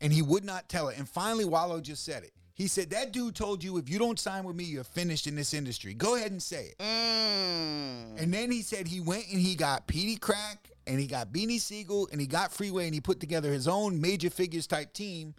and 0.00 0.12
he 0.12 0.22
would 0.22 0.44
not 0.44 0.68
tell 0.68 0.88
it. 0.88 0.98
And 0.98 1.08
finally, 1.08 1.44
Wallo 1.44 1.80
just 1.80 2.04
said 2.04 2.24
it. 2.24 2.32
He 2.54 2.66
said, 2.66 2.90
That 2.90 3.12
dude 3.12 3.34
told 3.36 3.62
you 3.62 3.78
if 3.78 3.88
you 3.88 3.98
don't 3.98 4.18
sign 4.18 4.42
with 4.44 4.56
me, 4.56 4.64
you're 4.64 4.82
finished 4.84 5.26
in 5.28 5.36
this 5.36 5.54
industry. 5.54 5.94
Go 5.94 6.16
ahead 6.16 6.32
and 6.32 6.42
say 6.42 6.72
it. 6.72 6.78
Mm. 6.78 8.20
And 8.20 8.34
then 8.34 8.50
he 8.50 8.62
said 8.62 8.88
he 8.88 9.00
went 9.00 9.26
and 9.30 9.40
he 9.40 9.54
got 9.54 9.86
Peedi 9.86 10.18
Crakk 10.18 10.58
and 10.86 10.98
he 11.00 11.06
got 11.06 11.32
Beanie 11.32 11.60
Sigel 11.60 12.08
and 12.12 12.20
he 12.20 12.26
got 12.26 12.52
Freeway 12.52 12.86
and 12.86 12.94
he 12.94 13.00
put 13.00 13.20
together 13.20 13.52
his 13.52 13.68
own 13.68 14.00
major 14.00 14.30
figures 14.30 14.66
type 14.66 14.92
team. 14.92 15.34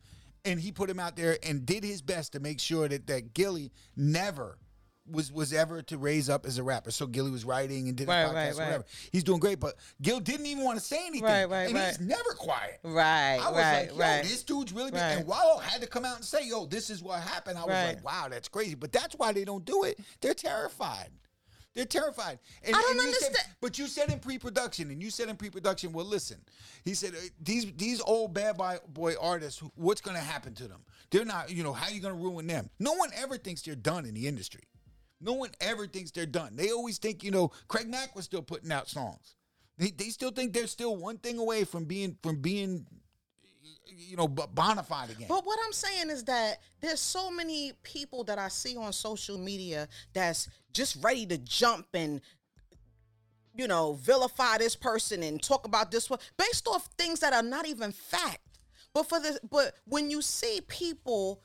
And 0.45 0.59
he 0.59 0.73
put 0.73 0.89
him 0.89 0.99
out 0.99 1.15
there 1.15 1.37
and 1.41 1.65
did 1.65 1.85
his 1.85 2.01
best 2.01 2.33
to 2.33 2.41
make 2.41 2.59
sure 2.59 2.89
that, 2.89 3.07
that 3.07 3.33
Gillie 3.33 3.71
never 3.95 4.57
was 5.09 5.31
was 5.33 5.51
ever 5.51 5.81
to 5.81 5.97
raise 5.97 6.29
up 6.29 6.45
as 6.45 6.57
a 6.57 6.63
rapper. 6.63 6.89
So 6.91 7.05
Gillie 7.07 7.31
was 7.31 7.43
writing 7.45 7.87
and 7.89 7.97
did 7.97 8.07
Right, 8.07 8.21
a 8.21 8.27
podcast, 8.27 8.33
right, 8.33 8.45
right. 8.47 8.55
whatever. 8.65 8.85
He's 9.11 9.23
doing 9.23 9.39
great, 9.39 9.59
but 9.59 9.75
Gil 10.01 10.19
didn't 10.21 10.45
even 10.45 10.63
want 10.63 10.79
to 10.79 10.83
say 10.83 10.97
anything. 11.07 11.23
Right, 11.25 11.45
right, 11.49 11.69
and 11.69 11.77
he's 11.77 11.99
never 11.99 12.29
quiet. 12.37 12.79
Right, 12.83 13.37
I 13.41 13.49
was 13.49 13.57
right, 13.59 13.81
like, 13.81 13.89
yo, 13.91 13.97
right. 13.97 14.23
this 14.23 14.43
dude's 14.43 14.71
really 14.71 14.91
big. 14.91 15.01
Right. 15.01 15.11
And 15.17 15.27
Wallo 15.27 15.59
had 15.59 15.81
to 15.81 15.87
come 15.87 16.05
out 16.05 16.15
and 16.17 16.25
say, 16.25 16.47
yo, 16.47 16.65
this 16.65 16.89
is 16.89 17.03
what 17.03 17.21
happened. 17.21 17.57
I 17.57 17.61
was 17.61 17.69
Right. 17.71 17.95
like, 17.95 18.05
wow, 18.05 18.27
that's 18.29 18.47
crazy. 18.47 18.75
But 18.75 18.91
that's 18.93 19.15
why 19.15 19.33
they 19.33 19.43
don't 19.43 19.65
do 19.65 19.83
it. 19.83 19.99
They're 20.21 20.33
terrified. 20.33 21.09
They're 21.75 21.85
terrified. 21.85 22.39
And, 22.63 22.75
I 22.75 22.79
don't 22.81 22.91
and 22.91 22.99
you 23.01 23.13
said- 23.13 23.27
understand- 23.27 23.49
but 23.59 23.79
you 23.79 23.87
said 23.87 24.09
in 24.11 24.19
pre-production, 24.19 24.91
and 24.91 25.01
you 25.01 25.09
said 25.09 25.29
in 25.29 25.35
pre-production, 25.35 25.91
well, 25.91 26.05
listen, 26.05 26.37
he 26.85 26.93
said 26.93 27.15
uh, 27.15 27.19
these 27.41 27.71
these 27.73 27.99
old 28.01 28.33
bad 28.33 28.57
boy, 28.93 29.13
artists, 29.19 29.61
what's 29.75 30.01
going 30.01 30.15
to 30.17 30.23
happen 30.23 30.53
to 30.55 30.67
them? 30.67 30.81
They're 31.09 31.25
not, 31.25 31.49
you 31.49 31.63
know, 31.63 31.73
how 31.73 31.89
you 31.89 31.99
going 31.99 32.15
to 32.15 32.21
ruin 32.21 32.45
them? 32.47 32.69
No 32.79 32.93
one 32.93 33.09
ever 33.15 33.37
thinks 33.37 33.61
they're 33.63 33.75
done 33.75 34.05
in 34.05 34.13
the 34.13 34.27
industry. 34.27 34.63
No 35.19 35.33
one 35.33 35.51
ever 35.61 35.87
thinks 35.87 36.11
they're 36.11 36.25
done. 36.25 36.55
They 36.55 36.71
always 36.71 36.97
think, 36.97 37.23
you 37.23 37.31
know, 37.31 37.51
Craig 37.67 37.87
Mack 37.87 38.15
was 38.15 38.25
still 38.25 38.41
putting 38.41 38.71
out 38.71 38.89
songs. 38.89 39.35
They, 39.77 39.89
they 39.89 40.09
still 40.09 40.31
think 40.31 40.53
they're 40.53 40.67
still 40.67 40.95
one 40.97 41.17
thing 41.17 41.39
away 41.39 41.63
from 41.63 41.85
being 41.85 42.17
from 42.21 42.41
being, 42.41 42.85
you 43.87 44.17
know, 44.17 44.27
bona 44.27 44.83
fide 44.83 45.11
again. 45.11 45.27
But 45.29 45.45
what 45.45 45.57
I'm 45.65 45.71
saying 45.73 46.09
is 46.09 46.23
that 46.25 46.59
there's 46.81 46.99
so 46.99 47.31
many 47.31 47.71
people 47.83 48.23
that 48.25 48.37
I 48.37 48.49
see 48.49 48.75
on 48.75 48.91
social 48.91 49.37
media 49.37 49.87
that's 50.13 50.49
just 50.73 50.97
ready 51.01 51.25
to 51.27 51.37
jump 51.37 51.87
and 51.93 52.21
you 53.55 53.67
know, 53.67 53.93
vilify 54.01 54.57
this 54.57 54.75
person 54.75 55.21
and 55.23 55.41
talk 55.41 55.67
about 55.67 55.91
this 55.91 56.09
one 56.09 56.19
based 56.37 56.67
off 56.67 56.89
things 56.97 57.19
that 57.19 57.33
are 57.33 57.43
not 57.43 57.67
even 57.67 57.91
fact. 57.91 58.39
But 58.93 59.07
for 59.07 59.19
the 59.19 59.39
but 59.49 59.75
when 59.85 60.09
you 60.09 60.21
see 60.21 60.61
people 60.67 61.41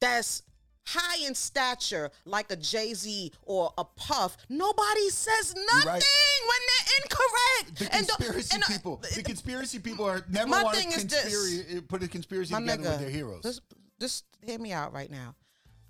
that's 0.00 0.42
high 0.84 1.26
in 1.26 1.34
stature, 1.34 2.10
like 2.24 2.50
a 2.50 2.56
Jay 2.56 2.94
Z 2.94 3.32
or 3.42 3.72
a 3.76 3.84
Puff, 3.84 4.36
nobody 4.48 5.08
says 5.10 5.54
nothing 5.54 5.86
right. 5.88 6.04
when 6.48 6.60
they're 6.68 6.96
incorrect. 7.02 7.78
The 7.78 7.96
And 7.96 8.06
conspiracy 8.08 8.54
and, 8.54 8.62
uh, 8.62 8.66
people. 8.68 9.02
The 9.14 9.22
conspiracy 9.22 9.78
people 9.80 10.04
are 10.04 10.24
never 10.30 10.48
My 10.48 10.62
want 10.62 10.76
to 10.76 10.80
thing 10.80 10.92
is 10.92 11.06
this. 11.06 11.22
conspiracy, 11.22 11.80
put 11.82 12.02
a 12.02 12.08
conspiracy 12.08 12.54
together 12.54 12.82
nigga, 12.82 12.90
with 12.90 13.00
their 13.00 13.10
heroes. 13.10 13.42
Just, 13.42 13.62
just 14.00 14.24
hear 14.42 14.58
me 14.58 14.72
out 14.72 14.92
right 14.92 15.10
now. 15.10 15.34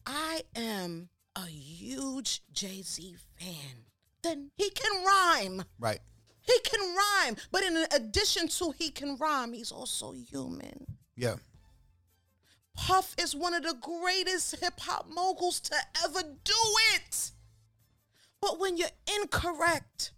I 0.06 0.42
am 0.54 1.08
a 1.36 1.46
huge 1.46 2.42
Jay 2.52 2.82
Z 2.82 3.16
fan. 3.38 3.84
Then 4.22 4.50
he 4.56 4.70
can 4.70 5.04
rhyme. 5.04 5.64
right. 5.78 6.00
He 6.40 6.58
can 6.60 6.80
rhyme. 6.96 7.36
But 7.50 7.64
in 7.64 7.76
addition 7.92 8.48
to 8.48 8.70
he 8.70 8.90
can 8.90 9.16
rhyme, 9.16 9.52
he's 9.52 9.72
also 9.72 10.12
human. 10.12 10.86
Yeah. 11.16 11.36
Puff 12.76 13.14
is 13.18 13.34
one 13.34 13.52
of 13.54 13.62
the 13.62 13.74
greatest 13.80 14.56
hip 14.60 14.78
hop 14.80 15.06
moguls 15.12 15.60
to 15.60 15.74
ever 16.04 16.22
do 16.22 16.54
it. 16.94 17.30
But 18.40 18.60
when 18.60 18.76
you're 18.76 18.88
incorrect, 19.20 20.12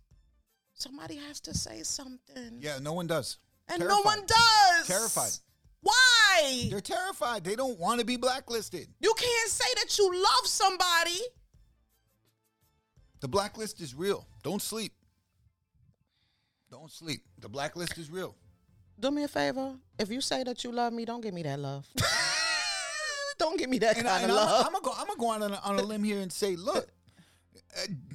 somebody 0.74 1.16
has 1.16 1.40
to 1.40 1.54
say 1.54 1.82
something. 1.82 2.58
Yeah. 2.60 2.78
No 2.80 2.92
one 2.92 3.06
does. 3.06 3.38
and 3.68 3.80
no 3.80 4.00
one 4.02 4.20
does. 4.26 4.86
Terrified. 4.86 5.32
Why? 5.80 6.68
They're 6.70 6.80
terrified. 6.80 7.44
They 7.44 7.56
don't 7.56 7.78
want 7.78 8.00
to 8.00 8.06
be 8.06 8.16
blacklisted. 8.16 8.88
You 9.00 9.14
can't 9.16 9.50
say 9.50 9.64
that 9.76 9.96
you 9.98 10.12
love 10.14 10.46
somebody. 10.46 11.20
The 13.20 13.28
blacklist 13.28 13.80
is 13.80 13.94
real. 13.94 14.26
Don't 14.42 14.62
sleep. 14.62 14.92
Don't 16.70 16.90
sleep. 16.90 17.22
The 17.40 17.48
blacklist 17.48 17.98
is 17.98 18.10
real. 18.10 18.36
Do 19.00 19.10
me 19.10 19.24
a 19.24 19.28
favor. 19.28 19.74
If 19.98 20.10
you 20.10 20.20
say 20.20 20.44
that 20.44 20.64
you 20.64 20.72
love 20.72 20.92
me, 20.92 21.04
don't 21.04 21.20
give 21.20 21.34
me 21.34 21.42
that 21.44 21.58
love. 21.58 21.86
don't 23.38 23.58
give 23.58 23.70
me 23.70 23.78
that 23.78 23.96
And, 23.96 24.06
kind 24.06 24.20
I, 24.20 24.24
of 24.24 24.30
I'm, 24.30 24.36
love. 24.36 24.66
I'm 24.66 24.72
gonna 24.72 24.84
go. 24.84 24.92
I'm 24.96 25.06
gonna 25.06 25.18
go 25.18 25.32
out 25.32 25.42
on 25.42 25.52
a, 25.52 25.60
on 25.64 25.78
a 25.78 25.82
limb 25.82 26.02
here 26.04 26.20
and 26.20 26.32
say, 26.32 26.56
look, 26.56 26.88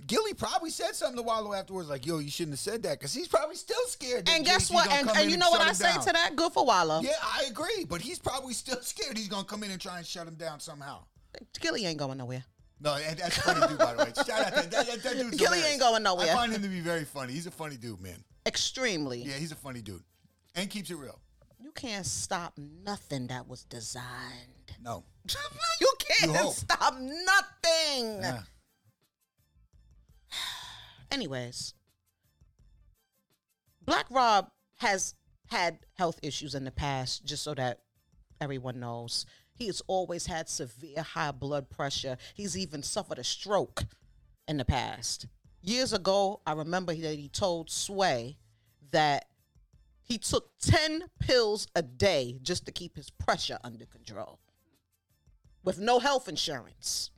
Gillie 0.07 0.33
probably 0.33 0.69
said 0.69 0.95
something 0.95 1.17
to 1.17 1.23
Wallo 1.23 1.53
afterwards, 1.53 1.89
like, 1.89 2.05
"Yo, 2.05 2.19
you 2.19 2.29
shouldn't 2.29 2.53
have 2.53 2.59
said 2.59 2.83
that," 2.83 2.99
because 2.99 3.13
he's 3.13 3.27
probably 3.27 3.55
still 3.55 3.83
scared. 3.87 4.25
That 4.25 4.35
and 4.35 4.45
guess 4.45 4.69
what? 4.69 4.91
And, 4.91 5.09
and 5.09 5.31
you 5.31 5.37
know 5.37 5.49
what 5.49 5.61
I 5.61 5.73
say 5.73 5.93
down. 5.93 6.05
to 6.05 6.13
that? 6.13 6.35
Good 6.35 6.51
for 6.51 6.65
Wallo. 6.65 7.01
Yeah, 7.01 7.11
I 7.21 7.45
agree, 7.49 7.85
but 7.87 8.01
he's 8.01 8.19
probably 8.19 8.53
still 8.53 8.81
scared. 8.81 9.17
He's 9.17 9.27
gonna 9.29 9.45
come 9.45 9.63
in 9.63 9.71
and 9.71 9.79
try 9.79 9.97
and 9.97 10.05
shut 10.05 10.27
him 10.27 10.35
down 10.35 10.59
somehow. 10.59 11.03
Gillie 11.59 11.85
ain't 11.85 11.97
going 11.97 12.17
nowhere. 12.17 12.43
No, 12.79 12.95
and 12.95 13.17
that's 13.17 13.37
a 13.37 13.41
funny 13.41 13.67
dude, 13.67 13.77
by 13.77 13.93
the 13.93 14.03
way. 14.03 14.11
Shout 14.15 14.29
out 14.29 14.47
to 14.63 14.69
that, 14.69 14.87
that, 14.87 15.03
that 15.03 15.13
dude's 15.15 15.37
Gillie 15.37 15.61
ain't 15.61 15.79
going 15.79 16.03
nowhere. 16.03 16.29
I 16.31 16.33
find 16.35 16.51
him 16.51 16.61
to 16.61 16.67
be 16.67 16.81
very 16.81 17.05
funny. 17.05 17.31
He's 17.33 17.47
a 17.47 17.51
funny 17.51 17.77
dude, 17.77 18.01
man. 18.01 18.21
Extremely. 18.45 19.19
Yeah, 19.23 19.33
he's 19.35 19.53
a 19.53 19.55
funny 19.55 19.81
dude, 19.81 20.03
and 20.55 20.69
keeps 20.69 20.89
it 20.89 20.95
real. 20.95 21.19
You 21.59 21.71
can't 21.71 22.05
stop 22.05 22.53
nothing 22.57 23.27
that 23.27 23.47
was 23.47 23.63
designed. 23.63 24.03
No, 24.81 25.05
you 25.79 25.93
can't 25.97 26.33
You 26.33 26.51
stop 26.51 26.95
nothing. 26.99 28.19
yeah. 28.21 28.41
Anyways, 31.13 31.75
Black 33.85 34.07
Rob 34.09 34.49
has 34.77 35.13
had 35.45 35.77
health 35.93 36.19
issues 36.23 36.55
in 36.55 36.63
the 36.63 36.71
past, 36.71 37.23
just 37.23 37.43
so 37.43 37.53
that 37.53 37.81
everyone 38.41 38.79
knows. 38.79 39.27
He 39.53 39.67
has 39.67 39.83
always 39.85 40.25
had 40.25 40.49
severe 40.49 41.03
high 41.03 41.29
blood 41.29 41.69
pressure. 41.69 42.17
He's 42.33 42.57
even 42.57 42.81
suffered 42.81 43.19
a 43.19 43.23
stroke 43.23 43.83
in 44.47 44.57
the 44.57 44.65
past. 44.65 45.27
Years 45.61 45.93
ago, 45.93 46.41
I 46.47 46.53
remember 46.53 46.95
that 46.95 47.19
he 47.19 47.29
told 47.29 47.69
Sway 47.69 48.37
that 48.89 49.25
he 50.01 50.17
took 50.17 50.49
10 50.61 51.03
pills 51.19 51.67
a 51.75 51.83
day 51.83 52.39
just 52.41 52.65
to 52.65 52.71
keep 52.71 52.95
his 52.95 53.11
pressure 53.11 53.59
under 53.63 53.85
control 53.85 54.39
with 55.63 55.77
no 55.77 55.99
health 55.99 56.27
insurance. 56.27 57.11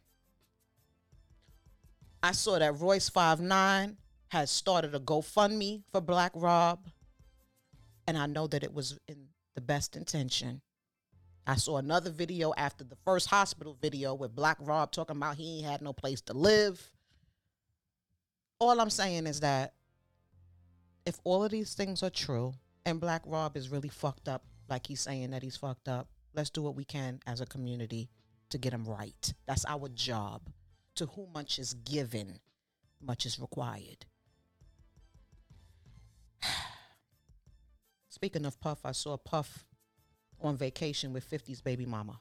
I 2.25 2.31
saw 2.31 2.57
that 2.57 2.79
Royce 2.79 3.07
59 3.07 3.97
has 4.29 4.49
started 4.49 4.95
a 4.95 4.99
GoFundMe 4.99 5.83
for 5.91 6.01
Black 6.01 6.31
Rob, 6.33 6.87
and 8.07 8.17
I 8.17 8.25
know 8.25 8.47
that 8.47 8.63
it 8.63 8.73
was 8.73 8.97
in 9.07 9.27
the 9.53 9.61
best 9.61 9.95
intention. 9.95 10.63
I 11.45 11.55
saw 11.55 11.77
another 11.77 12.09
video 12.09 12.51
after 12.57 12.83
the 12.83 12.95
first 13.05 13.29
hospital 13.29 13.77
video 13.79 14.15
with 14.15 14.35
Black 14.35 14.57
Rob 14.59 14.91
talking 14.91 15.17
about 15.17 15.35
he 15.35 15.59
ain't 15.59 15.67
had 15.67 15.83
no 15.83 15.93
place 15.93 16.19
to 16.21 16.33
live. 16.33 16.91
All 18.57 18.81
I'm 18.81 18.89
saying 18.89 19.27
is 19.27 19.41
that 19.41 19.75
if 21.05 21.19
all 21.25 21.43
of 21.43 21.51
these 21.51 21.75
things 21.75 22.01
are 22.01 22.09
true 22.09 22.55
and 22.87 22.99
Black 22.99 23.21
Rob 23.27 23.55
is 23.55 23.69
really 23.69 23.89
fucked 23.89 24.27
up, 24.27 24.43
like 24.67 24.87
he's 24.87 25.01
saying 25.01 25.29
that 25.29 25.43
he's 25.43 25.57
fucked 25.57 25.87
up, 25.87 26.07
let's 26.33 26.49
do 26.49 26.63
what 26.63 26.75
we 26.75 26.85
can 26.85 27.19
as 27.27 27.39
a 27.39 27.45
community 27.45 28.09
to 28.49 28.57
get 28.57 28.73
him 28.73 28.85
right. 28.85 29.31
That's 29.45 29.65
our 29.67 29.89
job. 29.89 30.41
To 30.95 31.05
whom 31.07 31.27
much 31.33 31.59
is 31.59 31.73
given, 31.73 32.39
much 33.01 33.25
is 33.25 33.37
required. 33.39 34.05
Speaking 38.09 38.45
of 38.45 38.59
Puff, 38.61 38.79
I 38.85 38.93
saw 38.93 39.17
Puff 39.17 39.65
on 40.41 40.55
vacation 40.55 41.11
with 41.11 41.29
50's 41.29 41.59
baby 41.61 41.85
mama. 41.85 42.19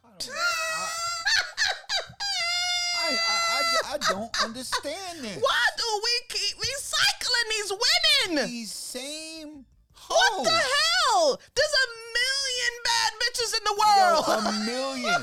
I, 3.06 3.10
I, 3.10 3.10
I, 3.10 3.62
ju- 3.70 3.86
I 3.86 3.98
don't 4.12 4.42
understand 4.44 5.20
this. 5.22 5.36
Why 5.40 5.66
do 5.76 5.84
we 6.02 6.10
keep 6.30 6.56
recycling 6.56 7.48
these 7.50 7.72
women? 8.30 8.48
These 8.48 8.72
same 8.72 9.66
What 10.08 10.44
the 10.44 10.50
hell? 10.50 11.38
There's 11.54 11.74
a 11.84 11.86
million 12.18 12.72
bad 12.84 13.12
bitches 13.22 13.52
in 13.54 13.64
the 13.64 13.74
world. 13.78 14.24
Yo, 14.26 14.32
a 14.34 14.52
million. 14.64 15.22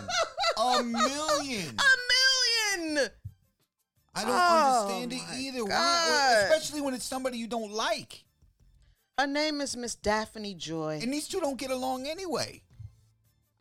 a 0.57 0.83
million. 0.83 0.99
a 0.99 1.43
million. 1.43 1.77
I 4.13 4.23
don't 4.25 4.31
Oh, 4.33 4.89
understand 5.01 5.13
it 5.13 5.21
either. 5.37 5.65
Why, 5.65 6.43
especially 6.49 6.81
when 6.81 6.93
it's 6.93 7.05
somebody 7.05 7.37
you 7.37 7.47
don't 7.47 7.71
like. 7.71 8.23
Her 9.17 9.27
name 9.27 9.61
is 9.61 9.77
Miss 9.77 9.95
Daphne 9.95 10.53
Joy. 10.53 10.99
And 11.01 11.13
these 11.13 11.27
two 11.27 11.39
don't 11.39 11.57
get 11.57 11.71
along 11.71 12.07
anyway. 12.07 12.61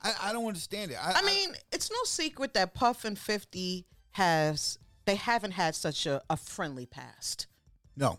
I, 0.02 0.12
I 0.22 0.32
don't 0.32 0.46
understand 0.46 0.90
it. 0.90 0.96
I, 1.00 1.12
I 1.18 1.22
mean, 1.22 1.54
it's 1.70 1.90
no 1.90 1.98
secret 2.04 2.54
that 2.54 2.72
Puff 2.74 3.04
and 3.04 3.18
50 3.18 3.86
has 4.12 4.78
they 5.04 5.14
haven't 5.16 5.52
had 5.52 5.74
such 5.74 6.06
a, 6.06 6.22
a 6.30 6.36
friendly 6.36 6.86
past. 6.86 7.46
no. 7.96 8.18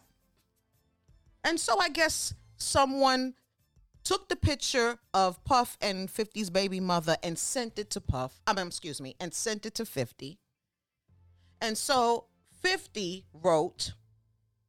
And 1.43 1.59
so 1.59 1.79
I 1.79 1.89
guess 1.89 2.35
someone 2.57 3.33
took 4.03 4.29
the 4.29 4.35
picture 4.35 4.99
of 5.13 5.43
Puff 5.43 5.75
and 5.81 6.07
50's 6.07 6.51
baby 6.51 6.79
mother 6.79 7.17
and 7.23 7.37
sent 7.37 7.79
it 7.79 7.89
to 7.91 8.01
Puff. 8.01 8.39
I 8.45 8.53
mean, 8.53 8.67
excuse 8.67 9.01
me, 9.01 9.15
and 9.19 9.33
sent 9.33 9.65
it 9.65 9.73
to 9.75 9.85
50. 9.85 10.37
And 11.61 11.77
so 11.77 12.25
50 12.61 13.25
wrote, 13.33 13.93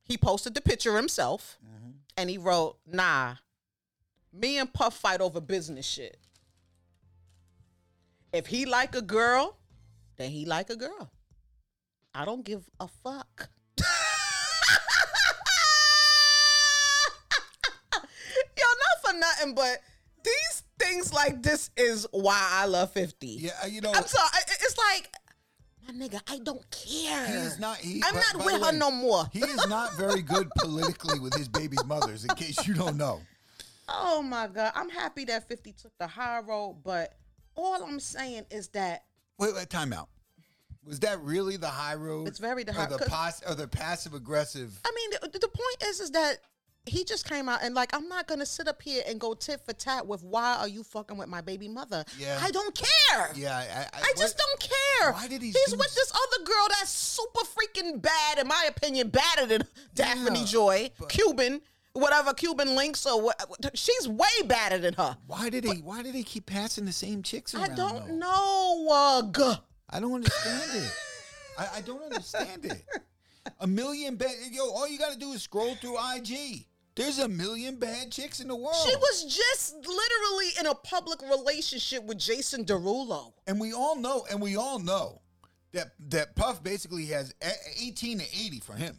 he 0.05 0.19
posted 0.19 0.55
the 0.55 0.61
picture 0.61 0.97
himself, 0.97 1.59
and 2.17 2.29
he 2.29 2.37
wrote, 2.39 2.77
nah, 2.87 3.37
me 4.33 4.59
and 4.59 4.73
Puff 4.73 4.95
fight 4.97 5.21
over 5.21 5.41
business 5.41 5.87
shit. 5.87 6.19
If 8.33 8.47
he 8.47 8.67
like 8.67 8.95
a 8.95 9.03
girl, 9.03 9.57
then 10.17 10.31
he 10.31 10.45
like 10.45 10.71
a 10.71 10.77
girl. 10.77 11.11
I 12.15 12.25
don't 12.25 12.45
give 12.45 12.69
a 12.79 12.89
fuck. 12.89 13.49
Yo, 18.59 18.67
not 18.67 19.03
for 19.03 19.19
nothing, 19.19 19.55
but 19.55 19.79
these 20.23 20.63
things 20.79 21.13
like 21.13 21.43
this 21.43 21.71
is 21.77 22.07
why 22.11 22.49
I 22.53 22.67
love 22.67 22.93
50. 22.93 23.27
Yeah, 23.27 23.51
uh, 23.63 23.67
you 23.67 23.81
know, 23.81 23.93
I'm 23.95 24.07
sorry. 24.07 24.29
It's 24.49 24.79
like, 24.79 25.11
my 25.87 25.93
nigga, 25.95 26.21
I 26.29 26.39
don't 26.39 26.65
care. 26.71 27.27
he's 27.27 27.59
not. 27.59 27.77
He, 27.79 28.03
I'm 28.05 28.15
by- 28.15 28.21
not 28.21 28.39
by 28.39 28.45
with 28.45 28.61
the 28.61 28.67
her 28.67 28.73
no 28.73 28.91
more. 28.91 29.25
He 29.33 29.41
is 29.41 29.67
not 29.69 29.93
very 29.95 30.23
good 30.23 30.49
politically 30.59 31.19
with 31.21 31.35
his 31.35 31.49
baby's 31.49 31.85
mothers, 31.85 32.25
in 32.25 32.35
case 32.37 32.67
you 32.67 32.75
don't 32.75 32.97
know. 32.97 33.21
Oh 33.89 34.23
my 34.23 34.47
God. 34.47 34.73
I'm 34.75 34.89
happy 34.89 35.25
that 35.27 35.49
50 35.49 35.73
took 35.73 35.93
the 35.99 36.07
high 36.07 36.41
road, 36.41 36.79
but 36.85 37.15
all 37.55 37.83
I'm 37.83 38.01
saying 38.01 38.45
is 38.51 38.69
that 38.69 39.05
Wait, 39.39 39.55
wait, 39.55 39.69
time 39.71 39.93
out. 39.93 40.09
Was 40.85 41.01
that 41.01 41.21
really 41.21 41.57
the 41.57 41.69
high 41.69 41.95
road? 41.95 42.27
It's 42.29 42.39
very 42.39 42.65
the 42.65 42.71
or 42.73 42.75
high- 42.75 42.87
the 42.87 42.99
'cause- 42.99 43.09
pos- 43.41 43.43
or 43.51 43.55
the 43.55 43.69
passive 43.69 44.15
aggressive. 44.15 44.79
I 44.85 44.93
mean, 44.95 45.11
the, 45.33 45.39
the 45.39 45.49
point 45.49 45.83
is, 45.91 46.01
is 46.01 46.11
that 46.13 46.39
he 46.87 47.05
just 47.05 47.29
came 47.29 47.49
out 47.49 47.61
and 47.63 47.75
like, 47.75 47.95
I'm 47.95 48.09
not 48.09 48.27
gonna 48.27 48.47
sit 48.47 48.67
up 48.67 48.83
here 48.83 49.03
and 49.07 49.21
go 49.21 49.35
tit 49.35 49.61
for 49.65 49.73
tat 49.73 50.07
with 50.07 50.23
why 50.25 50.57
are 50.57 50.67
you 50.69 50.83
fucking 50.83 51.17
with 51.17 51.29
my 51.29 51.41
baby 51.41 51.69
mother? 51.69 52.05
Yeah. 52.19 52.39
I 52.43 52.51
don't 52.51 52.75
care. 52.75 53.31
Yeah, 53.37 53.57
I, 53.57 53.99
I, 53.99 54.01
I 54.03 54.13
just 54.17 54.37
what- 54.37 54.45
don't 54.61 54.61
care. 54.61 55.13
Why 55.13 55.29
did 55.29 55.43
he 55.43 55.49
He's 55.51 55.77
with 55.77 55.95
this 55.95 56.13
other 56.13 56.45
girl 56.45 56.67
that's 56.71 56.91
super 56.91 57.41
freaking 57.47 58.03
bad, 58.03 58.39
in 58.39 58.49
my 58.49 58.67
opinion, 58.69 59.11
badder 59.11 59.47
than 59.47 59.63
Daphne 59.95 60.41
Yeah, 60.41 60.45
Joy, 60.47 60.91
but- 60.99 61.09
Cuban, 61.09 61.61
whatever 61.93 62.35
Cuban 62.35 62.75
links 62.75 63.07
or 63.07 63.21
what. 63.23 63.41
She's 63.75 64.09
way 64.09 64.27
badder 64.47 64.79
than 64.79 64.95
her. 64.95 65.17
Why 65.27 65.51
did 65.51 65.65
they? 65.65 65.77
Why 65.77 66.03
did 66.03 66.15
he 66.15 66.25
keep 66.25 66.47
passing 66.47 66.85
the 66.85 66.93
same 66.93 67.23
chicks 67.23 67.55
around? 67.55 67.71
I 67.73 67.75
don't 67.75 68.09
though? 68.09 68.15
know. 68.17 69.33
Uh, 69.39 69.57
I 69.89 70.01
don't 70.01 70.15
understand 70.15 70.71
it. 70.75 70.93
I, 71.59 71.69
I 71.77 71.81
don't 71.83 72.03
understand 72.03 72.65
it. 72.65 72.83
a 73.61 73.67
million 73.67 74.17
bad. 74.17 74.31
Yo, 74.51 74.65
all 74.65 74.89
you 74.89 74.99
got 74.99 75.13
to 75.13 75.19
do 75.19 75.33
is 75.33 75.43
scroll 75.43 75.75
through 75.77 75.97
IG. 76.17 76.67
There's 76.95 77.19
a 77.19 77.29
million 77.29 77.77
bad 77.77 78.13
chicks 78.13 78.41
in 78.41 78.49
the 78.49 78.57
world. 78.57 78.77
She 78.87 78.95
was 78.97 79.25
just 79.25 79.75
literally 79.77 80.49
in 80.61 80.67
a 80.67 80.75
public 80.75 81.23
relationship 81.23 82.05
with 82.05 82.19
Jason 82.19 82.65
Derulo. 82.65 83.33
and 83.47 83.59
we 83.59 83.73
all 83.73 83.97
know, 83.97 84.27
and 84.31 84.41
we 84.43 84.57
all 84.57 84.79
know 84.79 85.23
that 85.73 85.93
that 86.11 86.37
Puff 86.37 86.63
basically 86.63 87.07
has 87.07 87.35
18 87.81 88.19
to 88.19 88.25
80 88.25 88.61
for 88.61 88.75
him. 88.75 88.99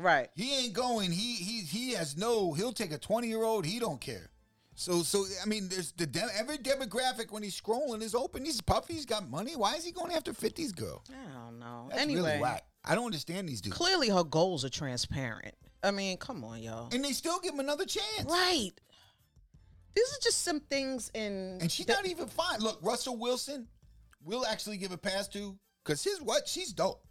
Right. 0.00 0.28
He 0.34 0.56
ain't 0.56 0.72
going. 0.72 1.10
He 1.12 1.34
he 1.36 1.60
he 1.62 1.92
has 1.92 2.16
no. 2.16 2.52
He'll 2.52 2.72
take 2.72 2.92
a 2.92 2.98
20 2.98 3.28
year 3.28 3.42
old. 3.42 3.64
He 3.66 3.78
don't 3.78 4.00
care. 4.00 4.30
So 4.74 5.02
so 5.02 5.24
I 5.42 5.46
mean, 5.46 5.68
there's 5.68 5.92
the 5.92 6.06
de- 6.06 6.36
every 6.38 6.58
demographic 6.58 7.30
when 7.32 7.42
he's 7.42 7.60
scrolling 7.60 8.00
is 8.02 8.14
open. 8.14 8.44
He's 8.44 8.60
puffy. 8.60 8.94
He's 8.94 9.06
got 9.06 9.28
money. 9.28 9.56
Why 9.56 9.74
is 9.74 9.84
he 9.84 9.90
going 9.90 10.12
after 10.12 10.32
50s 10.32 10.74
girl? 10.74 11.04
I 11.10 11.32
don't 11.46 11.58
know. 11.58 11.86
That's 11.90 12.00
anyway, 12.02 12.22
really 12.30 12.40
whack. 12.40 12.64
I 12.84 12.94
don't 12.94 13.06
understand 13.06 13.48
these 13.48 13.60
dudes. 13.60 13.76
clearly 13.76 14.08
her 14.08 14.22
goals 14.24 14.64
are 14.64 14.70
transparent. 14.70 15.54
I 15.82 15.90
mean, 15.90 16.16
come 16.16 16.44
on, 16.44 16.62
y'all. 16.62 16.88
And 16.92 17.04
they 17.04 17.12
still 17.12 17.38
give 17.40 17.54
him 17.54 17.60
another 17.60 17.84
chance. 17.86 18.24
Right. 18.26 18.70
These 19.94 20.08
are 20.16 20.20
just 20.22 20.42
some 20.42 20.60
things 20.60 21.10
in. 21.14 21.58
And 21.60 21.70
she's 21.70 21.86
the- 21.86 21.92
not 21.92 22.06
even 22.06 22.26
fine. 22.28 22.60
Look, 22.60 22.78
Russell 22.82 23.16
Wilson, 23.16 23.68
we'll 24.24 24.46
actually 24.46 24.76
give 24.76 24.92
a 24.92 24.98
pass 24.98 25.28
to 25.28 25.56
because 25.84 26.02
his 26.02 26.20
what? 26.20 26.46
She's 26.48 26.72
dope. 26.72 27.04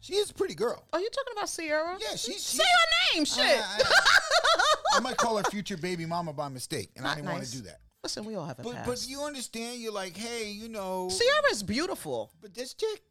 She 0.00 0.14
is 0.14 0.30
a 0.30 0.34
pretty 0.34 0.54
girl. 0.54 0.86
Are 0.92 1.00
you 1.00 1.10
talking 1.10 1.32
about 1.36 1.48
Ciara? 1.50 1.98
Yeah, 2.00 2.16
she's- 2.16 2.42
Say 2.42 2.62
her 2.64 3.14
name, 3.16 3.24
shit. 3.24 3.44
I, 3.44 3.82
I- 3.84 4.96
I 4.96 5.00
might 5.00 5.16
call 5.16 5.36
her 5.36 5.44
future 5.44 5.76
baby 5.76 6.04
mama 6.06 6.32
by 6.32 6.48
mistake, 6.48 6.90
and 6.96 7.06
I 7.06 7.10
Not 7.10 7.14
didn't 7.16 7.28
want 7.28 7.40
nice. 7.42 7.50
to 7.52 7.56
do 7.58 7.62
that. 7.64 7.80
Listen, 8.02 8.24
we 8.24 8.34
all 8.34 8.46
have 8.46 8.58
a 8.58 8.62
But 8.62 8.74
past. 8.74 8.86
but 8.88 9.06
you 9.08 9.22
understand? 9.22 9.80
You're 9.80 9.92
like, 9.92 10.16
hey, 10.16 10.50
you 10.50 10.68
know, 10.68 11.08
Ciara's 11.10 11.62
beautiful. 11.62 12.32
but 12.40 12.54
this 12.54 12.74
chick, 12.74 13.02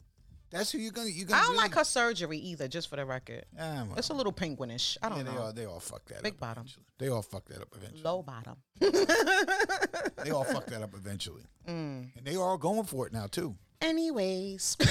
that's 0.51 0.71
who 0.71 0.77
you're 0.79 0.91
gonna 0.91 1.09
you 1.09 1.25
I 1.25 1.27
gonna. 1.27 1.37
I 1.37 1.41
don't 1.43 1.51
really, 1.51 1.63
like 1.63 1.75
her 1.75 1.83
surgery 1.83 2.37
either, 2.39 2.67
just 2.67 2.89
for 2.89 2.95
the 2.95 3.05
record. 3.05 3.45
Ah, 3.59 3.85
well, 3.87 3.97
It's 3.97 4.09
a 4.09 4.13
little 4.13 4.31
penguinish. 4.33 4.97
I 5.01 5.09
don't 5.09 5.19
they 5.19 5.23
know. 5.25 5.31
They 5.31 5.37
all 5.41 5.53
they 5.53 5.65
all 5.65 5.79
fuck 5.79 6.05
that 6.05 6.17
up. 6.17 6.23
Big 6.23 6.33
up. 6.33 6.39
bottom. 6.39 6.61
eventually. 6.63 6.85
They 6.97 7.07
all 7.09 7.21
fuck 7.21 7.45
that 7.49 7.61
up 7.61 7.67
eventually. 7.75 8.01
Low 8.03 8.21
bottom. 8.23 8.55
They 10.23 10.31
all 10.31 10.43
fuck 10.43 10.65
that 10.67 10.81
up 10.81 10.93
eventually, 10.95 11.43
Mm. 11.67 12.09
and 12.17 12.25
they 12.25 12.35
are 12.35 12.41
all 12.41 12.57
going 12.57 12.83
for 12.83 13.07
it 13.07 13.13
now 13.13 13.27
too. 13.27 13.55
Anyways. 13.81 14.75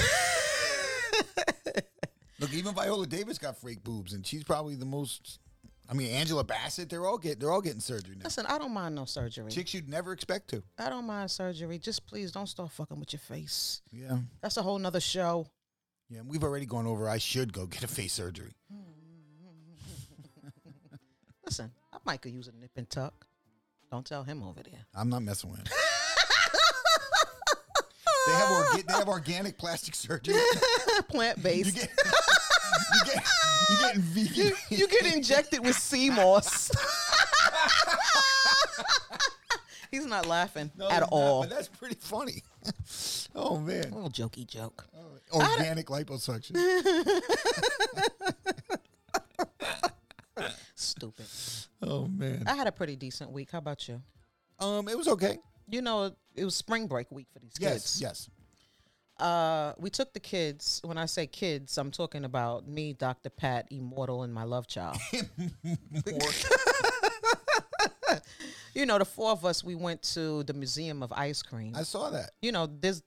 Look, 2.39 2.53
even 2.53 2.73
Viola 2.73 3.05
Davis 3.05 3.37
got 3.37 3.57
fake 3.57 3.83
boobs, 3.83 4.13
and 4.13 4.25
she's 4.25 4.43
probably 4.45 4.75
the 4.75 4.85
most. 4.85 5.39
I 5.89 5.93
mean, 5.95 6.11
Angela 6.11 6.43
Bassett, 6.43 6.87
they're 6.89 7.05
all 7.07 7.17
get 7.17 7.39
they're 7.39 7.51
all 7.51 7.61
getting 7.61 7.79
surgery 7.79 8.15
now. 8.15 8.25
Listen, 8.25 8.45
I 8.45 8.59
don't 8.59 8.71
mind 8.73 8.93
no 8.93 9.05
surgery. 9.05 9.49
Chicks 9.51 9.73
you'd 9.73 9.89
never 9.89 10.11
expect 10.13 10.49
to. 10.51 10.61
I 10.77 10.87
don't 10.89 11.07
mind 11.07 11.31
surgery. 11.31 11.79
Just 11.79 12.05
please 12.05 12.31
don't 12.31 12.45
start 12.47 12.69
fucking 12.71 12.99
with 12.99 13.11
your 13.11 13.19
face. 13.21 13.81
Yeah, 13.91 14.19
That's 14.41 14.57
a 14.57 14.61
whole 14.61 14.77
nother 14.77 14.99
show. 14.99 15.47
yeah. 16.07 16.21
We've 16.25 16.43
already 16.43 16.67
gone 16.67 16.85
over. 16.85 17.09
I 17.09 17.17
should 17.17 17.51
go 17.53 17.65
get 17.65 17.83
a 17.83 17.87
face 17.87 18.13
surgery. 18.13 18.53
Listen, 21.45 21.71
I 21.91 21.97
might 22.05 22.21
could 22.21 22.33
use 22.33 22.47
a 22.47 22.51
nip 22.51 22.71
and 22.75 22.87
tuck. 22.89 23.25
Don't 23.91 24.05
tell 24.05 24.23
him 24.23 24.43
over 24.43 24.61
there. 24.61 24.85
I'm 24.93 25.09
not 25.09 25.23
messing 25.23 25.49
with 25.49 25.61
him. 25.61 25.67
they 28.27 28.33
have 28.33 28.49
orga- 28.49 28.85
they 28.85 28.93
have 28.93 29.07
organic 29.09 29.57
plastic 29.57 29.95
surgery. 29.95 30.35
Plant 31.09 31.37
You 31.37 31.43
based. 31.43 31.75
get 31.75 31.89
you 32.93 33.05
get 33.05 33.23
you 33.69 33.77
getting 33.79 34.01
vegan. 34.13 34.53
You 34.69 34.87
get 34.87 35.15
injected 35.15 35.59
with 35.65 35.75
sea 35.77 36.09
moss. 36.09 36.71
He's 39.91 40.05
not 40.05 40.27
laughing 40.27 40.69
No, 40.77 40.87
at 40.89 40.99
not, 40.99 41.09
all. 41.11 41.41
but 41.41 41.49
that's 41.49 41.67
pretty 41.67 41.95
funny. 41.99 42.43
oh 43.35 43.55
A 43.55 43.59
man, 43.59 43.91
little 43.91 44.09
jokey 44.11 44.45
joke. 44.45 44.85
organic 45.33 45.87
liposuction. 45.87 46.55
Stupid. 50.75 51.25
Oh 51.81 52.07
man. 52.07 52.43
I 52.47 52.55
had 52.55 52.67
a 52.67 52.71
pretty 52.71 52.95
decent 52.95 53.31
week. 53.31 53.49
How 53.51 53.57
about 53.57 53.87
you? 53.87 54.01
Um, 54.59 54.87
it 54.87 54.97
was 54.97 55.07
okay. 55.07 55.39
You 55.69 55.81
know, 55.81 56.11
it 56.35 56.45
was 56.45 56.55
spring 56.55 56.87
break 56.87 57.11
week 57.11 57.27
for 57.33 57.39
these 57.39 57.53
kids. 57.53 57.61
Yes, 57.61 57.73
kids. 57.73 58.01
yes. 58.01 58.29
Uh, 59.19 59.73
we 59.77 59.89
took 59.89 60.13
the 60.13 60.19
kids. 60.19 60.81
When 60.83 60.97
I 60.97 61.05
say 61.05 61.27
kids, 61.27 61.77
I'm 61.77 61.91
talking 61.91 62.23
about 62.23 62.67
me, 62.67 62.93
Dr. 62.93 63.29
Pat, 63.29 63.67
Immortal, 63.69 64.23
and 64.23 64.33
my 64.33 64.43
love 64.43 64.67
child. 64.67 64.97
you 68.73 68.85
know, 68.85 68.97
the 68.97 69.05
four 69.05 69.31
of 69.31 69.45
us, 69.45 69.63
we 69.63 69.75
went 69.75 70.01
to 70.03 70.43
the 70.43 70.53
Museum 70.53 71.03
of 71.03 71.11
Ice 71.11 71.41
Cream. 71.41 71.73
I 71.75 71.83
saw 71.83 72.09
that. 72.11 72.31
you 72.41 72.51
know, 72.51 72.67
this 72.67 73.01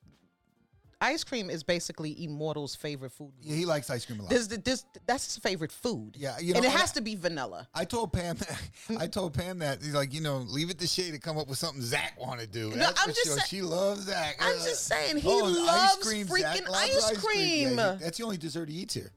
ice 1.02 1.24
cream 1.24 1.50
is 1.50 1.62
basically 1.62 2.12
Immortal's 2.24 2.74
favorite 2.74 3.12
food. 3.12 3.32
Yeah, 3.40 3.56
he 3.56 3.66
likes 3.66 3.90
ice 3.90 4.06
cream 4.06 4.20
a 4.20 4.22
lot. 4.22 4.30
This, 4.30 4.46
this, 4.46 4.84
that's 5.06 5.24
his 5.26 5.36
favorite 5.38 5.72
food. 5.72 6.16
Yeah, 6.16 6.38
you 6.38 6.52
know, 6.54 6.58
and 6.58 6.64
it 6.66 6.70
has 6.72 6.92
I- 6.92 6.94
to 6.94 7.00
be 7.02 7.16
vanilla. 7.16 7.68
I 7.74 7.84
told 7.84 8.12
Pam 8.12 8.36
that 8.36 8.62
I 8.98 9.06
told 9.08 9.34
Pam 9.34 9.58
that 9.58 9.82
he's 9.82 9.94
like, 9.94 10.14
you 10.14 10.20
know, 10.20 10.38
leave 10.38 10.70
it 10.70 10.78
to 10.78 10.86
Shay 10.86 11.10
to 11.10 11.18
come 11.18 11.36
up 11.36 11.48
with 11.48 11.58
something 11.58 11.82
Zach 11.82 12.18
want 12.20 12.40
to 12.40 12.46
do. 12.46 12.70
That's 12.70 13.00
I'm 13.02 13.08
just 13.10 13.24
sure. 13.26 13.36
say- 13.38 13.46
she 13.48 13.62
loves 13.62 14.02
Zach. 14.06 14.36
I'm 14.40 14.52
Uh, 14.58 14.64
just 14.64 14.86
saying, 14.86 15.16
he 15.18 15.28
oh, 15.28 15.44
loves 15.44 16.08
Zach 16.08 16.28
freaking 16.28 16.68
loves 16.68 17.04
ice 17.10 17.18
cream. 17.24 17.76
Yeah, 17.76 17.92
he- 17.96 17.98
that's 18.04 18.18
the 18.18 18.24
only 18.24 18.38
dessert 18.38 18.68
he 18.68 18.76
eats 18.76 18.94
here. 18.94 19.12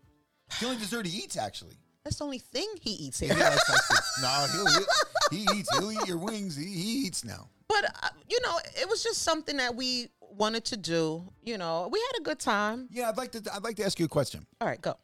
It's 0.48 0.60
the 0.60 0.66
only 0.66 0.80
dessert 0.80 1.06
he 1.06 1.18
eats 1.24 1.38
actually. 1.38 1.76
That's 2.04 2.18
the 2.18 2.24
only 2.26 2.38
thing 2.40 2.68
he 2.82 2.92
eats 2.92 3.20
He 3.20 3.26
here. 3.28 3.36
likes 3.38 3.68
ice. 3.70 4.02
No, 4.22 4.46
he'll, 4.54 4.66
he'll, 4.68 4.86
he 5.32 5.60
eats. 5.60 5.76
He'll 5.78 5.92
eat 5.92 6.08
your 6.08 6.18
wings. 6.20 6.56
He, 6.56 6.66
he 6.66 6.92
eats 7.08 7.26
now. 7.26 7.50
But 7.68 7.86
uh, 8.04 8.10
you 8.30 8.40
know, 8.42 8.60
it 8.80 8.88
was 8.88 9.04
just 9.04 9.24
something 9.24 9.58
that 9.58 9.76
we 9.76 10.10
wanted 10.38 10.66
to 10.66 10.78
do. 10.78 11.24
You 11.44 11.58
know, 11.58 11.90
we 11.92 12.00
had 12.00 12.22
a 12.22 12.24
good 12.24 12.40
time. 12.40 12.88
Yeah, 12.92 13.10
I'd 13.10 13.18
like 13.18 13.32
to. 13.34 13.42
I'd 13.54 13.64
like 13.64 13.76
to 13.78 13.86
ask 13.86 14.00
you 14.00 14.06
a 14.06 14.10
question. 14.10 14.46
All 14.62 14.68
right, 14.68 14.82
go. 14.82 14.96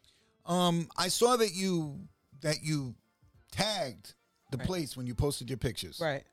Um, 0.46 0.90
I 0.98 1.08
saw 1.08 1.36
that 1.38 1.54
you 1.54 2.00
that 2.42 2.64
you 2.64 2.96
tagged 3.52 4.14
the 4.52 4.58
place 4.58 4.98
when 4.98 5.08
you 5.08 5.16
posted 5.16 5.50
your 5.50 5.58
pictures. 5.58 6.00
Right. 6.02 6.24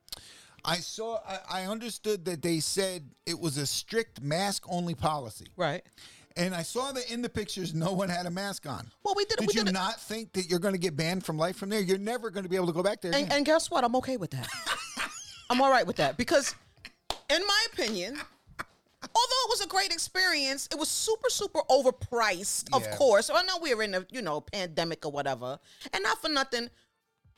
I 0.64 0.76
saw. 0.76 1.18
I, 1.26 1.62
I 1.62 1.66
understood 1.66 2.24
that 2.24 2.42
they 2.42 2.60
said 2.60 3.08
it 3.26 3.38
was 3.38 3.56
a 3.58 3.66
strict 3.66 4.20
mask 4.20 4.64
only 4.68 4.94
policy, 4.94 5.46
Right. 5.56 5.82
and 6.36 6.52
I 6.54 6.62
saw 6.62 6.90
that 6.92 7.10
in 7.12 7.22
the 7.22 7.28
pictures 7.28 7.74
no 7.74 7.92
one 7.92 8.08
had 8.08 8.26
a 8.26 8.30
mask 8.30 8.66
on. 8.66 8.90
Well, 9.04 9.14
we 9.16 9.24
did. 9.24 9.38
Did 9.38 9.48
we 9.48 9.54
you 9.54 9.64
did 9.64 9.72
not 9.72 10.00
think 10.00 10.32
that 10.32 10.50
you're 10.50 10.58
going 10.58 10.74
to 10.74 10.80
get 10.80 10.96
banned 10.96 11.24
from 11.24 11.38
life 11.38 11.56
from 11.56 11.68
there? 11.68 11.80
You're 11.80 11.96
never 11.98 12.30
going 12.30 12.42
to 12.42 12.50
be 12.50 12.56
able 12.56 12.66
to 12.66 12.72
go 12.72 12.82
back 12.82 13.00
there. 13.00 13.14
And, 13.14 13.32
and 13.32 13.46
guess 13.46 13.70
what? 13.70 13.84
I'm 13.84 13.94
okay 13.96 14.16
with 14.16 14.30
that. 14.32 14.48
I'm 15.50 15.60
all 15.62 15.70
right 15.70 15.86
with 15.86 15.96
that 15.96 16.16
because, 16.16 16.54
in 17.30 17.40
my 17.46 17.66
opinion, 17.72 18.18
although 19.02 19.42
it 19.46 19.50
was 19.50 19.60
a 19.60 19.66
great 19.68 19.92
experience, 19.92 20.68
it 20.72 20.78
was 20.78 20.88
super, 20.88 21.30
super 21.30 21.60
overpriced. 21.70 22.68
Of 22.72 22.88
course, 22.92 23.30
I 23.32 23.42
know 23.42 23.58
we 23.62 23.74
were 23.74 23.82
in 23.82 23.94
a 23.94 24.06
you 24.10 24.22
know 24.22 24.40
pandemic 24.40 25.04
or 25.06 25.12
whatever, 25.12 25.58
and 25.92 26.02
not 26.02 26.20
for 26.20 26.28
nothing. 26.28 26.70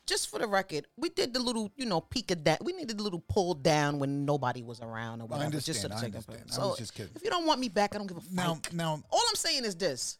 Just 0.07 0.29
for 0.29 0.39
the 0.39 0.47
record, 0.47 0.87
we 0.97 1.09
did 1.09 1.31
the 1.33 1.39
little, 1.39 1.71
you 1.77 1.85
know, 1.85 2.01
peek 2.01 2.31
of 2.31 2.43
that. 2.45 2.61
We 2.65 2.73
needed 2.73 2.99
a 2.99 3.03
little 3.03 3.23
pull 3.29 3.53
down 3.53 3.99
when 3.99 4.25
nobody 4.25 4.63
was 4.63 4.81
around 4.81 5.21
or 5.21 5.27
whatever. 5.27 5.51
just 5.51 5.69
understand, 5.85 5.91
to 5.91 5.95
I 5.97 6.05
understand. 6.05 6.39
photo. 6.49 6.51
I 6.51 6.55
So 6.55 6.69
was 6.69 6.77
just 6.79 6.95
kidding. 6.95 7.11
If 7.15 7.23
you 7.23 7.29
don't 7.29 7.45
want 7.45 7.59
me 7.59 7.69
back, 7.69 7.93
I 7.93 7.99
don't 7.99 8.07
give 8.07 8.17
a 8.17 8.21
fuck. 8.21 8.33
now, 8.33 8.59
now, 8.73 9.03
All 9.11 9.21
I'm 9.29 9.35
saying 9.35 9.63
is 9.63 9.75
this: 9.75 10.17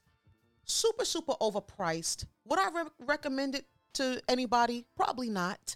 super, 0.65 1.03
super 1.03 1.33
overpriced. 1.41 2.25
Would 2.45 2.59
I 2.59 2.69
re- 2.69 2.89
recommend 2.99 3.55
it 3.55 3.65
to 3.95 4.21
anybody? 4.29 4.85
Probably 4.95 5.29
not. 5.29 5.75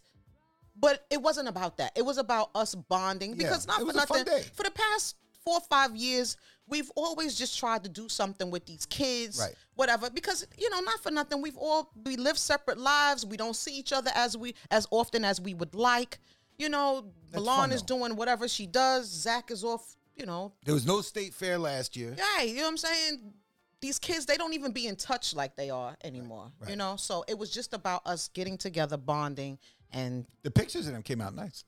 But 0.80 1.06
it 1.10 1.22
wasn't 1.22 1.48
about 1.48 1.78
that. 1.78 1.92
It 1.96 2.04
was 2.06 2.18
about 2.20 2.52
us 2.54 2.76
bonding 2.76 3.34
because 3.36 3.66
Yeah, 3.66 3.74
not 3.74 3.80
for 3.80 3.86
was 3.88 3.96
a 3.96 4.06
fun 4.06 4.20
nothing. 4.26 4.44
For 4.54 4.64
the 4.64 4.72
past 4.72 5.16
four 5.46 5.56
or 5.58 5.62
five 5.62 5.96
years, 5.96 6.36
we've 6.68 6.92
always 6.96 7.36
just 7.36 7.58
tried 7.58 7.84
to 7.84 7.90
do 7.90 8.10
something 8.10 8.50
with 8.52 8.66
these 8.66 8.86
kids, 8.88 9.40
Right. 9.40 9.56
whatever. 9.76 10.10
Because 10.10 10.46
you 10.58 10.70
know, 10.70 10.80
not 10.82 11.02
for 11.02 11.12
nothing, 11.12 11.42
we've 11.42 11.58
all 11.58 11.92
we 12.04 12.18
live 12.18 12.38
separate 12.38 12.78
lives. 12.80 13.26
We 13.26 13.38
don't 13.38 13.56
see 13.56 13.78
each 13.78 13.94
other 13.94 14.12
as 14.16 14.36
we 14.36 14.56
as 14.72 14.88
often 14.92 15.24
as 15.24 15.40
we 15.40 15.54
would 15.54 15.76
like. 15.76 16.20
You 16.58 16.70
know, 16.70 17.06
Milan 17.34 17.72
is 17.72 17.82
doing 17.82 18.16
whatever 18.16 18.48
she 18.48 18.66
does. 18.66 19.08
Zach 19.08 19.52
is 19.52 19.64
off. 19.64 19.96
You 20.16 20.26
know, 20.26 20.54
there 20.64 20.74
was 20.74 20.86
no 20.86 21.02
state 21.02 21.34
fair 21.34 21.58
last 21.60 21.96
year. 21.98 22.16
yeah, 22.18 22.44
you 22.44 22.56
know 22.56 22.62
what 22.64 22.70
I'm 22.70 22.78
saying? 22.78 23.34
These 23.82 24.00
kids, 24.00 24.26
they 24.26 24.38
don't 24.38 24.54
even 24.54 24.72
be 24.72 24.88
in 24.88 24.96
touch 24.96 25.36
like 25.36 25.58
they 25.58 25.70
are 25.70 25.96
anymore. 26.04 26.52
You 26.62 26.68
right. 26.68 26.78
know, 26.78 26.96
so 26.96 27.26
it 27.28 27.38
was 27.38 27.52
just 27.52 27.74
about 27.74 28.08
us 28.08 28.30
getting 28.30 28.58
together, 28.58 28.96
bonding, 28.98 29.60
and 29.92 30.26
The 30.44 30.50
pictures 30.52 30.88
of 30.88 30.94
them 30.94 31.04
came 31.04 31.20
out 31.20 31.36
nice. 31.36 31.66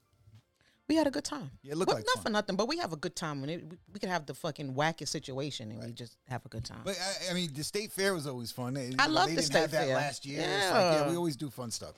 We 0.89 0.95
had 0.95 1.05
a 1.07 1.11
good 1.11 1.25
time. 1.25 1.51
Yeah, 1.63 1.73
it 1.73 1.77
looked 1.77 1.89
But 1.89 1.95
like 1.97 2.05
not 2.05 2.15
fun. 2.15 2.23
for 2.23 2.29
nothing, 2.29 2.55
but 2.55 2.67
we 2.69 2.77
have 2.77 2.93
a 2.93 2.97
good 2.97 3.15
time 3.15 3.41
when 3.41 3.49
it, 3.49 3.63
we, 3.69 3.77
we 3.93 3.99
could 3.99 4.07
have 4.09 4.25
the 4.25 4.33
fucking 4.33 4.73
wackest 4.73 5.09
situation 5.09 5.69
and 5.71 5.83
we 5.83 5.91
just 5.91 6.15
have 6.29 6.45
a 6.45 6.49
good 6.49 6.63
time. 6.63 6.79
But 6.85 6.97
I, 7.27 7.31
I 7.31 7.33
mean, 7.33 7.51
the 7.53 7.63
state 7.63 7.91
fair 7.91 8.13
was 8.13 8.25
always 8.25 8.51
fun. 8.51 8.73
They- 8.75 8.93
I 8.97 9.07
love 9.07 9.33
the 9.35 9.41
state 9.41 9.69
fair. 9.69 9.93
last 9.95 10.25
year. 10.25 10.39
It's 10.41 10.71
like, 10.71 10.81
yeah, 10.81 11.01
Yeah. 11.03 11.09
we 11.09 11.17
always 11.17 11.35
do 11.35 11.49
fun 11.49 11.71
stuff. 11.71 11.93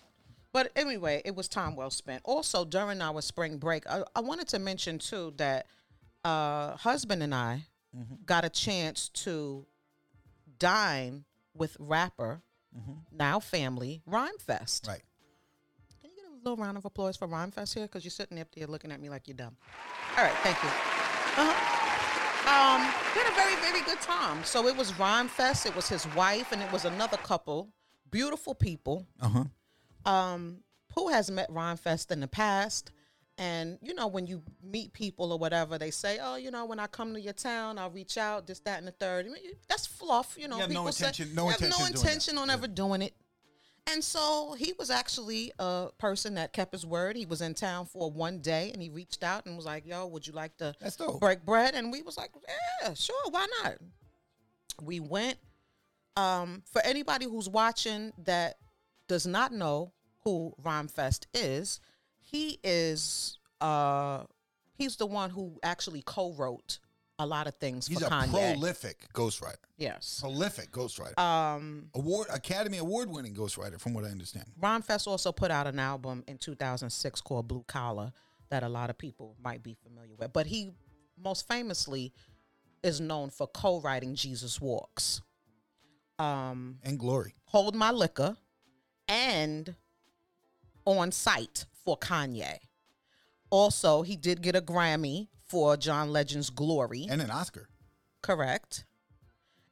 But 0.51 0.71
anyway, 0.75 1.21
it 1.23 1.35
was 1.35 1.47
time 1.47 1.75
well 1.75 1.91
spent. 1.91 2.21
Also, 2.25 2.65
during 2.65 2.99
our 3.01 3.21
spring 3.21 3.57
break, 3.59 3.85
I, 3.87 4.03
I 4.15 4.21
wanted 4.21 4.47
to 4.49 4.59
mention 4.59 4.97
too 4.97 5.33
that 5.37 5.67
uh, 6.25 6.75
husband 6.77 7.21
and 7.23 7.33
I 7.35 7.65
Mm-hmm. 7.97 8.17
got 8.27 8.45
a 8.45 8.49
chance 8.49 9.09
to 9.09 9.65
dine 10.59 11.25
with 11.55 11.75
rapper, 11.79 12.41
now 13.11 13.39
family, 13.39 14.01
Rhymefest. 14.07 14.81
Mm-hmm. 14.81 14.89
Right. 14.91 15.01
Little 16.43 16.57
round 16.57 16.77
of 16.77 16.85
applause 16.85 17.17
for 17.17 17.27
Rhymefest 17.27 17.73
here? 17.73 17.83
Because 17.83 18.03
you're 18.05 18.11
sitting 18.11 18.39
up 18.39 18.47
there 18.55 18.67
looking 18.67 18.91
at 18.91 19.01
me 19.01 19.09
like 19.09 19.27
you're 19.27 19.35
dumb. 19.37 19.55
All 20.17 20.23
right, 20.23 20.33
thank 20.43 20.61
you. 20.63 20.69
Uh-huh. 20.69 21.75
Um, 22.49 22.81
we 23.13 23.21
had 23.21 23.31
a 23.31 23.35
very, 23.35 23.55
very 23.61 23.81
good 23.83 23.99
time. 24.01 24.43
So 24.43 24.67
it 24.67 24.75
was 24.75 24.91
Rhymefest. 24.93 25.65
It 25.65 25.75
was 25.75 25.87
his 25.89 26.07
wife, 26.15 26.51
and 26.51 26.61
it 26.61 26.71
was 26.71 26.85
another 26.85 27.17
couple. 27.17 27.69
Beautiful 28.09 28.55
people. 28.55 29.05
Uh 29.21 29.29
huh. 30.05 30.11
Um, 30.11 30.63
Pooh 30.89 31.09
has 31.09 31.29
met 31.29 31.49
Rhymefest 31.51 32.11
in 32.11 32.21
the 32.21 32.27
past. 32.27 32.91
And 33.37 33.77
you 33.81 33.93
know, 33.93 34.07
when 34.07 34.27
you 34.27 34.41
meet 34.63 34.91
people 34.93 35.31
or 35.31 35.37
whatever, 35.39 35.77
they 35.77 35.91
say, 35.91 36.19
"Oh, 36.21 36.35
you 36.35 36.51
know, 36.51 36.65
when 36.65 36.79
I 36.79 36.87
come 36.87 37.13
to 37.13 37.21
your 37.21 37.31
town, 37.33 37.77
I'll 37.77 37.89
reach 37.91 38.17
out, 38.17 38.47
this, 38.47 38.59
that, 38.61 38.79
and 38.79 38.87
the 38.87 38.91
third. 38.91 39.25
I 39.27 39.29
mean, 39.29 39.43
that's 39.69 39.85
fluff. 39.87 40.35
You 40.37 40.47
know, 40.49 40.55
You 40.57 40.61
have 40.63 40.71
no 40.71 40.79
people 40.81 40.91
say- 40.91 41.07
intention- 41.07 41.35
no 41.35 41.43
you 41.45 41.51
have 41.51 41.61
intention 41.61 41.79
no 41.79 41.85
of 41.85 41.91
doing 41.93 42.03
that. 42.03 42.09
intention 42.11 42.37
on 42.37 42.49
ever 42.49 42.67
doing 42.67 43.01
it. 43.01 43.13
And 43.87 44.03
so 44.03 44.55
he 44.57 44.73
was 44.77 44.89
actually 44.89 45.51
a 45.59 45.87
person 45.97 46.35
that 46.35 46.53
kept 46.53 46.73
his 46.73 46.85
word. 46.85 47.15
He 47.15 47.25
was 47.25 47.41
in 47.41 47.53
town 47.53 47.85
for 47.85 48.11
one 48.11 48.39
day, 48.39 48.71
and 48.71 48.81
he 48.81 48.89
reached 48.89 49.23
out 49.23 49.45
and 49.45 49.55
was 49.55 49.65
like, 49.65 49.85
"Yo, 49.85 50.05
would 50.07 50.27
you 50.27 50.33
like 50.33 50.55
to 50.57 50.75
break 51.19 51.45
bread?" 51.45 51.75
And 51.75 51.91
we 51.91 52.01
was 52.01 52.17
like, 52.17 52.31
"Yeah, 52.81 52.93
sure, 52.93 53.15
why 53.29 53.47
not?" 53.63 53.77
We 54.81 54.99
went. 54.99 55.37
Um, 56.15 56.63
for 56.71 56.81
anybody 56.81 57.25
who's 57.25 57.47
watching 57.47 58.11
that 58.25 58.57
does 59.07 59.25
not 59.25 59.53
know 59.53 59.93
who 60.23 60.53
Rhymefest 60.61 61.25
is, 61.33 61.79
he 62.19 62.59
is 62.63 63.37
uh 63.61 64.23
he's 64.77 64.95
the 64.95 65.05
one 65.05 65.29
who 65.29 65.59
actually 65.63 66.01
co-wrote 66.05 66.79
a 67.19 67.25
lot 67.25 67.47
of 67.47 67.55
things 67.55 67.85
He's 67.85 67.99
for 67.99 68.05
a 68.05 68.09
Kanye. 68.09 68.29
prolific 68.53 69.07
ghostwriter. 69.13 69.57
yes. 69.77 70.19
Prolific 70.21 70.71
ghostwriter. 70.71 71.19
Um 71.19 71.89
Award 71.93 72.27
Academy 72.31 72.77
Award 72.79 73.09
winning 73.09 73.35
ghostwriter, 73.35 73.79
from 73.79 73.93
what 73.93 74.05
I 74.05 74.09
understand. 74.09 74.45
Rhymefest 74.59 75.05
also 75.07 75.31
put 75.31 75.51
out 75.51 75.67
an 75.67 75.79
album 75.79 76.23
in 76.27 76.37
2006 76.37 77.21
called 77.21 77.47
Blue 77.47 77.63
Collar 77.67 78.11
that 78.49 78.63
a 78.63 78.69
lot 78.69 78.89
of 78.89 78.97
people 78.97 79.35
might 79.43 79.61
be 79.61 79.75
familiar 79.83 80.15
with. 80.17 80.33
But 80.33 80.47
he 80.47 80.71
most 81.21 81.47
famously 81.47 82.13
is 82.81 82.99
known 83.01 83.29
for 83.29 83.45
co-writing 83.47 84.15
Jesus 84.15 84.59
Walks. 84.61 85.21
Um 86.17 86.79
And 86.83 86.97
glory. 86.97 87.33
Hold 87.45 87.75
My 87.75 87.91
Liquor, 87.91 88.37
and 89.07 89.75
On 90.85 91.11
Sight 91.11 91.65
for 91.83 91.97
Kanye. 91.97 92.57
Also, 93.51 94.03
he 94.03 94.15
did 94.15 94.41
get 94.41 94.55
a 94.55 94.61
Grammy 94.61 95.27
for 95.49 95.75
John 95.75 96.11
Legend's 96.11 96.49
Glory. 96.49 97.07
And 97.09 97.21
an 97.21 97.31
Oscar. 97.31 97.67
Correct. 98.21 98.85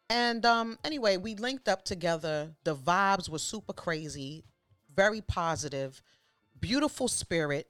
And 0.10 0.46
um, 0.46 0.78
anyway, 0.84 1.18
we 1.18 1.36
linked 1.36 1.68
up 1.68 1.84
together. 1.84 2.52
The 2.64 2.76
vibes 2.76 3.30
were 3.30 3.40
super 3.40 3.74
crazy, 3.74 4.44
very 4.96 5.22
positive, 5.22 6.02
beautiful 6.60 7.08
spirit. 7.08 7.68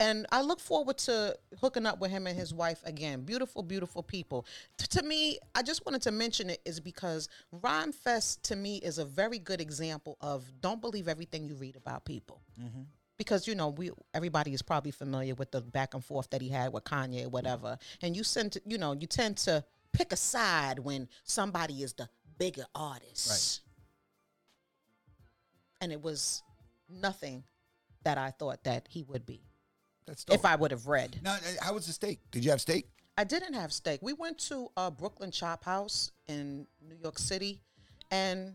And 0.00 0.26
I 0.30 0.42
look 0.42 0.60
forward 0.60 0.96
to 0.98 1.36
hooking 1.60 1.84
up 1.84 1.98
with 1.98 2.12
him 2.12 2.28
and 2.28 2.38
his 2.38 2.54
wife 2.54 2.80
again. 2.84 3.22
Beautiful, 3.22 3.64
beautiful 3.64 4.02
people. 4.02 4.46
T- 4.76 4.86
to 4.90 5.02
me, 5.02 5.40
I 5.56 5.62
just 5.62 5.84
wanted 5.84 6.02
to 6.02 6.12
mention 6.12 6.50
it 6.50 6.60
is 6.64 6.78
because 6.78 7.28
Rhymefest 7.52 8.42
to 8.42 8.54
me 8.54 8.76
is 8.76 8.98
a 8.98 9.04
very 9.04 9.40
good 9.40 9.60
example 9.60 10.16
of 10.20 10.44
don't 10.60 10.80
believe 10.80 11.08
everything 11.08 11.44
you 11.44 11.56
read 11.56 11.74
about 11.74 12.04
people 12.04 12.40
because 13.18 13.46
you 13.46 13.54
know 13.54 13.68
we 13.68 13.90
everybody 14.14 14.54
is 14.54 14.62
probably 14.62 14.90
familiar 14.92 15.34
with 15.34 15.50
the 15.50 15.60
back 15.60 15.94
and 15.94 16.04
forth 16.04 16.30
that 16.30 16.40
he 16.40 16.48
had 16.48 16.72
with 16.72 16.84
Kanye 16.84 17.26
or 17.26 17.28
whatever, 17.28 17.76
and 18.00 18.16
you 18.16 18.24
send 18.24 18.52
to, 18.52 18.62
you 18.64 18.78
know 18.78 18.92
you 18.92 19.06
tend 19.06 19.36
to 19.38 19.64
pick 19.92 20.12
a 20.12 20.16
side 20.16 20.78
when 20.78 21.08
somebody 21.24 21.82
is 21.82 21.92
the 21.92 22.08
bigger 22.38 22.64
artist, 22.74 23.28
Right. 23.28 23.60
and 25.82 25.92
it 25.92 26.00
was 26.02 26.42
nothing 26.88 27.44
that 28.04 28.16
I 28.16 28.30
thought 28.30 28.64
that 28.64 28.86
he 28.88 29.02
would 29.02 29.26
be 29.26 29.42
That's 30.06 30.24
dope. 30.24 30.36
if 30.36 30.44
I 30.44 30.54
would 30.56 30.70
have 30.70 30.86
read. 30.86 31.18
now, 31.22 31.34
uh, 31.34 31.38
how 31.60 31.74
was 31.74 31.86
the 31.86 31.92
steak? 31.92 32.20
Did 32.30 32.44
you 32.44 32.50
have 32.52 32.60
steak? 32.60 32.88
I 33.18 33.24
didn't 33.24 33.54
have 33.54 33.72
steak. 33.72 34.00
We 34.00 34.12
went 34.12 34.38
to 34.46 34.70
a 34.76 34.90
Brooklyn 34.92 35.32
Chop 35.32 35.64
House 35.64 36.12
in 36.28 36.66
New 36.80 36.94
York 37.02 37.18
City, 37.18 37.60
and 38.12 38.54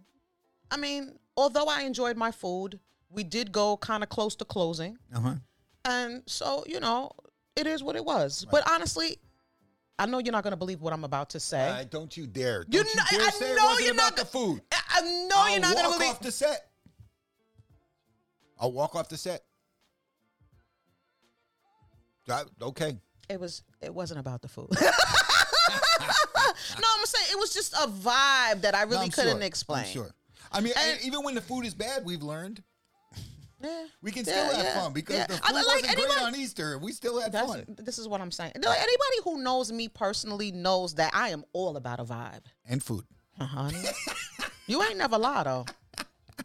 I 0.72 0.78
mean, 0.78 1.20
although 1.36 1.66
I 1.68 1.82
enjoyed 1.82 2.16
my 2.16 2.32
food, 2.32 2.80
we 3.14 3.24
did 3.24 3.52
go 3.52 3.78
kind 3.78 4.04
of 4.04 4.10
close 4.10 4.36
to 4.38 4.46
closing. 4.46 4.98
Uh 5.16 5.20
huh. 5.20 5.36
And 5.86 6.24
so, 6.26 6.64
you 6.68 6.80
know, 6.80 7.12
it 7.56 7.68
is 7.68 7.84
what 7.84 7.96
it 7.96 8.04
was. 8.04 8.46
But 8.50 8.70
honestly, 8.70 9.18
I 10.00 10.06
know 10.06 10.18
you're 10.20 10.32
not 10.32 10.44
going 10.44 10.52
to 10.52 10.58
believe 10.58 10.82
what 10.82 10.94
I'm 10.94 11.04
about 11.04 11.30
to 11.32 11.40
say. 11.40 11.70
Uh, 11.70 11.84
don't 11.90 12.16
you 12.18 12.26
dare! 12.26 12.66
You 12.70 12.80
Don't 12.84 12.88
you, 12.94 13.02
kn- 13.02 13.06
dare 13.20 13.28
I 13.28 13.30
say 13.32 13.52
it 13.52 13.56
know 13.58 13.66
wasn't 13.66 13.86
you're 13.86 13.96
not 13.96 14.14
about 14.14 14.18
the 14.18 14.26
food. 14.26 14.62
I, 14.72 14.82
I 14.90 15.02
know 15.02 15.36
I'll 15.36 15.52
you're 15.52 15.60
not 15.60 15.74
going 15.76 15.92
to 15.92 15.98
believe. 15.98 16.02
I 16.02 16.06
walk 16.08 16.16
off 16.16 16.22
the 16.22 16.32
set. 16.32 16.70
I'll 18.60 18.72
walk 18.72 18.96
off 18.96 19.10
the 19.10 19.18
set. 19.18 19.44
I- 22.30 22.44
okay. 22.62 22.98
it 23.30 23.40
was. 23.40 23.64
It 23.82 23.94
wasn't 23.94 24.20
about 24.20 24.42
the 24.42 24.48
food. 24.48 24.70
no, 24.72 24.78
I'm 26.00 27.06
saying 27.06 27.28
it 27.32 27.40
was 27.40 27.54
just 27.54 27.74
a 27.74 27.88
vibe 27.88 28.62
that 28.62 28.74
I 28.76 28.84
No, 28.86 28.92
really 28.92 29.06
I'm 29.06 29.12
couldn't 29.12 29.38
sure. 29.38 29.42
explain. 29.42 29.84
I'm 29.86 29.92
sure. 29.92 30.12
I 30.52 30.62
mean, 30.62 30.74
And- 30.78 31.02
even 31.04 31.24
when 31.24 31.36
the 31.36 31.42
food 31.42 31.66
is 31.66 31.74
bad, 31.74 32.06
we've 32.06 32.24
learned 32.24 32.64
Yeah, 33.64 33.86
we 34.02 34.12
can 34.12 34.26
Yeah, 34.26 34.32
still 34.50 34.56
have 34.58 34.66
yeah, 34.66 34.80
fun 34.82 34.94
because 34.94 35.16
yeah. 35.16 35.28
the 35.28 35.34
food 35.36 35.54
like, 35.54 35.66
wasn't 35.66 35.96
great 35.96 36.22
on 36.22 36.36
Easter. 36.36 36.78
We 36.78 36.92
still 36.92 37.20
had 37.22 37.32
fun 37.32 37.64
this 37.80 37.98
is 37.98 38.08
what 38.08 38.20
I'm 38.22 38.32
saying. 38.32 38.52
Like, 38.56 38.78
anybody 38.78 39.18
who 39.24 39.42
knows 39.42 39.72
me 39.72 39.88
personally 39.88 40.52
knows 40.52 40.96
that 40.96 41.12
I 41.14 41.30
am 41.30 41.44
all 41.54 41.78
about 41.78 42.00
a 42.00 42.04
vibe. 42.04 42.42
and 42.68 42.84
food. 42.84 43.06
Uh, 43.40 43.46
honey. 43.46 43.82
you 44.68 44.84
ain't 44.84 44.98
never 44.98 45.18
lie 45.18 45.44
though. 45.44 45.66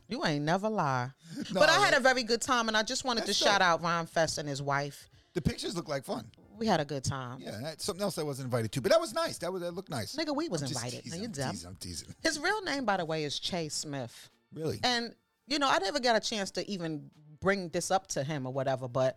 You 0.08 0.24
ain't 0.24 0.44
never 0.44 0.68
lie. 0.68 1.10
No, 1.52 1.60
but 1.60 1.68
I 1.68 1.78
had 1.84 1.94
a 1.94 2.00
very 2.00 2.22
good 2.22 2.40
time, 2.40 2.68
and 2.68 2.76
I 2.76 2.82
just 2.82 3.04
wanted 3.04 3.26
to 3.26 3.34
shout 3.34 3.60
out 3.60 3.82
Rhymefest 3.82 4.38
and 4.38 4.48
his 4.48 4.62
wife. 4.62 5.08
The 5.34 5.40
pictures 5.42 5.76
look 5.76 5.88
like 5.88 6.04
fun. 6.04 6.30
We 6.58 6.66
had 6.66 6.80
a 6.80 6.84
good 6.84 7.04
time. 7.04 7.38
Yeah, 7.40 7.58
that's 7.62 7.84
something 7.84 8.02
else 8.02 8.18
I 8.18 8.22
wasn't 8.22 8.46
invited 8.46 8.72
to, 8.72 8.80
but 8.80 8.90
that 8.90 9.00
was 9.00 9.12
nice. 9.14 9.38
That 9.38 9.52
was 9.52 9.62
that 9.62 9.72
looked 9.72 9.90
nice. 9.90 10.16
Nigga, 10.16 10.34
we 10.34 10.48
was 10.48 10.62
I'm 10.62 10.68
invited. 10.68 11.04
teasing, 11.04 11.10
Now 11.18 11.22
you 11.22 11.26
I'm 11.28 11.32
dumb. 11.32 11.50
teasing, 11.52 11.68
I'm 11.68 11.76
teasing. 11.76 12.08
His 12.22 12.38
real 12.40 12.62
name, 12.62 12.84
by 12.84 12.96
the 12.96 13.04
way, 13.04 13.24
is 13.24 13.38
Che 13.38 13.68
Smith. 13.68 14.30
Really? 14.52 14.80
And 14.82 15.14
you 15.49 15.59
know, 15.59 15.68
I 15.68 15.78
never 15.78 16.01
got 16.01 16.16
a 16.16 16.20
chance 16.20 16.51
to 16.53 16.70
even 16.70 17.11
bring 17.40 17.68
this 17.70 17.90
up 17.90 18.07
to 18.09 18.24
him 18.24 18.46
or 18.46 18.53
whatever. 18.53 18.88
But 18.88 19.16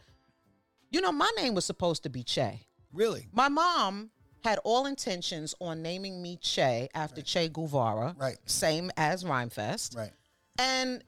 you 0.90 1.02
know, 1.02 1.12
my 1.12 1.30
name 1.38 1.54
was 1.56 1.66
supposed 1.66 2.04
to 2.04 2.10
be 2.10 2.24
Che. 2.24 2.66
Really? 2.94 3.28
My 3.32 3.48
mom 3.50 4.12
had 4.44 4.60
all 4.64 4.86
intentions 4.86 5.54
on 5.62 5.82
naming 5.82 6.22
me 6.22 6.38
Che 6.42 6.90
after 6.94 7.22
Che 7.22 7.48
Guevara, 7.50 8.16
Right. 8.18 8.38
Same 8.46 8.92
as 8.98 9.24
Rhymefest. 9.24 9.96
Right. 9.96 10.12
And 10.60 11.04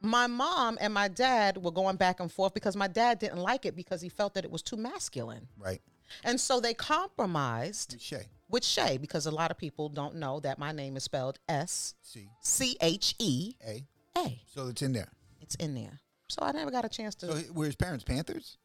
my 0.00 0.26
mom 0.26 0.78
and 0.80 0.92
my 0.94 1.08
dad 1.08 1.56
were 1.58 1.70
going 1.70 1.96
back 1.96 2.20
and 2.20 2.30
forth 2.30 2.54
because 2.54 2.76
my 2.76 2.88
dad 2.88 3.18
didn't 3.18 3.38
like 3.38 3.66
it 3.66 3.76
because 3.76 4.00
he 4.00 4.08
felt 4.08 4.34
that 4.34 4.44
it 4.44 4.50
was 4.50 4.62
too 4.62 4.76
masculine. 4.76 5.48
Right. 5.58 5.80
And 6.24 6.40
so 6.40 6.58
they 6.60 6.72
compromised 6.74 8.00
Shay. 8.00 8.26
with 8.48 8.64
Shay 8.64 8.96
because 8.96 9.26
a 9.26 9.30
lot 9.30 9.50
of 9.50 9.58
people 9.58 9.88
don't 9.88 10.16
know 10.16 10.40
that 10.40 10.58
my 10.58 10.72
name 10.72 10.96
is 10.96 11.04
spelled 11.04 11.38
S 11.48 11.94
C 12.02 12.28
C 12.40 12.76
H 12.80 13.14
E 13.18 13.54
A. 13.66 13.86
A. 14.26 14.40
So 14.54 14.68
it's 14.68 14.82
in 14.82 14.92
there. 14.92 15.08
It's 15.40 15.54
in 15.56 15.74
there. 15.74 16.00
So 16.28 16.38
I 16.42 16.52
never 16.52 16.70
got 16.70 16.84
a 16.84 16.88
chance 16.88 17.14
to. 17.16 17.26
So 17.32 17.42
were 17.52 17.66
his 17.66 17.76
parents 17.76 18.04
Panthers? 18.04 18.56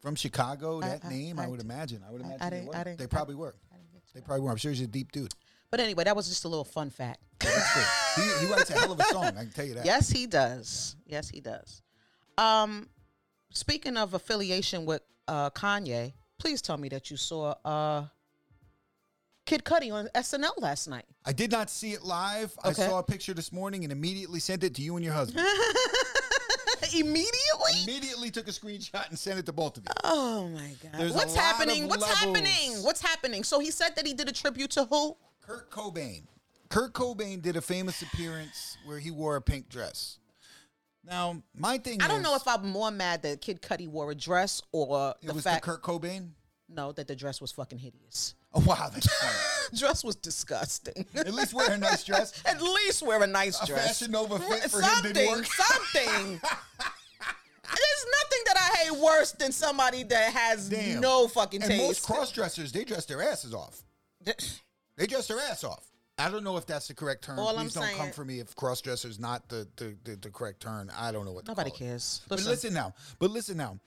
From 0.00 0.14
Chicago, 0.14 0.80
I- 0.82 0.88
that 0.88 1.04
I- 1.04 1.08
name, 1.08 1.38
I, 1.38 1.44
I 1.44 1.46
would 1.48 1.60
d- 1.60 1.64
imagine. 1.64 2.02
I 2.06 2.10
would 2.12 2.20
imagine 2.20 2.50
they, 2.50 2.60
were. 2.66 2.96
They 2.96 3.06
probably 3.06 3.34
were. 3.34 3.54
They 4.14 4.20
probably 4.20 4.42
were. 4.44 4.50
I'm 4.50 4.56
sure 4.58 4.70
he's 4.70 4.80
a 4.82 4.86
deep 4.86 5.10
dude. 5.12 5.32
but 5.70 5.80
anyway, 5.80 6.04
that 6.04 6.14
was 6.14 6.28
just 6.28 6.44
a 6.44 6.48
little 6.48 6.64
fun 6.64 6.90
fact. 6.90 7.20
He, 8.16 8.22
he 8.46 8.52
writes 8.52 8.70
a 8.70 8.74
hell 8.74 8.92
of 8.92 9.00
a 9.00 9.04
song. 9.04 9.24
I 9.24 9.32
can 9.42 9.50
tell 9.50 9.64
you 9.64 9.74
that. 9.74 9.84
Yes, 9.84 10.08
he 10.08 10.28
does. 10.28 10.94
Yes, 11.04 11.28
he 11.28 11.40
does. 11.40 11.82
Um, 12.38 12.88
speaking 13.52 13.96
of 13.96 14.14
affiliation 14.14 14.86
with 14.86 15.02
uh, 15.26 15.50
Kanye, 15.50 16.12
please 16.38 16.62
tell 16.62 16.76
me 16.76 16.88
that 16.90 17.10
you 17.10 17.16
saw 17.16 17.54
uh, 17.64 18.04
Kid 19.46 19.64
Cudi 19.64 19.92
on 19.92 20.08
SNL 20.14 20.52
last 20.58 20.88
night. 20.88 21.04
I 21.26 21.32
did 21.32 21.50
not 21.50 21.68
see 21.68 21.92
it 21.92 22.02
live. 22.02 22.54
I 22.62 22.72
saw 22.72 22.98
a 22.98 23.02
picture 23.02 23.34
this 23.34 23.52
morning 23.52 23.84
and 23.84 23.92
immediately 23.92 24.40
sent 24.40 24.64
it 24.64 24.74
to 24.76 24.82
you 24.82 24.96
and 24.96 25.04
your 25.04 25.14
husband. 25.14 25.46
Immediately. 26.94 27.72
immediately 27.82 28.30
took 28.30 28.46
a 28.46 28.52
screenshot 28.52 29.08
and 29.08 29.18
sent 29.18 29.38
it 29.38 29.46
to 29.46 29.52
both 29.52 29.76
of 29.78 29.84
you. 29.84 29.92
Oh 30.04 30.48
my 30.48 30.70
God! 30.82 30.92
There's 31.00 31.12
What's 31.14 31.34
happening? 31.34 31.88
What's 31.88 32.02
levels. 32.02 32.18
happening? 32.20 32.82
What's 32.82 33.00
happening? 33.00 33.42
So 33.42 33.58
he 33.58 33.70
said 33.70 33.96
that 33.96 34.06
he 34.06 34.12
did 34.12 34.28
a 34.28 34.32
tribute 34.32 34.70
to 34.72 34.84
who? 34.84 35.16
Kurt 35.40 35.70
Cobain. 35.70 36.24
Kurt 36.68 36.92
Cobain 36.92 37.42
did 37.42 37.56
a 37.56 37.60
famous 37.60 38.02
appearance 38.02 38.76
where 38.84 38.98
he 38.98 39.10
wore 39.10 39.36
a 39.36 39.42
pink 39.42 39.68
dress. 39.68 40.18
Now, 41.04 41.42
my 41.56 41.78
thing 41.78 42.00
I 42.00 42.08
don't 42.08 42.22
know 42.22 42.36
if 42.36 42.46
I'm 42.46 42.68
more 42.68 42.90
mad 42.90 43.22
that 43.22 43.40
Kid 43.40 43.60
Cudi 43.60 43.88
wore 43.88 44.10
a 44.10 44.14
dress 44.14 44.62
or 44.70 45.14
it 45.22 45.26
the 45.26 45.34
was 45.34 45.44
fact 45.44 45.64
the 45.64 45.70
Kurt 45.72 45.82
Cobain. 45.82 46.30
No 46.68 46.92
that 46.92 47.06
the 47.08 47.16
dress 47.16 47.40
was 47.40 47.52
fucking 47.52 47.78
hideous. 47.78 48.34
Oh 48.52 48.60
wow, 48.60 48.88
that's 48.92 49.12
funny. 49.20 49.78
dress 49.78 50.04
was 50.04 50.16
disgusting. 50.16 51.06
At 51.14 51.32
least 51.34 51.54
wear 51.54 51.70
a 51.70 51.78
nice 51.78 52.04
dress. 52.04 52.42
At 52.46 52.60
least 52.62 53.02
wear 53.02 53.22
a 53.22 53.26
nice 53.26 53.60
A 53.62 53.66
dress. 53.66 53.98
Fashion 53.98 54.12
Nova 54.12 54.38
fit 54.38 54.62
for 54.70 54.80
something, 54.82 55.04
him 55.06 55.12
didn't 55.12 55.30
work. 55.38 55.46
something. 55.46 56.40
There's 57.66 58.06
nothing 58.22 58.42
that 58.46 58.56
I 58.56 58.76
hate 58.78 59.00
worse 59.00 59.32
than 59.32 59.50
somebody 59.50 60.02
that 60.04 60.32
has 60.32 60.68
Damn. 60.68 61.00
no 61.00 61.26
fucking 61.28 61.62
And 61.62 61.76
most 61.78 61.96
taste. 61.96 62.06
cross 62.06 62.30
dressers, 62.30 62.70
they 62.72 62.84
dress 62.84 63.06
their 63.06 63.22
asses 63.22 63.54
off. 63.54 63.82
They 64.96 65.06
dress 65.06 65.26
their 65.26 65.40
ass 65.40 65.64
off. 65.64 65.84
I 66.16 66.30
don't 66.30 66.44
know 66.44 66.56
if 66.56 66.66
that's 66.66 66.86
the 66.86 66.94
correct 66.94 67.24
term. 67.24 67.38
All 67.40 67.52
Please 67.54 67.76
I'm 67.76 67.82
don't 67.88 67.96
come 67.96 68.10
for 68.12 68.24
me 68.24 68.38
if 68.38 68.54
cross 68.54 68.80
dresser 68.80 69.08
is 69.08 69.18
not 69.18 69.48
the, 69.48 69.66
the, 69.76 69.96
the, 70.04 70.16
the 70.16 70.30
correct 70.30 70.60
term. 70.60 70.88
I 70.96 71.10
don't 71.10 71.24
know 71.24 71.32
what. 71.32 71.48
Nobody 71.48 71.70
cares. 71.72 72.20
But 72.28 72.36
Listen. 72.36 72.50
listen 72.52 72.74
now. 72.74 72.94
But 73.18 73.30
listen 73.30 73.56
now. 73.56 73.78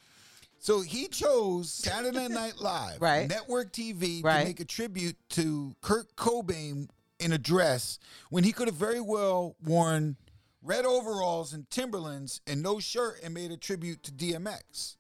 So 0.60 0.82
he 0.82 1.08
chose 1.08 1.72
Saturday 1.72 2.28
Night 2.28 2.58
Live, 2.60 3.02
Right. 3.02 3.30
network 3.30 3.72
TV, 3.72 4.24
Right. 4.24 4.40
to 4.42 4.46
make 4.46 4.60
a 4.60 4.66
tribute 4.66 5.16
to 5.30 5.76
Kurt 5.82 6.16
Cobain 6.16 6.90
in 7.20 7.32
a 7.32 7.38
dress 7.38 8.00
when 8.30 8.44
he 8.44 8.52
could 8.52 8.68
have 8.68 8.76
very 8.76 9.02
well 9.02 9.56
worn 9.64 10.18
red 10.62 10.86
overalls 10.86 11.54
and 11.54 11.70
Timberlands 11.70 12.42
and 12.46 12.62
no 12.62 12.80
shirt 12.80 13.20
and 13.24 13.34
made 13.34 13.52
a 13.52 13.58
tribute 13.58 14.04
to 14.04 14.12
DMX. 14.12 14.98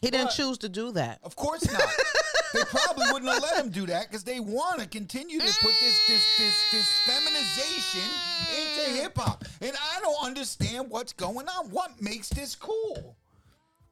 He 0.00 0.10
didn't 0.10 0.26
But- 0.26 0.34
choose 0.34 0.58
to 0.58 0.68
do 0.68 0.92
that. 0.92 1.18
Of 1.22 1.34
course 1.36 1.64
not. 1.70 1.82
they 2.54 2.62
probably 2.64 3.06
wouldn't 3.12 3.30
have 3.32 3.42
let 3.42 3.56
him 3.58 3.70
do 3.70 3.86
that 3.86 4.08
because 4.08 4.24
they 4.24 4.38
want 4.40 4.80
to 4.80 4.86
continue 4.86 5.40
to 5.40 5.46
put 5.60 5.72
this 5.80 5.98
this 6.06 6.22
this 6.38 6.54
this 6.72 6.88
feminization 7.06 8.10
into 8.56 9.02
hip 9.02 9.16
hop, 9.16 9.44
and 9.60 9.72
I 9.76 10.00
don't 10.00 10.24
understand 10.24 10.88
what's 10.90 11.12
going 11.12 11.48
on. 11.48 11.70
What 11.70 12.00
makes 12.00 12.28
this 12.28 12.54
cool? 12.54 13.16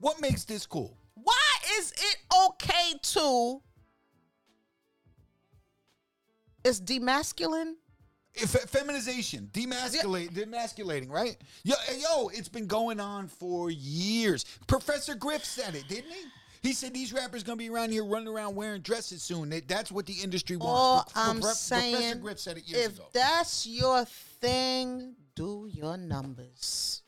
What 0.02 0.20
makes 0.20 0.42
this 0.42 0.66
cool? 0.66 0.96
Why 1.14 1.38
is 1.78 1.92
it 1.92 2.16
okay 2.48 2.94
to? 3.00 3.62
Is 6.64 6.80
demasculine? 6.80 7.74
If 8.34 8.50
feminization, 8.50 9.48
demasculate, 9.52 10.30
demasculating, 10.32 11.08
right? 11.08 11.36
Yo, 11.62 11.76
yo, 12.00 12.28
it's 12.34 12.48
been 12.48 12.66
going 12.66 12.98
on 12.98 13.28
for 13.28 13.70
years. 13.70 14.44
Professor 14.66 15.14
Griff 15.14 15.44
said 15.44 15.76
it, 15.76 15.86
didn't 15.86 16.10
he? 16.10 16.24
He 16.68 16.72
said 16.72 16.92
these 16.92 17.12
rappers 17.12 17.44
gonna 17.44 17.56
be 17.56 17.70
around 17.70 17.92
here 17.92 18.04
running 18.04 18.26
around 18.26 18.56
wearing 18.56 18.80
dresses 18.82 19.22
soon. 19.22 19.50
That- 19.50 19.68
That's 19.68 19.92
what 19.92 20.06
the 20.06 20.14
industry 20.14 20.56
All 20.60 20.96
wants. 20.96 21.12
Pro- 21.12 21.22
I'm 21.22 21.40
Pro- 21.40 21.52
saying, 21.52 21.92
Professor 21.94 22.18
Griff 22.18 22.40
said 22.40 22.58
it 22.58 22.64
years 22.68 22.86
if 22.86 22.94
ago. 22.96 23.06
that's 23.12 23.68
your 23.68 24.04
thing, 24.04 25.14
do 25.36 25.68
your 25.72 25.96
numbers. 25.96 27.01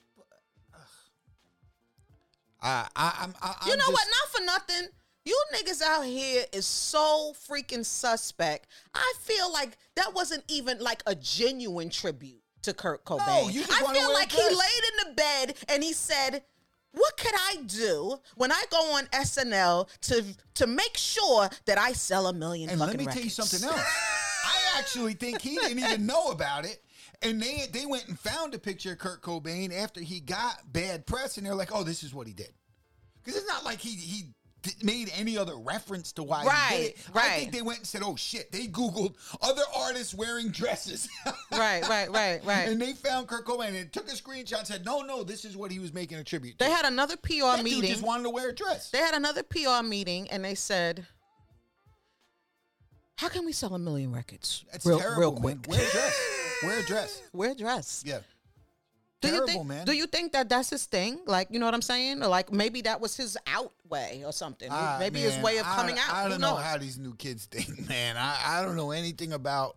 I, 2.64 2.88
I, 2.96 3.14
I'm, 3.22 3.34
I, 3.42 3.54
You 3.66 3.72
know 3.76 3.82
just- 3.82 3.92
what? 3.92 4.06
Not 4.10 4.28
for 4.32 4.44
nothing. 4.44 4.88
You 5.26 5.42
niggas 5.54 5.80
out 5.80 6.04
here 6.04 6.44
is 6.52 6.66
so 6.66 7.32
freaking 7.48 7.84
suspect. 7.84 8.66
I 8.94 9.12
feel 9.20 9.50
like 9.52 9.78
that 9.96 10.12
wasn't 10.14 10.44
even 10.48 10.78
like 10.80 11.02
a 11.06 11.14
genuine 11.14 11.88
tribute 11.88 12.42
to 12.62 12.74
Kurt 12.74 13.04
Cobain. 13.04 13.52
you 13.52 13.64
just 13.64 13.72
I 13.82 13.92
feel 13.94 14.12
like 14.12 14.30
he 14.32 14.42
laid 14.42 14.50
in 14.50 15.08
the 15.08 15.14
bed 15.14 15.54
and 15.68 15.82
he 15.82 15.94
said, 15.94 16.42
"What 16.92 17.16
could 17.16 17.32
I 17.34 17.56
do 17.66 18.18
when 18.36 18.52
I 18.52 18.64
go 18.70 18.76
on 18.96 19.06
SNL 19.06 19.88
to 20.02 20.24
to 20.56 20.66
make 20.66 20.96
sure 20.98 21.48
that 21.64 21.78
I 21.78 21.92
sell 21.92 22.26
a 22.26 22.32
million 22.34 22.68
And 22.68 22.78
fucking 22.78 22.98
let 22.98 23.06
me 23.06 23.10
tell 23.12 23.22
you 23.22 23.30
something 23.30 23.66
else. 23.66 23.80
I 24.44 24.78
actually 24.78 25.14
think 25.14 25.40
he 25.40 25.56
didn't 25.56 25.78
even 25.78 26.04
know 26.04 26.32
about 26.32 26.66
it. 26.66 26.83
And 27.24 27.40
they 27.40 27.66
they 27.72 27.86
went 27.86 28.06
and 28.08 28.18
found 28.18 28.54
a 28.54 28.58
picture 28.58 28.92
of 28.92 28.98
Kurt 28.98 29.22
Cobain 29.22 29.72
after 29.72 30.00
he 30.00 30.20
got 30.20 30.72
bad 30.72 31.06
press, 31.06 31.36
and 31.38 31.46
they're 31.46 31.54
like, 31.54 31.70
"Oh, 31.74 31.82
this 31.82 32.02
is 32.02 32.12
what 32.14 32.26
he 32.26 32.32
did." 32.32 32.52
Because 33.22 33.38
it's 33.40 33.48
not 33.48 33.64
like 33.64 33.78
he 33.80 33.90
he 33.96 34.24
made 34.82 35.10
any 35.14 35.36
other 35.36 35.56
reference 35.56 36.10
to 36.12 36.22
why 36.22 36.40
he 36.42 36.48
Right, 36.48 36.70
did 36.70 36.86
it. 36.86 36.96
I 37.14 37.38
think 37.38 37.52
they 37.52 37.62
went 37.62 37.78
and 37.80 37.86
said, 37.86 38.02
"Oh 38.04 38.16
shit!" 38.16 38.50
They 38.52 38.66
googled 38.66 39.14
other 39.42 39.62
artists 39.74 40.14
wearing 40.14 40.50
dresses. 40.50 41.08
Right, 41.52 41.88
right, 41.88 42.10
right, 42.10 42.44
right. 42.44 42.68
and 42.68 42.80
they 42.82 42.94
found 42.94 43.28
Kurt 43.28 43.44
Cobain 43.46 43.80
and 43.80 43.92
took 43.92 44.08
a 44.08 44.14
screenshot. 44.16 44.58
and 44.58 44.66
Said, 44.66 44.84
"No, 44.84 45.02
no, 45.02 45.22
this 45.22 45.44
is 45.44 45.56
what 45.56 45.70
he 45.70 45.78
was 45.78 45.92
making 45.94 46.18
a 46.18 46.24
tribute." 46.24 46.58
They 46.58 46.66
to. 46.66 46.72
had 46.74 46.84
another 46.84 47.16
PR 47.16 47.28
that 47.42 47.56
dude 47.56 47.64
meeting. 47.64 47.90
just 47.90 48.02
wanted 48.02 48.24
to 48.24 48.30
wear 48.30 48.48
a 48.50 48.54
dress. 48.54 48.90
They 48.90 48.98
had 48.98 49.14
another 49.14 49.42
PR 49.44 49.82
meeting 49.84 50.28
and 50.30 50.44
they 50.44 50.54
said, 50.56 51.06
"How 53.18 53.28
can 53.28 53.44
we 53.46 53.52
sell 53.52 53.74
a 53.74 53.78
million 53.78 54.12
records 54.12 54.64
That's 54.72 54.84
real, 54.84 54.98
terrible, 54.98 55.20
real 55.20 55.32
man. 55.32 55.40
quick? 55.58 55.68
Wear 55.68 55.86
a 55.88 55.90
dress. 55.92 56.30
wear 56.66 56.80
a 56.80 56.82
dress. 56.84 57.22
Wear 57.32 57.50
a 57.52 57.54
dress." 57.54 58.02
Yeah. 58.06 58.20
Do 59.20 59.28
you 59.28 59.34
Terrible, 59.36 59.52
think? 59.54 59.66
man. 59.66 59.86
Do 59.86 59.92
you 59.92 60.06
think 60.06 60.32
that 60.32 60.50
that's 60.50 60.68
his 60.68 60.84
thing? 60.84 61.20
Like, 61.26 61.48
you 61.50 61.58
know 61.58 61.64
what 61.64 61.72
I'm 61.74 61.80
saying? 61.80 62.22
Or 62.22 62.26
like 62.28 62.52
maybe 62.52 62.82
that 62.82 63.00
was 63.00 63.16
his 63.16 63.38
out 63.46 63.72
way 63.88 64.22
or 64.26 64.32
something. 64.34 64.68
Ah, 64.70 64.98
maybe 65.00 65.18
his 65.20 65.38
way 65.38 65.56
of 65.56 65.64
coming 65.64 65.94
don't- 65.94 66.08
out. 66.10 66.14
I 66.14 66.28
don't 66.28 66.40
know 66.42 66.56
how 66.56 66.76
these 66.76 66.98
new 66.98 67.14
kids 67.14 67.46
think, 67.50 67.88
man. 67.88 68.16
I, 68.18 68.36
I 68.46 68.62
don't 68.62 68.76
know 68.76 68.90
anything 68.90 69.32
about 69.32 69.76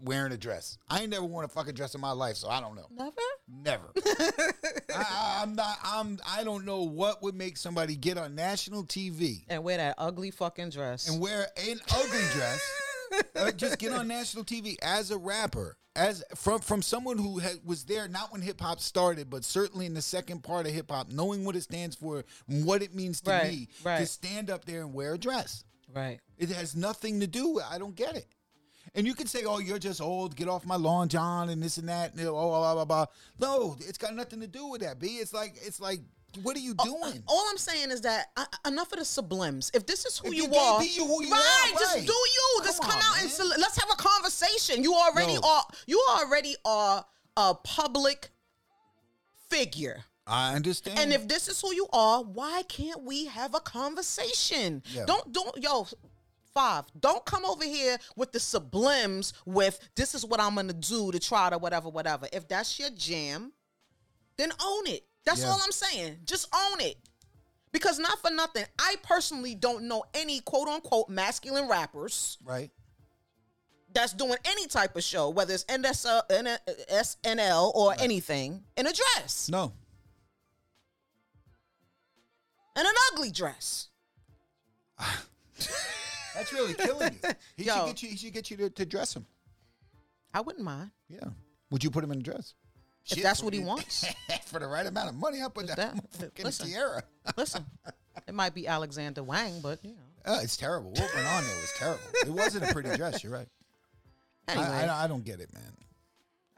wearing 0.00 0.32
a 0.32 0.36
dress. 0.38 0.78
I 0.88 1.00
ain't 1.02 1.10
never 1.10 1.26
worn 1.26 1.44
a 1.44 1.48
fucking 1.48 1.74
dress 1.74 1.94
in 1.94 2.00
my 2.00 2.12
life, 2.12 2.36
so 2.36 2.48
I 2.48 2.60
don't 2.60 2.74
know. 2.76 2.86
Never. 2.90 3.12
Never. 3.48 3.92
I, 4.06 4.62
I, 4.96 5.40
I'm 5.42 5.54
not. 5.54 5.76
I'm. 5.84 6.18
I 6.26 6.42
don't 6.44 6.64
know 6.64 6.84
what 6.84 7.22
would 7.22 7.34
make 7.34 7.58
somebody 7.58 7.96
get 7.96 8.16
on 8.16 8.34
national 8.34 8.84
TV 8.84 9.44
And 9.50 9.62
wear 9.62 9.76
that 9.76 9.96
ugly 9.98 10.30
fucking 10.30 10.70
dress. 10.70 11.06
and 11.08 11.20
wear 11.20 11.48
an 11.58 11.80
ugly 11.92 12.22
dress. 12.32 12.62
uh, 13.36 13.52
just 13.52 13.78
get 13.78 13.92
on 13.92 14.08
national 14.08 14.44
TV 14.44 14.76
as 14.82 15.10
a 15.10 15.18
rapper, 15.18 15.76
as 15.94 16.22
from 16.34 16.60
from 16.60 16.82
someone 16.82 17.18
who 17.18 17.38
had, 17.38 17.56
was 17.64 17.84
there 17.84 18.08
not 18.08 18.32
when 18.32 18.42
hip 18.42 18.60
hop 18.60 18.80
started, 18.80 19.30
but 19.30 19.44
certainly 19.44 19.86
in 19.86 19.94
the 19.94 20.02
second 20.02 20.42
part 20.42 20.66
of 20.66 20.72
hip 20.72 20.90
hop, 20.90 21.10
knowing 21.10 21.44
what 21.44 21.56
it 21.56 21.62
stands 21.62 21.96
for, 21.96 22.24
what 22.46 22.82
it 22.82 22.94
means 22.94 23.20
to 23.22 23.30
Right, 23.30 23.50
me, 23.52 23.68
right. 23.84 23.98
to 24.00 24.06
stand 24.06 24.50
up 24.50 24.64
there 24.64 24.80
and 24.82 24.92
wear 24.94 25.14
a 25.14 25.18
dress. 25.18 25.64
right. 25.94 26.18
It 26.38 26.50
has 26.50 26.76
nothing 26.76 27.20
to 27.20 27.26
do 27.26 27.48
with. 27.54 27.64
I 27.70 27.78
don't 27.78 27.94
get 27.96 28.14
it. 28.16 28.26
And 28.94 29.06
you 29.06 29.14
can 29.14 29.26
say, 29.26 29.44
"Oh, 29.44 29.58
you're 29.58 29.78
just 29.78 30.00
old. 30.00 30.36
Get 30.36 30.48
off 30.48 30.64
my 30.64 30.76
lawn, 30.76 31.08
John," 31.08 31.48
and 31.50 31.62
this 31.62 31.76
and 31.76 31.88
that. 31.88 32.12
And, 32.14 32.20
oh, 32.26 32.32
blah, 32.32 32.74
blah, 32.74 32.74
blah, 32.74 32.84
blah. 32.84 33.06
No, 33.38 33.76
it's 33.80 33.98
got 33.98 34.14
nothing 34.14 34.40
to 34.40 34.46
do 34.46 34.66
with 34.68 34.80
that. 34.82 34.98
B. 34.98 35.16
It's 35.18 35.32
like 35.34 35.54
it's 35.62 35.80
like, 35.80 36.00
what 36.42 36.56
are 36.56 36.60
you 36.60 36.74
doing? 36.74 37.22
All 37.26 37.46
I'm 37.50 37.58
saying 37.58 37.90
is 37.90 38.00
that 38.02 38.26
uh, 38.36 38.44
enough 38.66 38.92
of 38.92 38.98
the 38.98 39.04
sublims. 39.04 39.74
If 39.74 39.86
this 39.86 40.04
is 40.04 40.18
who 40.18 40.32
you, 40.32 40.44
you 40.44 40.54
are, 40.54 40.80
be 40.80 40.86
you 40.86 41.06
who 41.06 41.22
you 41.24 41.30
right, 41.30 41.72
are, 41.74 41.78
just 41.78 41.96
right. 41.96 42.06
do 42.06 42.12
you. 42.12 42.60
Just 42.64 42.80
Come 42.82 42.90
come 42.90 43.00
on, 43.00 43.16
out 43.16 43.22
and 43.22 43.30
sol- 43.30 43.48
let's 43.58 43.78
have 43.78 43.90
a 43.90 43.96
conversation. 43.96 44.82
You 44.82 44.94
already 44.94 45.36
are. 45.42 45.64
You 45.86 46.04
already 46.10 46.56
are 46.64 47.04
a 47.36 47.54
public 47.54 48.30
figure. 49.48 50.04
I 50.26 50.54
understand. 50.54 50.98
And 50.98 51.12
if 51.12 51.28
this 51.28 51.48
is 51.48 51.60
who 51.60 51.72
you 51.72 51.86
are, 51.92 52.22
why 52.22 52.62
can't 52.68 53.02
we 53.04 53.26
have 53.26 53.54
a 53.54 53.60
conversation? 53.60 54.82
Don't 55.06 55.32
don't 55.32 55.56
yo 55.62 55.86
five. 56.52 56.84
Don't 56.98 57.24
come 57.26 57.44
over 57.44 57.64
here 57.64 57.98
with 58.16 58.32
the 58.32 58.38
sublims 58.38 59.34
with 59.44 59.78
this 59.94 60.14
is 60.14 60.24
what 60.24 60.40
I'm 60.40 60.54
gonna 60.54 60.72
do 60.72 61.12
to 61.12 61.20
try 61.20 61.50
to 61.50 61.58
whatever 61.58 61.88
whatever. 61.90 62.26
If 62.32 62.48
that's 62.48 62.80
your 62.80 62.90
jam, 62.90 63.52
then 64.36 64.50
own 64.64 64.86
it. 64.86 65.04
That's 65.26 65.42
Yeah. 65.42 65.48
all 65.50 65.60
I'm 65.62 65.72
saying. 65.72 66.20
Just 66.24 66.48
own 66.54 66.80
it. 66.80 66.96
Because 67.72 67.98
not 67.98 68.18
for 68.22 68.30
nothing, 68.30 68.64
I 68.78 68.96
personally 69.02 69.54
don't 69.54 69.84
know 69.84 70.04
any 70.14 70.40
quote 70.40 70.68
unquote 70.68 71.10
masculine 71.10 71.68
rappers 71.68 72.38
right, 72.42 72.70
that's 73.92 74.14
doing 74.14 74.38
any 74.46 74.66
type 74.66 74.96
of 74.96 75.02
show, 75.04 75.28
whether 75.28 75.52
it's 75.52 75.64
NSL, 75.64 76.22
SNL 76.88 77.72
or 77.74 77.94
anything, 77.98 78.64
in 78.78 78.86
a 78.86 78.92
dress. 78.94 79.50
no, 79.50 79.74
And 82.76 82.86
an 82.86 82.94
ugly 83.12 83.30
dress. 83.30 83.88
that's 86.34 86.52
really 86.52 86.74
killing 86.74 87.18
you. 87.22 87.30
He 87.56 87.64
Yo. 87.64 87.74
should 87.74 87.86
get 87.86 88.02
you. 88.02 88.08
He 88.10 88.16
should 88.16 88.32
get 88.32 88.50
you 88.50 88.56
to, 88.58 88.70
to 88.70 88.86
dress 88.86 89.14
him. 89.14 89.26
I 90.32 90.40
wouldn't 90.40 90.64
mind. 90.64 90.90
Yeah. 91.08 91.28
Would 91.70 91.82
you 91.84 91.90
put 91.90 92.04
him 92.04 92.12
in 92.12 92.20
a 92.20 92.22
dress? 92.22 92.54
If 93.10 93.22
that's 93.22 93.42
what 93.42 93.54
he 93.54 93.60
wants. 93.60 94.04
for 94.46 94.58
the 94.58 94.66
right 94.66 94.86
amount 94.86 95.08
of 95.10 95.14
money, 95.14 95.40
I'll 95.40 95.50
put 95.50 95.68
that, 95.68 95.76
that- 96.18 96.38
listen. 96.44 96.68
tiara. 96.68 97.02
Listen, 97.36 97.64
it 98.26 98.34
might 98.34 98.54
be 98.54 98.66
Alexander 98.66 99.22
Wang, 99.22 99.60
but 99.60 99.84
you 99.84 99.92
know. 99.92 100.32
Uh, 100.32 100.40
it's 100.42 100.56
terrible. 100.56 100.90
What 100.90 101.14
went 101.14 101.26
on 101.26 101.44
there 101.44 101.56
was 101.56 101.72
terrible. 101.78 102.02
It 102.14 102.28
wasn't 102.28 102.68
a 102.68 102.72
pretty 102.72 102.96
dress. 102.96 103.22
You're 103.22 103.32
right. 103.32 103.48
Anyway, 104.48 104.66
I, 104.66 104.86
I, 104.86 105.04
I 105.04 105.06
don't 105.06 105.24
get 105.24 105.40
it, 105.40 105.52
man. 105.54 105.72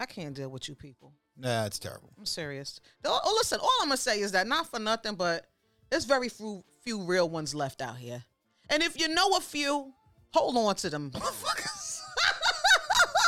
I 0.01 0.07
can't 0.07 0.35
deal 0.35 0.49
with 0.49 0.69
you 0.69 0.75
people. 0.75 1.13
Nah, 1.37 1.67
it's 1.67 1.79
terrible. 1.79 2.11
I'm 2.19 2.27
serious. 2.27 2.81
Oh, 3.05 3.21
oh, 3.23 3.35
listen, 3.39 3.61
all 3.61 3.71
I'm 3.83 3.89
gonna 3.89 3.97
say 3.97 4.21
is 4.21 4.33
that 4.33 4.47
not 4.47 4.69
for 4.71 4.79
nothing, 4.79 5.15
but 5.15 5.47
there's 5.91 6.05
very 6.05 6.29
few 6.29 6.65
few 6.83 7.03
real 7.03 7.29
ones 7.29 7.55
left 7.55 7.83
out 7.83 7.97
here. 7.97 8.25
And 8.71 8.83
if 8.83 8.99
you 8.99 9.09
know 9.09 9.37
a 9.37 9.41
few, 9.41 9.93
hold 10.33 10.57
on 10.57 10.75
to 10.77 10.91
them, 10.91 11.11
motherfuckers. 11.11 12.01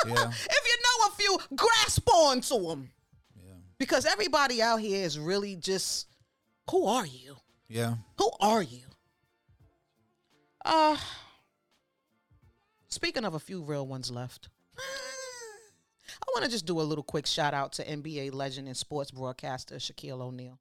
Yeah. 0.06 0.14
if 0.14 0.64
you 0.64 0.76
know 0.82 1.06
a 1.08 1.10
few, 1.10 1.38
grasp 1.54 2.08
on 2.08 2.40
to 2.40 2.58
them. 2.68 2.90
Because 3.80 4.04
everybody 4.04 4.60
out 4.60 4.78
here 4.80 5.02
is 5.06 5.18
really 5.18 5.56
just, 5.56 6.06
who 6.70 6.84
are 6.86 7.06
you? 7.06 7.34
Yeah. 7.66 7.94
Who 8.18 8.30
are 8.40 8.62
you? 8.62 8.82
Uh 10.62 10.98
speaking 12.88 13.24
of 13.24 13.32
a 13.34 13.38
few 13.38 13.62
real 13.62 13.86
ones 13.86 14.10
left. 14.10 14.50
I 14.78 16.26
want 16.34 16.44
to 16.44 16.50
just 16.50 16.66
do 16.66 16.78
a 16.78 16.82
little 16.82 17.02
quick 17.02 17.24
shout 17.24 17.54
out 17.54 17.72
to 17.74 17.84
NBA 17.86 18.34
legend 18.34 18.68
and 18.68 18.76
sports 18.76 19.10
broadcaster 19.10 19.76
Shaquille 19.76 20.20
O'Neal. 20.20 20.58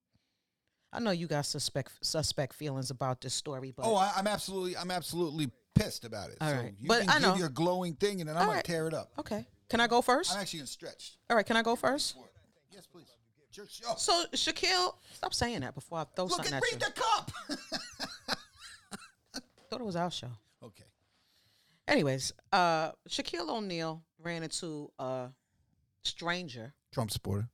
I 0.94 1.00
know 1.02 1.12
you 1.12 1.28
got 1.28 1.46
suspect 1.46 1.92
suspect 2.02 2.54
feelings 2.56 2.90
about 2.90 3.20
this 3.20 3.34
story, 3.34 3.74
but 3.76 3.86
Oh, 3.86 3.96
I, 3.98 4.14
I'm 4.16 4.28
absolutely, 4.28 4.78
I'm 4.78 4.92
absolutely 4.92 5.52
pissed 5.76 6.06
about 6.06 6.30
it. 6.30 6.38
All 6.40 6.50
so 6.50 6.56
right. 6.56 6.74
you 6.80 6.88
But 6.88 7.02
can 7.02 7.10
I 7.10 7.20
know. 7.20 7.36
your 7.36 7.50
glowing 7.50 7.96
thing, 7.96 8.22
and 8.22 8.30
then 8.30 8.38
I'm 8.38 8.44
All 8.44 8.48
gonna 8.48 8.56
right. 8.60 8.66
tear 8.66 8.88
it 8.88 8.94
up. 8.94 9.12
okay. 9.20 9.46
Can 9.70 9.82
I 9.82 9.88
go 9.88 10.02
first? 10.02 10.34
I'm 10.34 10.40
actually 10.40 10.60
gonna 10.60 10.68
stretch. 10.68 11.18
All 11.30 11.36
right, 11.36 11.46
can 11.46 11.58
I 11.58 11.62
go 11.62 11.76
first? 11.76 12.16
Yes, 12.72 12.86
please. 12.88 13.08
It's 13.48 13.58
your 13.58 13.68
show. 13.68 13.94
So 13.98 14.26
Shaquille, 14.34 14.94
stop 15.14 15.34
saying 15.34 15.62
that 15.62 15.74
before 15.74 16.00
I 16.00 16.06
throw 16.16 16.26
Look 16.26 16.34
something 16.46 16.54
at 16.54 16.62
at 16.64 16.72
you. 16.72 16.78
read 16.78 16.82
the 16.82 16.92
cup. 17.02 17.32
thought 19.70 19.82
it 19.82 19.86
was 19.86 19.96
our 19.96 20.12
show. 20.12 20.30
okay. 20.64 20.84
Anyways, 21.88 22.34
uh, 22.52 22.92
Shaquille 23.08 23.50
O'Neal 23.50 24.04
ran 24.20 24.44
into 24.44 24.92
a 25.00 25.30
stranger 26.04 26.74
Trump 26.92 27.12
supporter. 27.12 27.50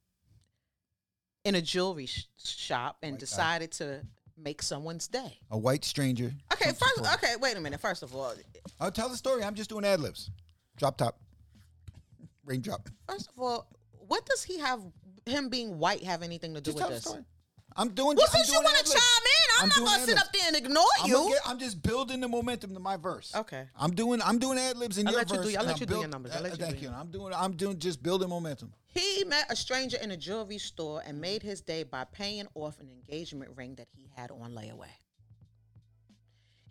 in 1.46 1.56
a 1.56 1.62
jewelry 1.62 2.06
sh- 2.06 2.26
shop 2.38 2.98
and 3.02 3.14
White 3.14 3.20
guy. 3.20 3.22
decided 3.22 3.72
to 3.74 4.02
make 4.38 4.62
someone's 4.62 5.08
day. 5.08 5.40
A 5.52 5.58
white 5.58 5.86
stranger. 5.86 6.34
Okay, 6.54 6.66
Trump 6.66 6.78
first, 6.80 6.96
supporter. 6.96 7.16
okay, 7.26 7.36
wait 7.40 7.56
a 7.58 7.62
minute. 7.62 7.80
First 7.80 8.04
of 8.04 8.14
all, 8.14 8.34
I'll 8.82 8.92
tell 8.92 9.08
the 9.10 9.16
story. 9.18 9.44
I'm 9.44 9.56
just 9.56 9.70
doing 9.70 9.86
ad 9.86 10.00
libs. 10.02 10.30
Drop 10.78 10.98
top. 10.98 11.18
Raindrop. 12.46 12.90
first 13.10 13.30
of 13.30 13.40
all, 13.40 13.68
what 14.08 14.26
does 14.26 14.44
he 14.44 14.60
have? 14.60 14.82
Him 15.26 15.50
being 15.50 15.80
white 15.80 16.04
have 16.04 16.22
anything 16.24 16.54
to 16.54 16.62
do 16.62 16.72
Just 16.72 16.76
with 16.76 16.82
tell 16.82 16.90
the 16.90 16.96
this? 16.96 17.04
story. 17.04 17.24
I'm 17.78 17.90
doing. 17.90 18.16
Well, 18.16 18.26
I'm 18.30 18.38
since 18.38 18.52
you 18.54 18.62
want 18.64 18.78
to 18.78 18.84
chime 18.86 18.96
in, 18.96 19.56
I'm, 19.58 19.64
I'm 19.64 19.68
not 19.70 19.76
gonna 19.78 19.90
sit 20.06 20.10
ad-libs. 20.18 20.22
up 20.22 20.34
there 20.34 20.42
and 20.48 20.56
ignore 20.56 20.86
I'm, 21.02 21.10
you. 21.10 21.28
get- 21.30 21.42
I'm 21.46 21.60
just 21.60 21.82
building 21.82 22.22
the 22.22 22.28
momentum 22.30 22.74
to 22.74 22.80
my 22.80 22.96
verse. 22.96 23.34
Okay. 23.36 23.66
I'm 23.76 23.92
doing. 23.94 24.22
I'm 24.22 24.38
doing 24.40 24.58
ad 24.58 24.78
libs 24.78 24.98
in 24.98 25.08
I'll 25.08 25.14
your 25.14 25.20
let 25.22 25.30
you 25.32 25.38
do- 25.38 25.44
verse. 25.44 25.56
I'll 25.56 25.60
and 25.62 25.68
let 25.68 25.76
I'm 25.76 25.82
you 25.82 25.86
do 25.88 26.00
your 26.00 26.08
numbers. 26.08 26.32
I'll 26.36 26.42
let 26.44 26.52
you 26.54 26.58
do 26.58 26.64
Thank 26.64 26.82
your 26.82 26.92
you. 26.92 26.98
I'm 26.98 27.12
doing. 27.12 27.34
I'm 27.34 27.52
doing 27.58 27.78
just 27.80 28.02
building 28.02 28.30
momentum. 28.30 28.72
He 28.88 29.26
met 29.26 29.46
a 29.52 29.56
stranger 29.58 29.98
in 30.02 30.12
a 30.12 30.18
jewelry 30.18 30.58
store 30.58 31.02
and 31.06 31.20
made 31.20 31.44
his 31.44 31.60
day 31.60 31.84
by 31.84 32.06
paying 32.06 32.48
off 32.54 32.80
an 32.80 32.90
engagement 32.90 33.52
ring 33.58 33.76
that 33.76 33.88
he 33.94 34.10
had 34.16 34.32
on 34.32 34.54
layaway. 34.54 34.88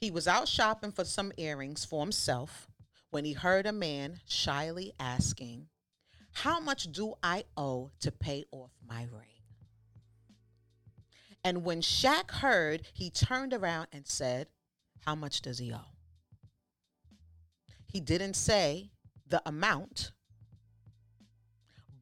He 0.00 0.10
was 0.10 0.26
out 0.26 0.48
shopping 0.48 0.92
for 0.92 1.04
some 1.04 1.32
earrings 1.36 1.84
for 1.84 2.00
himself 2.00 2.68
when 3.10 3.24
he 3.26 3.32
heard 3.34 3.66
a 3.66 3.72
man 3.72 4.20
shyly 4.26 4.92
asking, 4.98 5.66
How 6.34 6.60
much 6.60 6.90
do 6.92 7.14
I 7.22 7.44
owe 7.56 7.90
to 8.00 8.10
pay 8.12 8.44
off 8.50 8.72
my 8.86 9.06
ring? 9.10 9.28
And 11.44 11.64
when 11.64 11.80
Shaq 11.80 12.30
heard, 12.30 12.82
he 12.92 13.08
turned 13.10 13.52
around 13.52 13.86
and 13.92 14.06
said, 14.06 14.48
How 15.00 15.14
much 15.14 15.42
does 15.42 15.58
he 15.58 15.72
owe? 15.72 15.92
He 17.86 18.00
didn't 18.00 18.34
say 18.34 18.90
the 19.28 19.42
amount, 19.46 20.12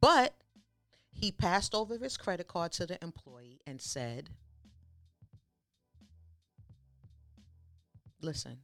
but 0.01 0.33
he 1.11 1.31
passed 1.31 1.75
over 1.75 1.97
his 1.97 2.17
credit 2.17 2.47
card 2.47 2.71
to 2.73 2.87
the 2.87 3.01
employee 3.03 3.61
and 3.67 3.79
said, 3.79 4.29
Listen, 8.21 8.59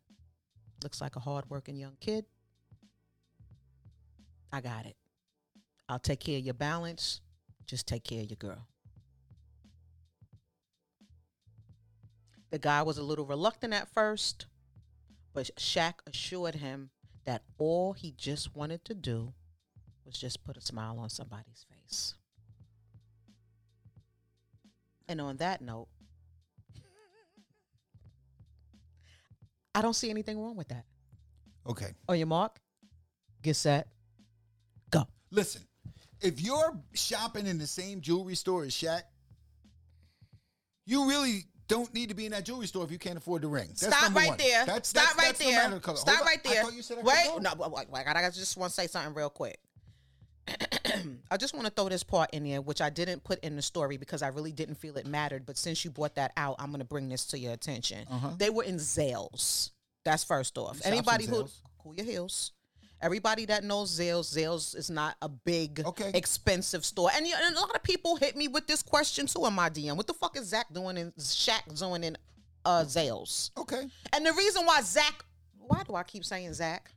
looks 0.82 1.02
like 1.02 1.16
a 1.16 1.20
hardworking 1.20 1.76
young 1.76 1.98
kid. 2.00 2.26
I 4.52 4.62
got 4.62 4.86
it. 4.86 4.96
I'll 5.90 6.00
take 6.00 6.20
care 6.20 6.38
of 6.38 6.46
your 6.46 6.54
balance. 6.54 7.20
Just 7.66 7.88
take 7.88 8.04
care 8.04 8.22
of 8.22 8.30
your 8.30 8.38
girl. 8.38 8.68
The 12.52 12.60
guy 12.60 12.84
was 12.84 13.00
a 13.00 13.04
little 13.04 13.26
reluctant 13.26 13.74
at 13.74 13.92
first, 13.94 14.46
but 15.34 15.50
Shaq 15.58 15.96
assured 16.08 16.56
him 16.56 16.92
that 17.26 17.42
all 17.58 17.94
he 17.94 18.12
just 18.12 18.56
wanted 18.56 18.86
to 18.86 18.94
do 18.94 19.34
was 20.06 20.16
just 20.16 20.44
put 20.44 20.58
a 20.58 20.62
smile 20.62 21.00
on 21.00 21.10
somebody's 21.10 21.66
face. 21.70 22.16
And 25.08 25.20
on 25.20 25.38
that 25.38 25.62
note, 25.62 25.88
I 29.76 29.82
don't 29.82 29.96
see 29.96 30.10
anything 30.10 30.40
wrong 30.40 30.56
with 30.56 30.70
that. 30.70 30.86
Okay. 31.68 31.94
On 32.08 32.18
your 32.18 32.28
mark, 32.28 32.60
get 33.44 33.56
set, 33.56 33.88
go. 34.90 35.08
Listen, 35.30 35.64
if 36.22 36.42
you're 36.42 36.78
shopping 36.94 37.48
in 37.48 37.58
the 37.58 37.68
same 37.68 38.02
jewelry 38.02 38.36
store 38.36 38.64
as 38.64 38.72
Shaq, 38.72 39.04
you 40.86 41.08
really 41.08 41.46
don't 41.68 41.94
need 41.94 42.10
to 42.10 42.16
be 42.16 42.26
in 42.26 42.32
that 42.32 42.46
jewelry 42.46 42.68
store 42.68 42.84
if 42.84 42.92
you 42.92 42.98
can't 42.98 43.18
afford 43.18 43.44
the 43.44 43.48
ring. 43.48 43.68
That's 43.68 43.96
Stop 43.96 44.16
right 44.16 44.30
one. 44.30 44.38
there. 44.38 44.66
That's, 44.66 44.90
Stop 44.90 45.04
that's, 45.04 45.18
right 45.18 45.26
that's 45.28 45.40
there. 45.40 45.70
the. 45.70 45.80
Stop 45.82 46.16
Hold 46.16 46.20
on. 46.20 46.26
right 46.26 46.44
there. 46.44 46.62
I 46.62 46.64
thought 46.64 46.74
you 46.74 46.82
said 46.82 46.98
I 46.98 47.02
could 47.02 47.08
Wait, 47.08 47.42
no, 47.42 47.70
wait, 47.70 47.90
wait, 47.90 48.08
I 48.08 48.30
just 48.32 48.58
want 48.58 48.72
to 48.72 48.76
say 48.76 48.88
something 48.88 49.14
real 49.14 49.30
quick. 49.30 49.60
I 51.32 51.38
just 51.38 51.54
want 51.54 51.68
to 51.68 51.72
throw 51.72 51.90
this 51.90 52.04
part 52.04 52.32
in 52.34 52.44
there, 52.44 52.62
which 52.62 52.82
I 52.82 52.90
didn't 52.90 53.24
put 53.24 53.40
in 53.42 53.56
the 53.56 53.62
story 53.62 53.98
because 53.98 54.24
I 54.24 54.30
really 54.30 54.52
didn't 54.52 54.76
feel 54.76 54.98
it 54.98 55.06
mattered. 55.06 55.46
But 55.46 55.58
since 55.58 55.86
you 55.86 55.92
brought 55.92 56.16
that 56.16 56.32
out, 56.38 56.56
I'm 56.58 56.70
going 56.72 56.80
to 56.80 56.86
bring 56.86 57.08
this 57.08 57.26
to 57.28 57.40
your 57.40 57.54
attention. 57.54 58.08
Uh-huh. 58.10 58.30
They 58.38 58.50
were 58.50 58.64
in 58.64 58.78
Zales. 58.78 59.70
That's 60.06 60.24
first 60.24 60.58
off. 60.58 60.82
Anybody 60.84 61.26
who 61.28 61.48
cool 61.78 61.94
your 61.94 62.06
heels. 62.06 62.52
Everybody 63.02 63.46
that 63.46 63.64
knows 63.64 63.98
Zales, 63.98 64.36
Zales 64.36 64.76
is 64.76 64.90
not 64.90 65.16
a 65.22 65.30
big, 65.30 65.82
Okay. 65.86 66.12
expensive 66.14 66.84
store. 66.84 67.10
And, 67.16 67.26
and 67.26 67.56
a 67.56 67.60
lot 67.60 67.74
of 67.76 67.82
people 67.84 68.18
hit 68.18 68.36
me 68.36 68.48
with 68.48 68.68
this 68.68 68.82
question 68.84 69.26
too 69.26 69.46
in 69.46 69.54
my 69.54 69.70
DM. 69.70 69.96
What 69.96 70.08
the 70.08 70.14
fuck 70.14 70.38
is 70.38 70.48
Zach 70.48 70.66
doing 70.74 70.98
in 70.98 71.12
Shaq 71.14 71.78
doing 71.80 72.04
in 72.04 72.18
uh, 72.66 72.84
Zales? 72.86 73.52
Okay. 73.58 73.84
And 74.14 74.26
the 74.26 74.34
reason 74.34 74.66
why 74.66 74.82
Zach, 74.82 75.24
why 75.58 75.84
do 75.88 75.96
I 75.96 76.04
keep 76.04 76.26
saying 76.26 76.54
Zach? 76.54 76.92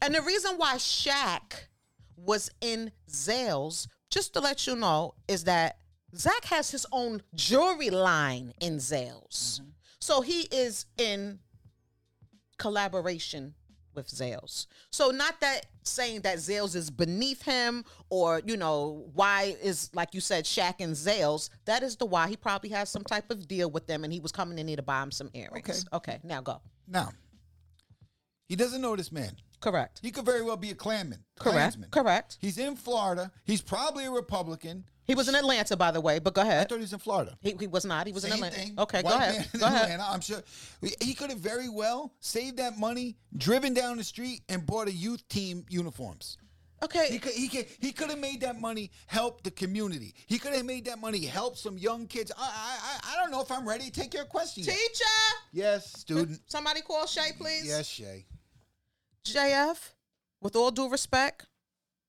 And 0.00 0.14
the 0.14 0.22
reason 0.22 0.54
why 0.56 0.74
Shaq 0.76 1.52
was 2.16 2.50
in 2.60 2.90
Zales, 3.08 3.86
just 4.10 4.32
to 4.34 4.40
let 4.40 4.66
you 4.66 4.74
know, 4.76 5.14
is 5.28 5.44
that 5.44 5.78
Zach 6.16 6.44
has 6.46 6.70
his 6.70 6.84
own 6.92 7.22
jewelry 7.34 7.90
line 7.90 8.52
in 8.60 8.76
Zales. 8.78 9.60
So 10.00 10.20
he 10.20 10.42
is 10.50 10.86
in 10.98 11.38
collaboration 12.58 13.54
with 13.94 14.08
Zales. 14.08 14.66
So 14.90 15.10
not 15.10 15.40
that 15.40 15.66
saying 15.82 16.22
that 16.22 16.38
Zales 16.38 16.74
is 16.76 16.90
beneath 16.90 17.42
him 17.42 17.84
or, 18.08 18.40
you 18.44 18.56
know, 18.56 19.06
why 19.14 19.56
is 19.62 19.90
like 19.94 20.14
you 20.14 20.20
said, 20.20 20.44
Shaq 20.44 20.76
and 20.80 20.94
Zales. 20.94 21.50
That 21.64 21.82
is 21.82 21.96
the 21.96 22.06
why. 22.06 22.28
He 22.28 22.36
probably 22.36 22.70
has 22.70 22.88
some 22.88 23.04
type 23.04 23.30
of 23.30 23.48
deal 23.48 23.70
with 23.70 23.86
them 23.86 24.04
and 24.04 24.12
he 24.12 24.20
was 24.20 24.32
coming 24.32 24.58
in 24.58 24.68
here 24.68 24.76
to 24.76 24.82
buy 24.82 25.02
him 25.02 25.10
some 25.10 25.30
earrings. 25.34 25.86
Okay, 25.92 26.12
Okay, 26.12 26.20
now 26.24 26.40
go. 26.40 26.60
Now, 26.86 27.10
he 28.48 28.56
doesn't 28.56 28.80
know 28.80 28.96
this 28.96 29.12
man. 29.12 29.32
Correct. 29.62 30.00
He 30.02 30.10
could 30.10 30.26
very 30.26 30.42
well 30.42 30.56
be 30.58 30.70
a 30.70 30.74
Klanman. 30.74 31.20
Correct. 31.38 31.54
Klansman. 31.56 31.88
Correct. 31.90 32.36
He's 32.40 32.58
in 32.58 32.76
Florida. 32.76 33.30
He's 33.44 33.62
probably 33.62 34.04
a 34.04 34.10
Republican. 34.10 34.84
He 35.04 35.14
was 35.14 35.28
in 35.28 35.34
Atlanta, 35.34 35.76
by 35.76 35.90
the 35.90 36.00
way, 36.00 36.18
but 36.18 36.34
go 36.34 36.42
ahead. 36.42 36.60
I 36.66 36.68
thought 36.68 36.74
he 36.76 36.80
was 36.82 36.92
in 36.92 36.98
Florida. 36.98 37.36
He, 37.40 37.54
he 37.58 37.66
was 37.66 37.84
not. 37.84 38.06
He 38.06 38.12
was 38.12 38.24
in 38.24 38.32
Atlanta. 38.32 38.54
thing. 38.56 38.74
Okay, 38.78 39.02
go 39.02 39.08
ahead. 39.08 39.48
Go 39.58 39.66
ahead. 39.66 39.82
Atlanta, 39.90 40.04
I'm 40.08 40.20
sure 40.20 40.42
he 41.00 41.14
could 41.14 41.30
have 41.30 41.38
very 41.40 41.68
well 41.68 42.12
saved 42.20 42.58
that 42.58 42.78
money, 42.78 43.16
driven 43.36 43.72
down 43.74 43.96
the 43.96 44.04
street, 44.04 44.42
and 44.48 44.64
bought 44.66 44.88
a 44.88 44.92
youth 44.92 45.26
team 45.28 45.64
uniforms. 45.68 46.36
He 46.80 46.84
Okay. 46.86 47.18
could 47.18 47.32
he 47.32 47.46
could 47.48 47.66
he 47.80 47.92
could 47.92 48.10
have 48.10 48.18
made 48.18 48.40
that 48.40 48.60
money 48.60 48.90
help 49.06 49.44
the 49.44 49.52
community. 49.52 50.14
He 50.26 50.38
could 50.40 50.52
have 50.52 50.64
made 50.64 50.84
that 50.86 50.98
money 51.00 51.24
help 51.26 51.56
some 51.56 51.78
young 51.78 52.08
kids. 52.08 52.32
I 52.36 52.42
I 52.42 53.12
I- 53.12 53.16
don't 53.22 53.30
know 53.30 53.40
if 53.40 53.52
I'm 53.52 53.68
ready 53.68 53.84
to 53.84 53.92
take 53.92 54.12
your 54.14 54.24
question. 54.24 54.64
Yet. 54.64 54.74
Teacher. 54.74 55.04
Yes, 55.52 55.92
student. 55.92 56.40
Somebody 56.46 56.80
call 56.80 57.06
Shay, 57.06 57.30
please. 57.38 57.66
Yes, 57.68 57.86
Shay. 57.86 58.26
JF, 59.26 59.78
with 60.40 60.56
all 60.56 60.70
due 60.70 60.88
respect, 60.88 61.46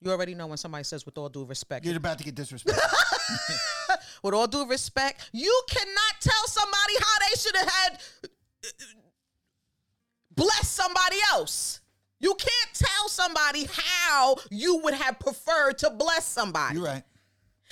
you 0.02 0.12
already 0.12 0.36
know 0.36 0.48
when 0.48 0.58
somebody 0.58 0.84
says 0.84 1.06
with 1.06 1.18
all 1.18 1.30
due 1.30 1.46
respect. 1.46 1.86
You're 1.86 1.98
about 1.98 2.18
to 2.18 2.24
get 2.24 2.36
disrespected. 2.36 2.78
with 4.24 4.34
all 4.34 4.48
due 4.48 4.66
respect, 4.68 5.30
you 5.32 5.62
cannot 5.70 6.14
tell 6.20 6.48
somebody 6.48 6.94
how 7.00 7.20
they 7.30 7.36
should 7.40 7.56
have 7.56 7.70
had 7.70 8.02
blessed 10.36 10.74
somebody 10.74 11.18
else. 11.32 11.82
You 12.20 12.36
can't 12.36 12.74
tell 12.74 13.10
somebody 13.10 13.68
how 13.72 14.38
you 14.50 14.78
would 14.78 14.94
have 14.94 15.20
preferred 15.20 15.78
to 15.80 15.90
bless 15.90 16.26
somebody. 16.26 16.76
You're 16.76 16.86
right. 16.86 17.04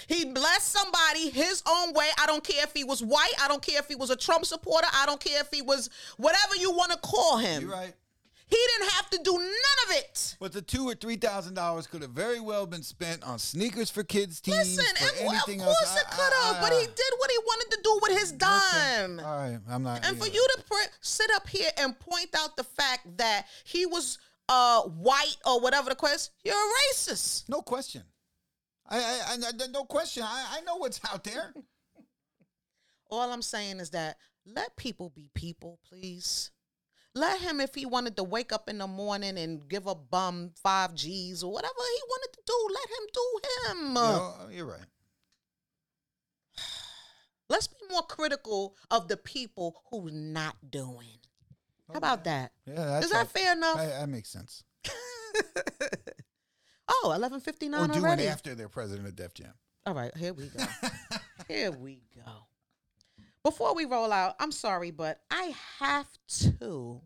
He 0.07 0.25
blessed 0.25 0.67
somebody 0.67 1.29
his 1.29 1.61
own 1.67 1.93
way. 1.93 2.09
I 2.19 2.25
don't 2.25 2.43
care 2.43 2.63
if 2.63 2.73
he 2.73 2.83
was 2.83 3.03
white. 3.03 3.33
I 3.41 3.47
don't 3.47 3.61
care 3.61 3.79
if 3.79 3.87
he 3.87 3.95
was 3.95 4.09
a 4.09 4.15
Trump 4.15 4.45
supporter. 4.45 4.87
I 4.93 5.05
don't 5.05 5.19
care 5.19 5.39
if 5.41 5.49
he 5.51 5.61
was 5.61 5.89
whatever 6.17 6.55
you 6.55 6.71
want 6.71 6.91
to 6.91 6.97
call 6.97 7.37
him. 7.37 7.63
You're 7.63 7.71
right. 7.71 7.93
He 8.51 8.57
didn't 8.77 8.91
have 8.91 9.09
to 9.11 9.19
do 9.23 9.31
none 9.37 9.79
of 9.87 9.95
it. 9.95 10.35
But 10.41 10.51
the 10.51 10.61
two 10.61 10.85
or 10.87 10.93
three 10.93 11.15
thousand 11.15 11.53
dollars 11.53 11.87
could 11.87 12.01
have 12.01 12.11
very 12.11 12.41
well 12.41 12.67
been 12.67 12.83
spent 12.83 13.23
on 13.23 13.39
sneakers 13.39 13.89
for 13.89 14.03
kids 14.03 14.41
teams. 14.41 14.75
Listen, 14.77 14.93
for 14.97 15.03
and, 15.03 15.25
well, 15.27 15.29
of 15.29 15.43
anything 15.47 15.59
course 15.65 15.81
else. 15.81 16.01
it 16.01 16.07
could 16.11 16.33
have, 16.43 16.61
but 16.61 16.73
he 16.73 16.85
did 16.85 17.13
what 17.17 17.31
he 17.31 17.37
wanted 17.45 17.71
to 17.71 17.79
do 17.81 17.99
with 18.03 18.19
his 18.19 18.31
dime. 18.33 19.19
All 19.21 19.37
right, 19.37 19.57
I'm 19.69 19.83
not. 19.83 20.05
And 20.05 20.17
for 20.19 20.27
you 20.27 20.45
to 20.57 20.63
pr- 20.69 20.91
sit 20.99 21.31
up 21.33 21.47
here 21.47 21.69
and 21.77 21.97
point 21.97 22.35
out 22.37 22.57
the 22.57 22.65
fact 22.65 23.17
that 23.17 23.45
he 23.63 23.85
was 23.85 24.17
uh 24.49 24.81
white 24.81 25.37
or 25.45 25.61
whatever 25.61 25.89
the 25.89 25.95
question, 25.95 26.33
you're 26.43 26.53
a 26.53 26.73
racist. 26.93 27.47
no 27.47 27.61
question. 27.61 28.03
I, 28.89 28.97
I, 28.97 29.21
I, 29.29 29.33
I- 29.35 29.67
no 29.71 29.85
question. 29.85 30.23
I, 30.23 30.57
I 30.57 30.61
know 30.61 30.75
what's 30.75 30.99
out 31.09 31.23
there. 31.23 31.53
All 33.09 33.31
I'm 33.31 33.41
saying 33.41 33.79
is 33.79 33.91
that 33.91 34.17
let 34.45 34.75
people 34.75 35.09
be 35.09 35.29
people, 35.33 35.79
please. 35.87 36.51
Let 37.13 37.41
him, 37.41 37.59
if 37.59 37.75
he 37.75 37.85
wanted 37.85 38.15
to 38.17 38.23
wake 38.23 38.53
up 38.53 38.69
in 38.69 38.77
the 38.77 38.87
morning 38.87 39.37
and 39.37 39.67
give 39.67 39.85
a 39.85 39.95
bum 39.95 40.51
five 40.63 40.93
G's 40.95 41.43
or 41.43 41.51
whatever 41.51 41.73
he 41.77 42.01
wanted 42.07 42.33
to 42.33 42.39
do, 42.47 42.67
let 42.73 42.89
him 42.89 43.07
do 43.13 43.39
him. 43.87 43.93
No, 43.93 44.33
you're 44.49 44.65
right. 44.65 44.85
Let's 47.49 47.67
be 47.67 47.75
more 47.89 48.03
critical 48.03 48.77
of 48.89 49.09
the 49.09 49.17
people 49.17 49.81
who's 49.89 50.13
not 50.13 50.55
doing. 50.69 51.19
How 51.89 51.97
about 51.97 52.23
that? 52.23 52.53
Yeah, 52.65 52.99
Is 52.99 53.11
that 53.11 53.29
fair 53.29 53.51
enough? 53.53 53.75
That, 53.75 53.99
that 53.99 54.09
makes 54.09 54.29
sense. 54.29 54.63
oh, 56.87 57.09
1159 57.09 57.81
Or 57.81 57.87
doing 57.87 58.05
already. 58.05 58.27
after 58.27 58.55
they're 58.55 58.69
president 58.69 59.09
of 59.09 59.17
Def 59.17 59.33
Jam. 59.33 59.53
All 59.85 59.93
right, 59.93 60.15
here 60.15 60.31
we 60.31 60.47
go. 60.47 60.63
here 61.49 61.71
we 61.71 62.03
go. 62.15 62.31
Before 63.43 63.73
we 63.73 63.85
roll 63.85 64.11
out, 64.11 64.35
I'm 64.39 64.51
sorry, 64.51 64.91
but 64.91 65.21
I 65.31 65.53
have 65.79 66.07
to 66.49 67.01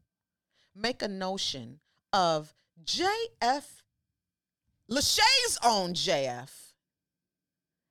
make 0.76 1.02
a 1.02 1.08
notion 1.08 1.80
of 2.12 2.54
JF, 2.84 3.64
Lachey's 4.92 5.58
own 5.64 5.94
JF, 5.94 6.52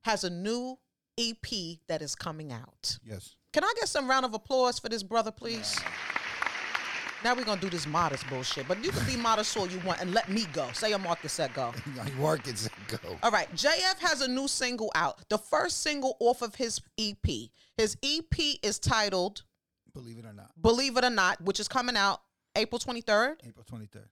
has 0.04 0.24
a 0.24 0.30
new 0.30 0.78
EP 1.18 1.78
that 1.88 2.02
is 2.02 2.14
coming 2.14 2.52
out. 2.52 2.98
Yes. 3.02 3.36
Can 3.52 3.64
I 3.64 3.72
get 3.76 3.88
some 3.88 4.10
round 4.10 4.26
of 4.26 4.34
applause 4.34 4.78
for 4.78 4.88
this 4.88 5.02
brother, 5.02 5.30
please? 5.30 5.78
Now 7.24 7.34
we're 7.34 7.44
gonna 7.44 7.60
do 7.60 7.70
this 7.70 7.86
modest 7.86 8.28
bullshit, 8.28 8.68
but 8.68 8.84
you 8.84 8.90
can 8.90 9.06
be 9.06 9.16
modest 9.16 9.56
all 9.56 9.66
you 9.66 9.78
want 9.80 10.00
and 10.02 10.12
let 10.12 10.28
me 10.28 10.44
go. 10.52 10.68
Say 10.74 10.92
a 10.92 10.98
Marcus 10.98 11.32
said 11.32 11.54
go. 11.54 11.72
Work 12.20 12.46
it, 12.46 12.58
set 12.58 12.72
go. 12.86 13.16
All 13.22 13.30
right, 13.30 13.50
JF 13.56 13.98
has 14.00 14.20
a 14.20 14.28
new 14.28 14.46
single 14.46 14.92
out. 14.94 15.26
The 15.30 15.38
first 15.38 15.82
single 15.82 16.18
off 16.20 16.42
of 16.42 16.54
his 16.54 16.82
EP. 16.98 17.26
His 17.78 17.96
EP 18.02 18.58
is 18.62 18.78
titled 18.78 19.42
Believe 19.94 20.18
it 20.18 20.26
or 20.26 20.32
not. 20.34 20.50
Believe 20.60 20.96
It 20.98 21.04
or 21.04 21.10
Not, 21.10 21.40
which 21.40 21.60
is 21.60 21.68
coming 21.68 21.96
out 21.96 22.20
April 22.56 22.78
23rd. 22.78 23.36
April 23.46 23.64
23rd. 23.64 24.08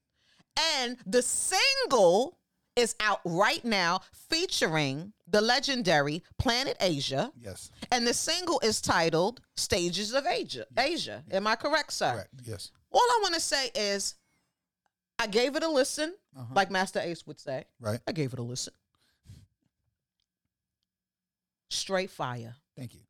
And 0.79 0.97
the 1.05 1.23
single 1.23 2.39
is 2.77 2.95
out 3.01 3.21
right 3.25 3.65
now 3.65 4.01
featuring 4.31 5.13
the 5.29 5.41
legendary 5.41 6.23
Planet 6.39 6.77
Asia. 6.81 7.33
Yes. 7.39 7.71
And 7.91 8.07
the 8.07 8.15
single 8.15 8.61
is 8.61 8.81
titled 8.81 9.41
Stages 9.57 10.15
of 10.15 10.25
Asia. 10.27 10.67
Asia. 10.79 11.25
Am 11.31 11.47
I 11.47 11.57
correct, 11.57 11.93
sir? 11.93 12.13
Correct. 12.13 12.31
Yes. 12.45 12.71
All 12.93 13.01
I 13.01 13.19
want 13.23 13.35
to 13.35 13.41
say 13.41 13.71
is 13.75 14.15
I 15.19 15.27
gave 15.27 15.57
it 15.57 15.63
a 15.63 15.69
listen, 15.69 16.15
Uh-huh. 16.37 16.53
like 16.55 16.71
Masta 16.71 17.01
Ace 17.07 17.27
would 17.27 17.41
say. 17.41 17.65
Right. 17.81 18.01
I 18.07 18.13
gave 18.13 18.33
it 18.33 18.39
a 18.39 18.43
listen. 18.43 18.73
Straight 21.71 22.11
fire. 22.11 22.55
Thank 22.77 22.95
you. 22.95 23.01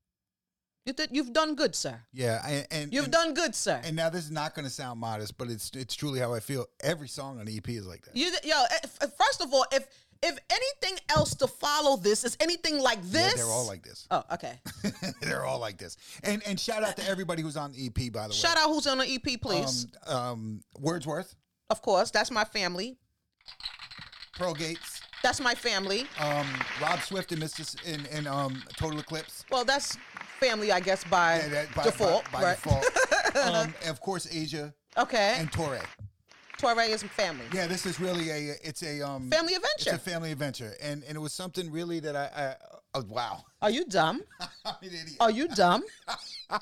You 0.87 0.93
did, 0.93 1.11
you've 1.13 1.33
done 1.33 1.55
good, 1.55 1.75
sir. 1.77 1.97
Yeah. 2.13 2.41
I, 2.45 2.67
and 2.73 2.93
You've 2.93 3.05
and, 3.05 3.13
done 3.13 3.35
good, 3.35 3.55
sir. 3.55 3.81
And 3.85 3.95
now 3.95 4.09
this 4.11 4.25
is 4.25 4.31
not 4.33 4.55
going 4.55 4.65
to 4.65 4.71
sound 4.71 4.99
modest, 4.99 5.39
but 5.39 5.49
it's 5.49 5.71
it's 5.75 5.95
truly 5.95 6.19
how 6.19 6.35
I 6.35 6.41
feel. 6.41 6.67
Every 6.83 7.07
song 7.09 7.39
on 7.39 7.47
the 7.47 7.57
EP 7.57 7.69
is 7.69 7.87
like 7.87 8.03
that. 8.03 8.17
You, 8.17 8.33
yo, 8.43 8.57
eh, 8.71 8.79
f- 8.83 9.13
first 9.17 9.41
of 9.41 9.53
all, 9.55 9.65
if 9.73 9.87
if 10.23 10.39
anything 10.51 10.99
else 11.09 11.35
to 11.37 11.47
follow 11.47 11.97
this 11.97 12.25
is 12.25 12.37
anything 12.41 12.79
like 12.79 12.99
Yeah, 13.05 13.23
this, 13.29 13.35
they're 13.35 13.47
all 13.47 13.67
like 13.67 13.83
this. 13.83 14.07
Oh, 14.11 14.23
okay. 14.33 14.61
they're 15.23 15.45
all 15.45 15.59
like 15.59 15.79
this. 15.79 15.97
And 16.23 16.43
and 16.47 16.59
shout 16.59 16.83
out 16.85 16.97
to 16.97 17.09
everybody 17.09 17.43
who's 17.43 17.57
on 17.57 17.73
the 17.73 17.87
EP, 17.87 18.13
by 18.13 18.23
the 18.23 18.29
way. 18.29 18.35
Shout 18.35 18.57
out 18.57 18.69
who's 18.69 18.87
on 18.87 18.99
the 18.99 19.07
EP, 19.07 19.41
please. 19.41 19.87
Um, 20.07 20.17
um, 20.17 20.61
Wordsworth, 20.79 21.35
of 21.71 21.83
course, 21.83 22.11
that's 22.11 22.31
my 22.31 22.45
family. 22.45 22.97
Pearl 24.39 24.55
Gates, 24.55 25.03
That's 25.23 25.41
my 25.41 25.55
family. 25.55 26.07
um, 26.19 26.47
Rob 26.81 27.01
Swift, 27.01 27.33
and 27.33 27.43
Mr. 27.43 27.77
And, 27.87 28.07
and 28.11 28.27
um, 28.27 28.63
Total 28.79 28.99
Eclipse. 28.99 29.45
Well, 29.51 29.65
that's 29.65 29.97
family, 30.41 30.73
I 30.73 30.81
guess, 30.81 31.05
by 31.05 31.37
Yeah, 31.37 31.49
that- 31.49 31.75
by, 31.75 31.85
default. 31.85 32.25
by, 32.33 32.41
by 32.41 32.45
right? 32.45 32.63
default. 32.63 33.37
um, 33.55 33.75
of 33.89 34.01
course, 34.01 34.27
Asia 34.33 34.73
Okay. 34.97 35.37
and 35.39 35.53
Torre. 35.53 35.81
Torre 36.63 36.83
is 36.83 37.03
family. 37.03 37.45
Yeah, 37.53 37.67
this 37.67 37.87
is 37.87 37.99
really 37.99 38.31
a 38.31 38.55
it's 38.63 38.85
a 38.85 39.03
um 39.03 39.29
Family 39.31 39.55
adventure. 39.55 39.91
It's 39.91 39.93
a 39.95 39.99
family 39.99 40.31
adventure, 40.31 40.75
and 40.81 41.03
and 41.09 41.17
it 41.17 41.21
was 41.21 41.33
something 41.33 41.73
really 41.73 41.99
that 41.99 42.15
I, 42.15 42.27
I 42.37 42.72
oh, 42.95 43.05
wow. 43.09 43.45
Are 43.61 43.71
you 43.71 43.85
dumb? 43.85 44.23
I'm 44.65 44.75
an 44.83 44.89
idiot. 44.89 45.17
Are 45.21 45.31
you 45.31 45.49
dumb? 45.49 45.83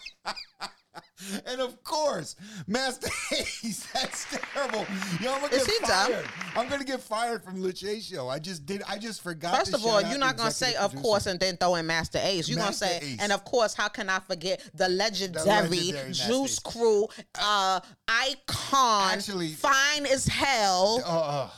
And 1.46 1.60
of 1.60 1.82
course, 1.84 2.34
Masta 2.66 3.10
Ace. 3.32 3.86
That's 3.94 4.24
terrible. 4.54 4.86
Yo, 5.20 5.32
I'm 5.34 5.40
gonna 5.42 5.54
Is 5.54 5.66
get 5.66 5.74
he 5.80 5.86
dumb? 5.86 6.12
fired. 6.12 6.24
I'm 6.56 6.68
gonna 6.68 6.84
get 6.84 7.00
fired 7.00 7.44
from 7.44 7.60
Luce 7.60 8.04
Show. 8.06 8.28
I 8.28 8.38
just 8.38 8.64
did. 8.64 8.82
I 8.88 8.96
just 8.98 9.22
forgot. 9.22 9.54
First 9.58 9.74
of 9.74 9.84
all, 9.84 10.00
you're 10.00 10.18
not 10.18 10.38
gonna 10.38 10.50
say 10.50 10.74
of 10.76 10.94
course 10.96 11.26
and 11.26 11.38
then 11.38 11.58
throw 11.58 11.74
in 11.74 11.86
Masta 11.86 12.26
Ace. 12.26 12.48
You're 12.48 12.58
gonna 12.58 12.72
say, 12.72 12.98
Ace. 13.02 13.18
and 13.20 13.32
of 13.32 13.44
course, 13.44 13.74
how 13.74 13.88
can 13.88 14.08
I 14.08 14.18
forget 14.20 14.62
the 14.74 14.88
legendary, 14.88 15.44
legendary 15.46 16.08
Master 16.08 16.26
Juice. 16.28 16.58
Crew 16.58 17.06
uh, 17.38 17.80
icon, 18.08 19.12
Actually- 19.12 19.50
fine 19.52 20.06
as 20.06 20.26
hell, 20.26 21.02
Uh, 21.04 21.50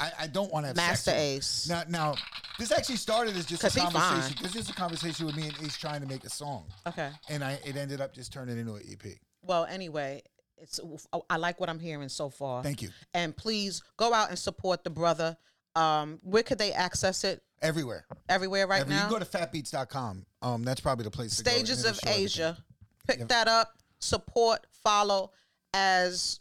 I, 0.00 0.12
I 0.20 0.26
don't 0.26 0.50
want 0.52 0.64
to 0.64 0.68
have 0.68 0.76
Masta. 0.76 1.14
Ace. 1.14 1.68
Now, 1.68 1.82
now, 1.88 2.14
this 2.58 2.72
actually 2.72 2.96
started 2.96 3.36
as 3.36 3.44
just 3.46 3.62
a 3.64 3.68
he 3.68 3.80
conversation. 3.80 4.34
fine. 4.36 4.42
This 4.42 4.56
is 4.56 4.70
a 4.70 4.72
conversation 4.72 5.26
with 5.26 5.36
me 5.36 5.48
and 5.48 5.54
Ace 5.62 5.76
trying 5.76 6.00
to 6.00 6.06
make 6.06 6.24
a 6.24 6.30
song, 6.30 6.64
Okay. 6.86 7.10
and 7.28 7.44
I 7.44 7.58
it 7.64 7.76
ended 7.76 8.00
up 8.00 8.14
just 8.14 8.32
turning 8.32 8.58
into 8.58 8.74
an 8.74 8.82
EP. 8.90 9.12
Well, 9.42 9.66
anyway, 9.66 10.22
it's 10.56 10.80
I 11.28 11.36
like 11.36 11.60
what 11.60 11.68
I'm 11.68 11.78
hearing 11.78 12.08
so 12.08 12.28
far. 12.30 12.62
Thank 12.62 12.82
you. 12.82 12.88
And 13.14 13.36
please 13.36 13.82
go 13.96 14.12
out 14.12 14.30
and 14.30 14.38
support 14.38 14.84
the 14.84 14.90
brother. 14.90 15.36
Um, 15.76 16.18
where 16.22 16.42
could 16.42 16.58
they 16.58 16.72
access 16.72 17.22
it? 17.24 17.42
Everywhere. 17.62 18.06
Everywhere 18.28 18.66
right 18.66 18.80
Every- 18.80 18.94
now. 18.94 19.02
You 19.08 19.08
can 19.18 19.18
go 19.20 19.24
to 19.24 19.38
fatbeats.com. 19.38 20.26
Um, 20.42 20.62
that's 20.64 20.80
probably 20.80 21.04
the 21.04 21.10
place 21.10 21.36
to 21.36 21.44
go. 21.44 21.50
and 21.50 21.58
Stages 21.58 21.80
it'll 21.84 21.90
of 21.90 21.96
show 21.96 22.08
everything. 22.10 22.24
Asia. 22.24 22.58
Pick 23.06 23.28
that 23.28 23.48
up. 23.48 23.74
Support. 24.00 24.66
Follow 24.82 25.30
as 25.74 26.40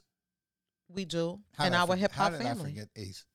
we 0.89 1.05
do 1.05 1.39
How 1.57 1.65
in 1.65 1.71
did 1.73 1.77
I 1.77 1.81
our 1.81 1.87
forget- 1.87 1.99
hip 1.99 2.11
hop 2.13 2.23
How 2.23 2.29
did 2.37 2.41
I 2.41 2.43
family. 2.49 2.71
forget 2.71 2.87
Ace? 2.95 3.25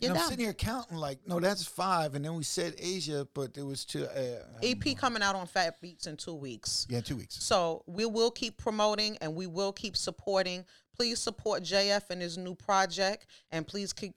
You're 0.00 0.12
And 0.12 0.20
I'm 0.20 0.28
sitting 0.28 0.44
here 0.44 0.54
counting 0.54 0.96
like, 0.96 1.18
no, 1.26 1.40
that's 1.40 1.64
five, 1.64 2.14
and 2.14 2.24
then 2.24 2.34
we 2.34 2.44
said 2.44 2.74
Asia, 2.78 3.26
but 3.34 3.56
it 3.56 3.62
was 3.62 3.84
two. 3.84 4.04
Uh, 4.04 4.44
EP 4.62 4.96
coming 4.96 5.22
out 5.22 5.34
on 5.34 5.46
Fat 5.46 5.80
Beats 5.80 6.06
in 6.06 6.16
two 6.16 6.34
weeks. 6.34 6.86
yeah, 6.88 7.00
two 7.00 7.16
weeks. 7.16 7.42
So 7.42 7.82
we 7.86 8.06
will 8.06 8.30
keep 8.30 8.56
promoting 8.58 9.18
and 9.20 9.34
we 9.34 9.46
will 9.48 9.72
keep 9.72 9.96
supporting. 9.96 10.64
Please 10.94 11.18
support 11.18 11.62
JF 11.62 12.10
and 12.10 12.22
his 12.22 12.38
new 12.38 12.54
project, 12.54 13.26
and 13.50 13.66
please 13.66 13.92
keep 13.92 14.14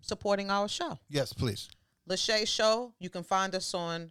supporting 0.00 0.50
our 0.50 0.68
show, 0.68 0.98
Yes, 1.08 1.32
please. 1.32 1.68
Lachey 2.08 2.46
Show. 2.48 2.92
You 2.98 3.08
can 3.10 3.22
find 3.22 3.54
us 3.54 3.72
on. 3.74 4.10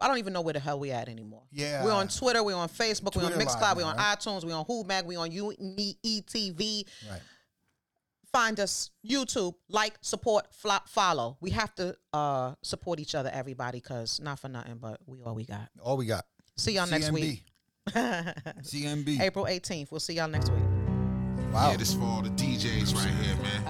I 0.00 0.08
don't 0.08 0.18
even 0.18 0.32
know 0.32 0.40
where 0.40 0.52
the 0.52 0.60
hell 0.60 0.80
we 0.80 0.90
at 0.90 1.08
anymore. 1.08 1.42
Yeah. 1.52 1.84
we're 1.84 1.92
on 1.92 2.08
Twitter, 2.08 2.42
we're 2.42 2.56
on 2.56 2.68
Facebook, 2.68 3.14
we're 3.16 3.24
on 3.26 3.32
Mixcloud, 3.32 3.60
live 3.60 3.76
we're 3.76 3.84
on 3.84 3.96
right? 3.96 4.18
iTunes, 4.18 4.44
we're 4.44 4.54
on 4.54 4.64
WhoMag, 4.64 5.04
we're 5.04 5.20
on 5.20 5.30
UETV. 5.30 6.84
Right. 7.08 7.20
Find 8.34 8.58
us 8.58 8.90
YouTube, 9.08 9.54
like, 9.68 9.94
support, 10.00 10.52
flo- 10.52 10.78
follow. 10.88 11.36
We 11.40 11.50
have 11.50 11.72
to 11.76 11.96
uh 12.12 12.56
support 12.62 12.98
each 12.98 13.14
other, 13.14 13.30
everybody, 13.32 13.80
cause 13.80 14.18
not 14.20 14.40
for 14.40 14.48
nothing, 14.48 14.78
but 14.80 14.98
we 15.06 15.22
all 15.22 15.36
we 15.36 15.44
got. 15.44 15.68
All 15.80 15.96
we 15.96 16.06
got. 16.06 16.24
See 16.56 16.72
y'all 16.72 16.88
next 16.88 17.12
week. 17.12 17.44
CMB. 17.90 19.20
April 19.20 19.44
18th. 19.44 19.92
We'll 19.92 20.00
see 20.00 20.14
y'all 20.14 20.26
next 20.26 20.50
week. 20.50 20.64
Wow. 21.52 21.70
Yeah, 21.70 21.76
this 21.76 21.94
for 21.94 22.02
all 22.02 22.22
the 22.22 22.30
DJs 22.30 22.96
right 22.96 23.14
here, 23.24 23.36
man. 23.36 23.62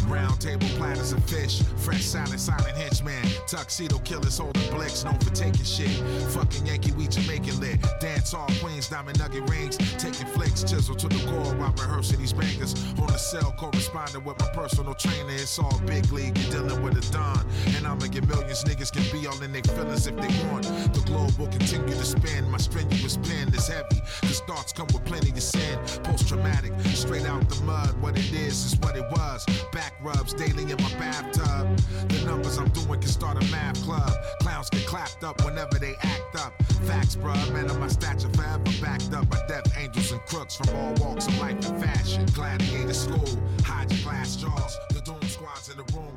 Round 0.07 0.39
table 0.39 0.67
platters 0.77 1.13
of 1.13 1.23
fish, 1.25 1.61
fresh 1.77 2.03
salad, 2.03 2.39
silent 2.39 2.75
henchman, 2.77 3.23
tuxedo 3.47 3.99
killers 3.99 4.37
holding 4.37 4.69
blicks, 4.71 5.03
known 5.03 5.19
for 5.19 5.31
taking 5.31 5.63
shit. 5.63 5.89
Fucking 6.31 6.65
Yankee, 6.65 6.91
we 6.93 7.07
Jamaican 7.07 7.59
lit. 7.59 7.79
Dance 7.99 8.33
all 8.33 8.49
queens, 8.59 8.89
diamond 8.89 9.19
nugget 9.19 9.49
rings, 9.49 9.77
taking 9.97 10.27
flicks, 10.27 10.63
chisel 10.63 10.95
to 10.95 11.07
the 11.07 11.19
core 11.29 11.53
while 11.55 11.73
rehearsing 11.73 12.19
these 12.19 12.33
bangers. 12.33 12.73
On 12.99 13.07
the 13.07 13.17
cell, 13.17 13.53
corresponding 13.57 14.23
with 14.23 14.39
my 14.39 14.47
personal 14.49 14.93
trainer. 14.95 15.31
It's 15.31 15.59
all 15.59 15.79
big 15.85 16.11
league, 16.11 16.37
you're 16.37 16.63
dealing 16.63 16.81
with 16.81 16.97
a 16.97 17.11
don. 17.11 17.45
And 17.75 17.85
I'ma 17.85 18.07
get 18.07 18.27
millions, 18.27 18.63
niggas 18.63 18.91
can 18.91 19.03
be 19.11 19.27
all 19.27 19.41
in 19.41 19.51
their 19.51 19.63
feelings 19.63 20.07
if 20.07 20.15
they 20.15 20.49
want. 20.49 20.63
The 20.93 21.03
globe 21.05 21.37
will 21.37 21.47
continue 21.47 21.93
to 21.93 22.05
spin. 22.05 22.49
My 22.49 22.57
strenuous 22.57 23.17
pen 23.17 23.53
is 23.53 23.67
heavy. 23.67 24.01
Cause 24.21 24.41
thoughts 24.41 24.73
come 24.73 24.87
with 24.87 25.05
plenty 25.05 25.31
of 25.31 25.41
sin. 25.41 25.79
Post 26.03 26.27
traumatic, 26.27 26.73
straight 26.93 27.25
out 27.25 27.47
the 27.49 27.63
mud. 27.63 27.92
What 27.99 28.17
it 28.17 28.31
is 28.33 28.65
is 28.65 28.79
what 28.79 28.95
it 28.95 29.05
was. 29.11 29.45
Back 29.71 29.93
rubs 30.01 30.33
daily 30.33 30.63
in 30.63 30.77
my 30.81 30.89
bathtub. 30.99 31.77
The 32.09 32.25
numbers 32.25 32.57
I'm 32.57 32.69
doing 32.69 32.99
can 32.99 33.09
start 33.09 33.41
a 33.41 33.51
math 33.51 33.81
club. 33.83 34.11
Clowns 34.41 34.69
get 34.69 34.85
clapped 34.85 35.23
up 35.23 35.43
whenever 35.43 35.79
they 35.79 35.95
act 36.01 36.35
up. 36.35 36.53
Facts, 36.83 37.15
bruh, 37.15 37.53
man, 37.53 37.69
of 37.69 37.79
my 37.79 37.87
stature 37.87 38.29
forever 38.33 38.63
backed 38.81 39.13
up 39.13 39.29
by 39.29 39.39
death 39.47 39.71
angels 39.77 40.11
and 40.11 40.21
crooks 40.25 40.55
from 40.55 40.69
all 40.75 40.93
walks 40.95 41.27
of 41.27 41.37
life 41.39 41.65
and 41.69 41.81
fashion. 41.81 42.25
Gladiator 42.33 42.93
school, 42.93 43.41
hide 43.63 43.91
your 43.91 44.03
glass 44.03 44.35
jaws. 44.35 44.77
The 44.89 45.01
doom 45.01 45.21
squad's 45.23 45.69
in 45.69 45.77
the 45.77 45.85
room, 45.95 46.13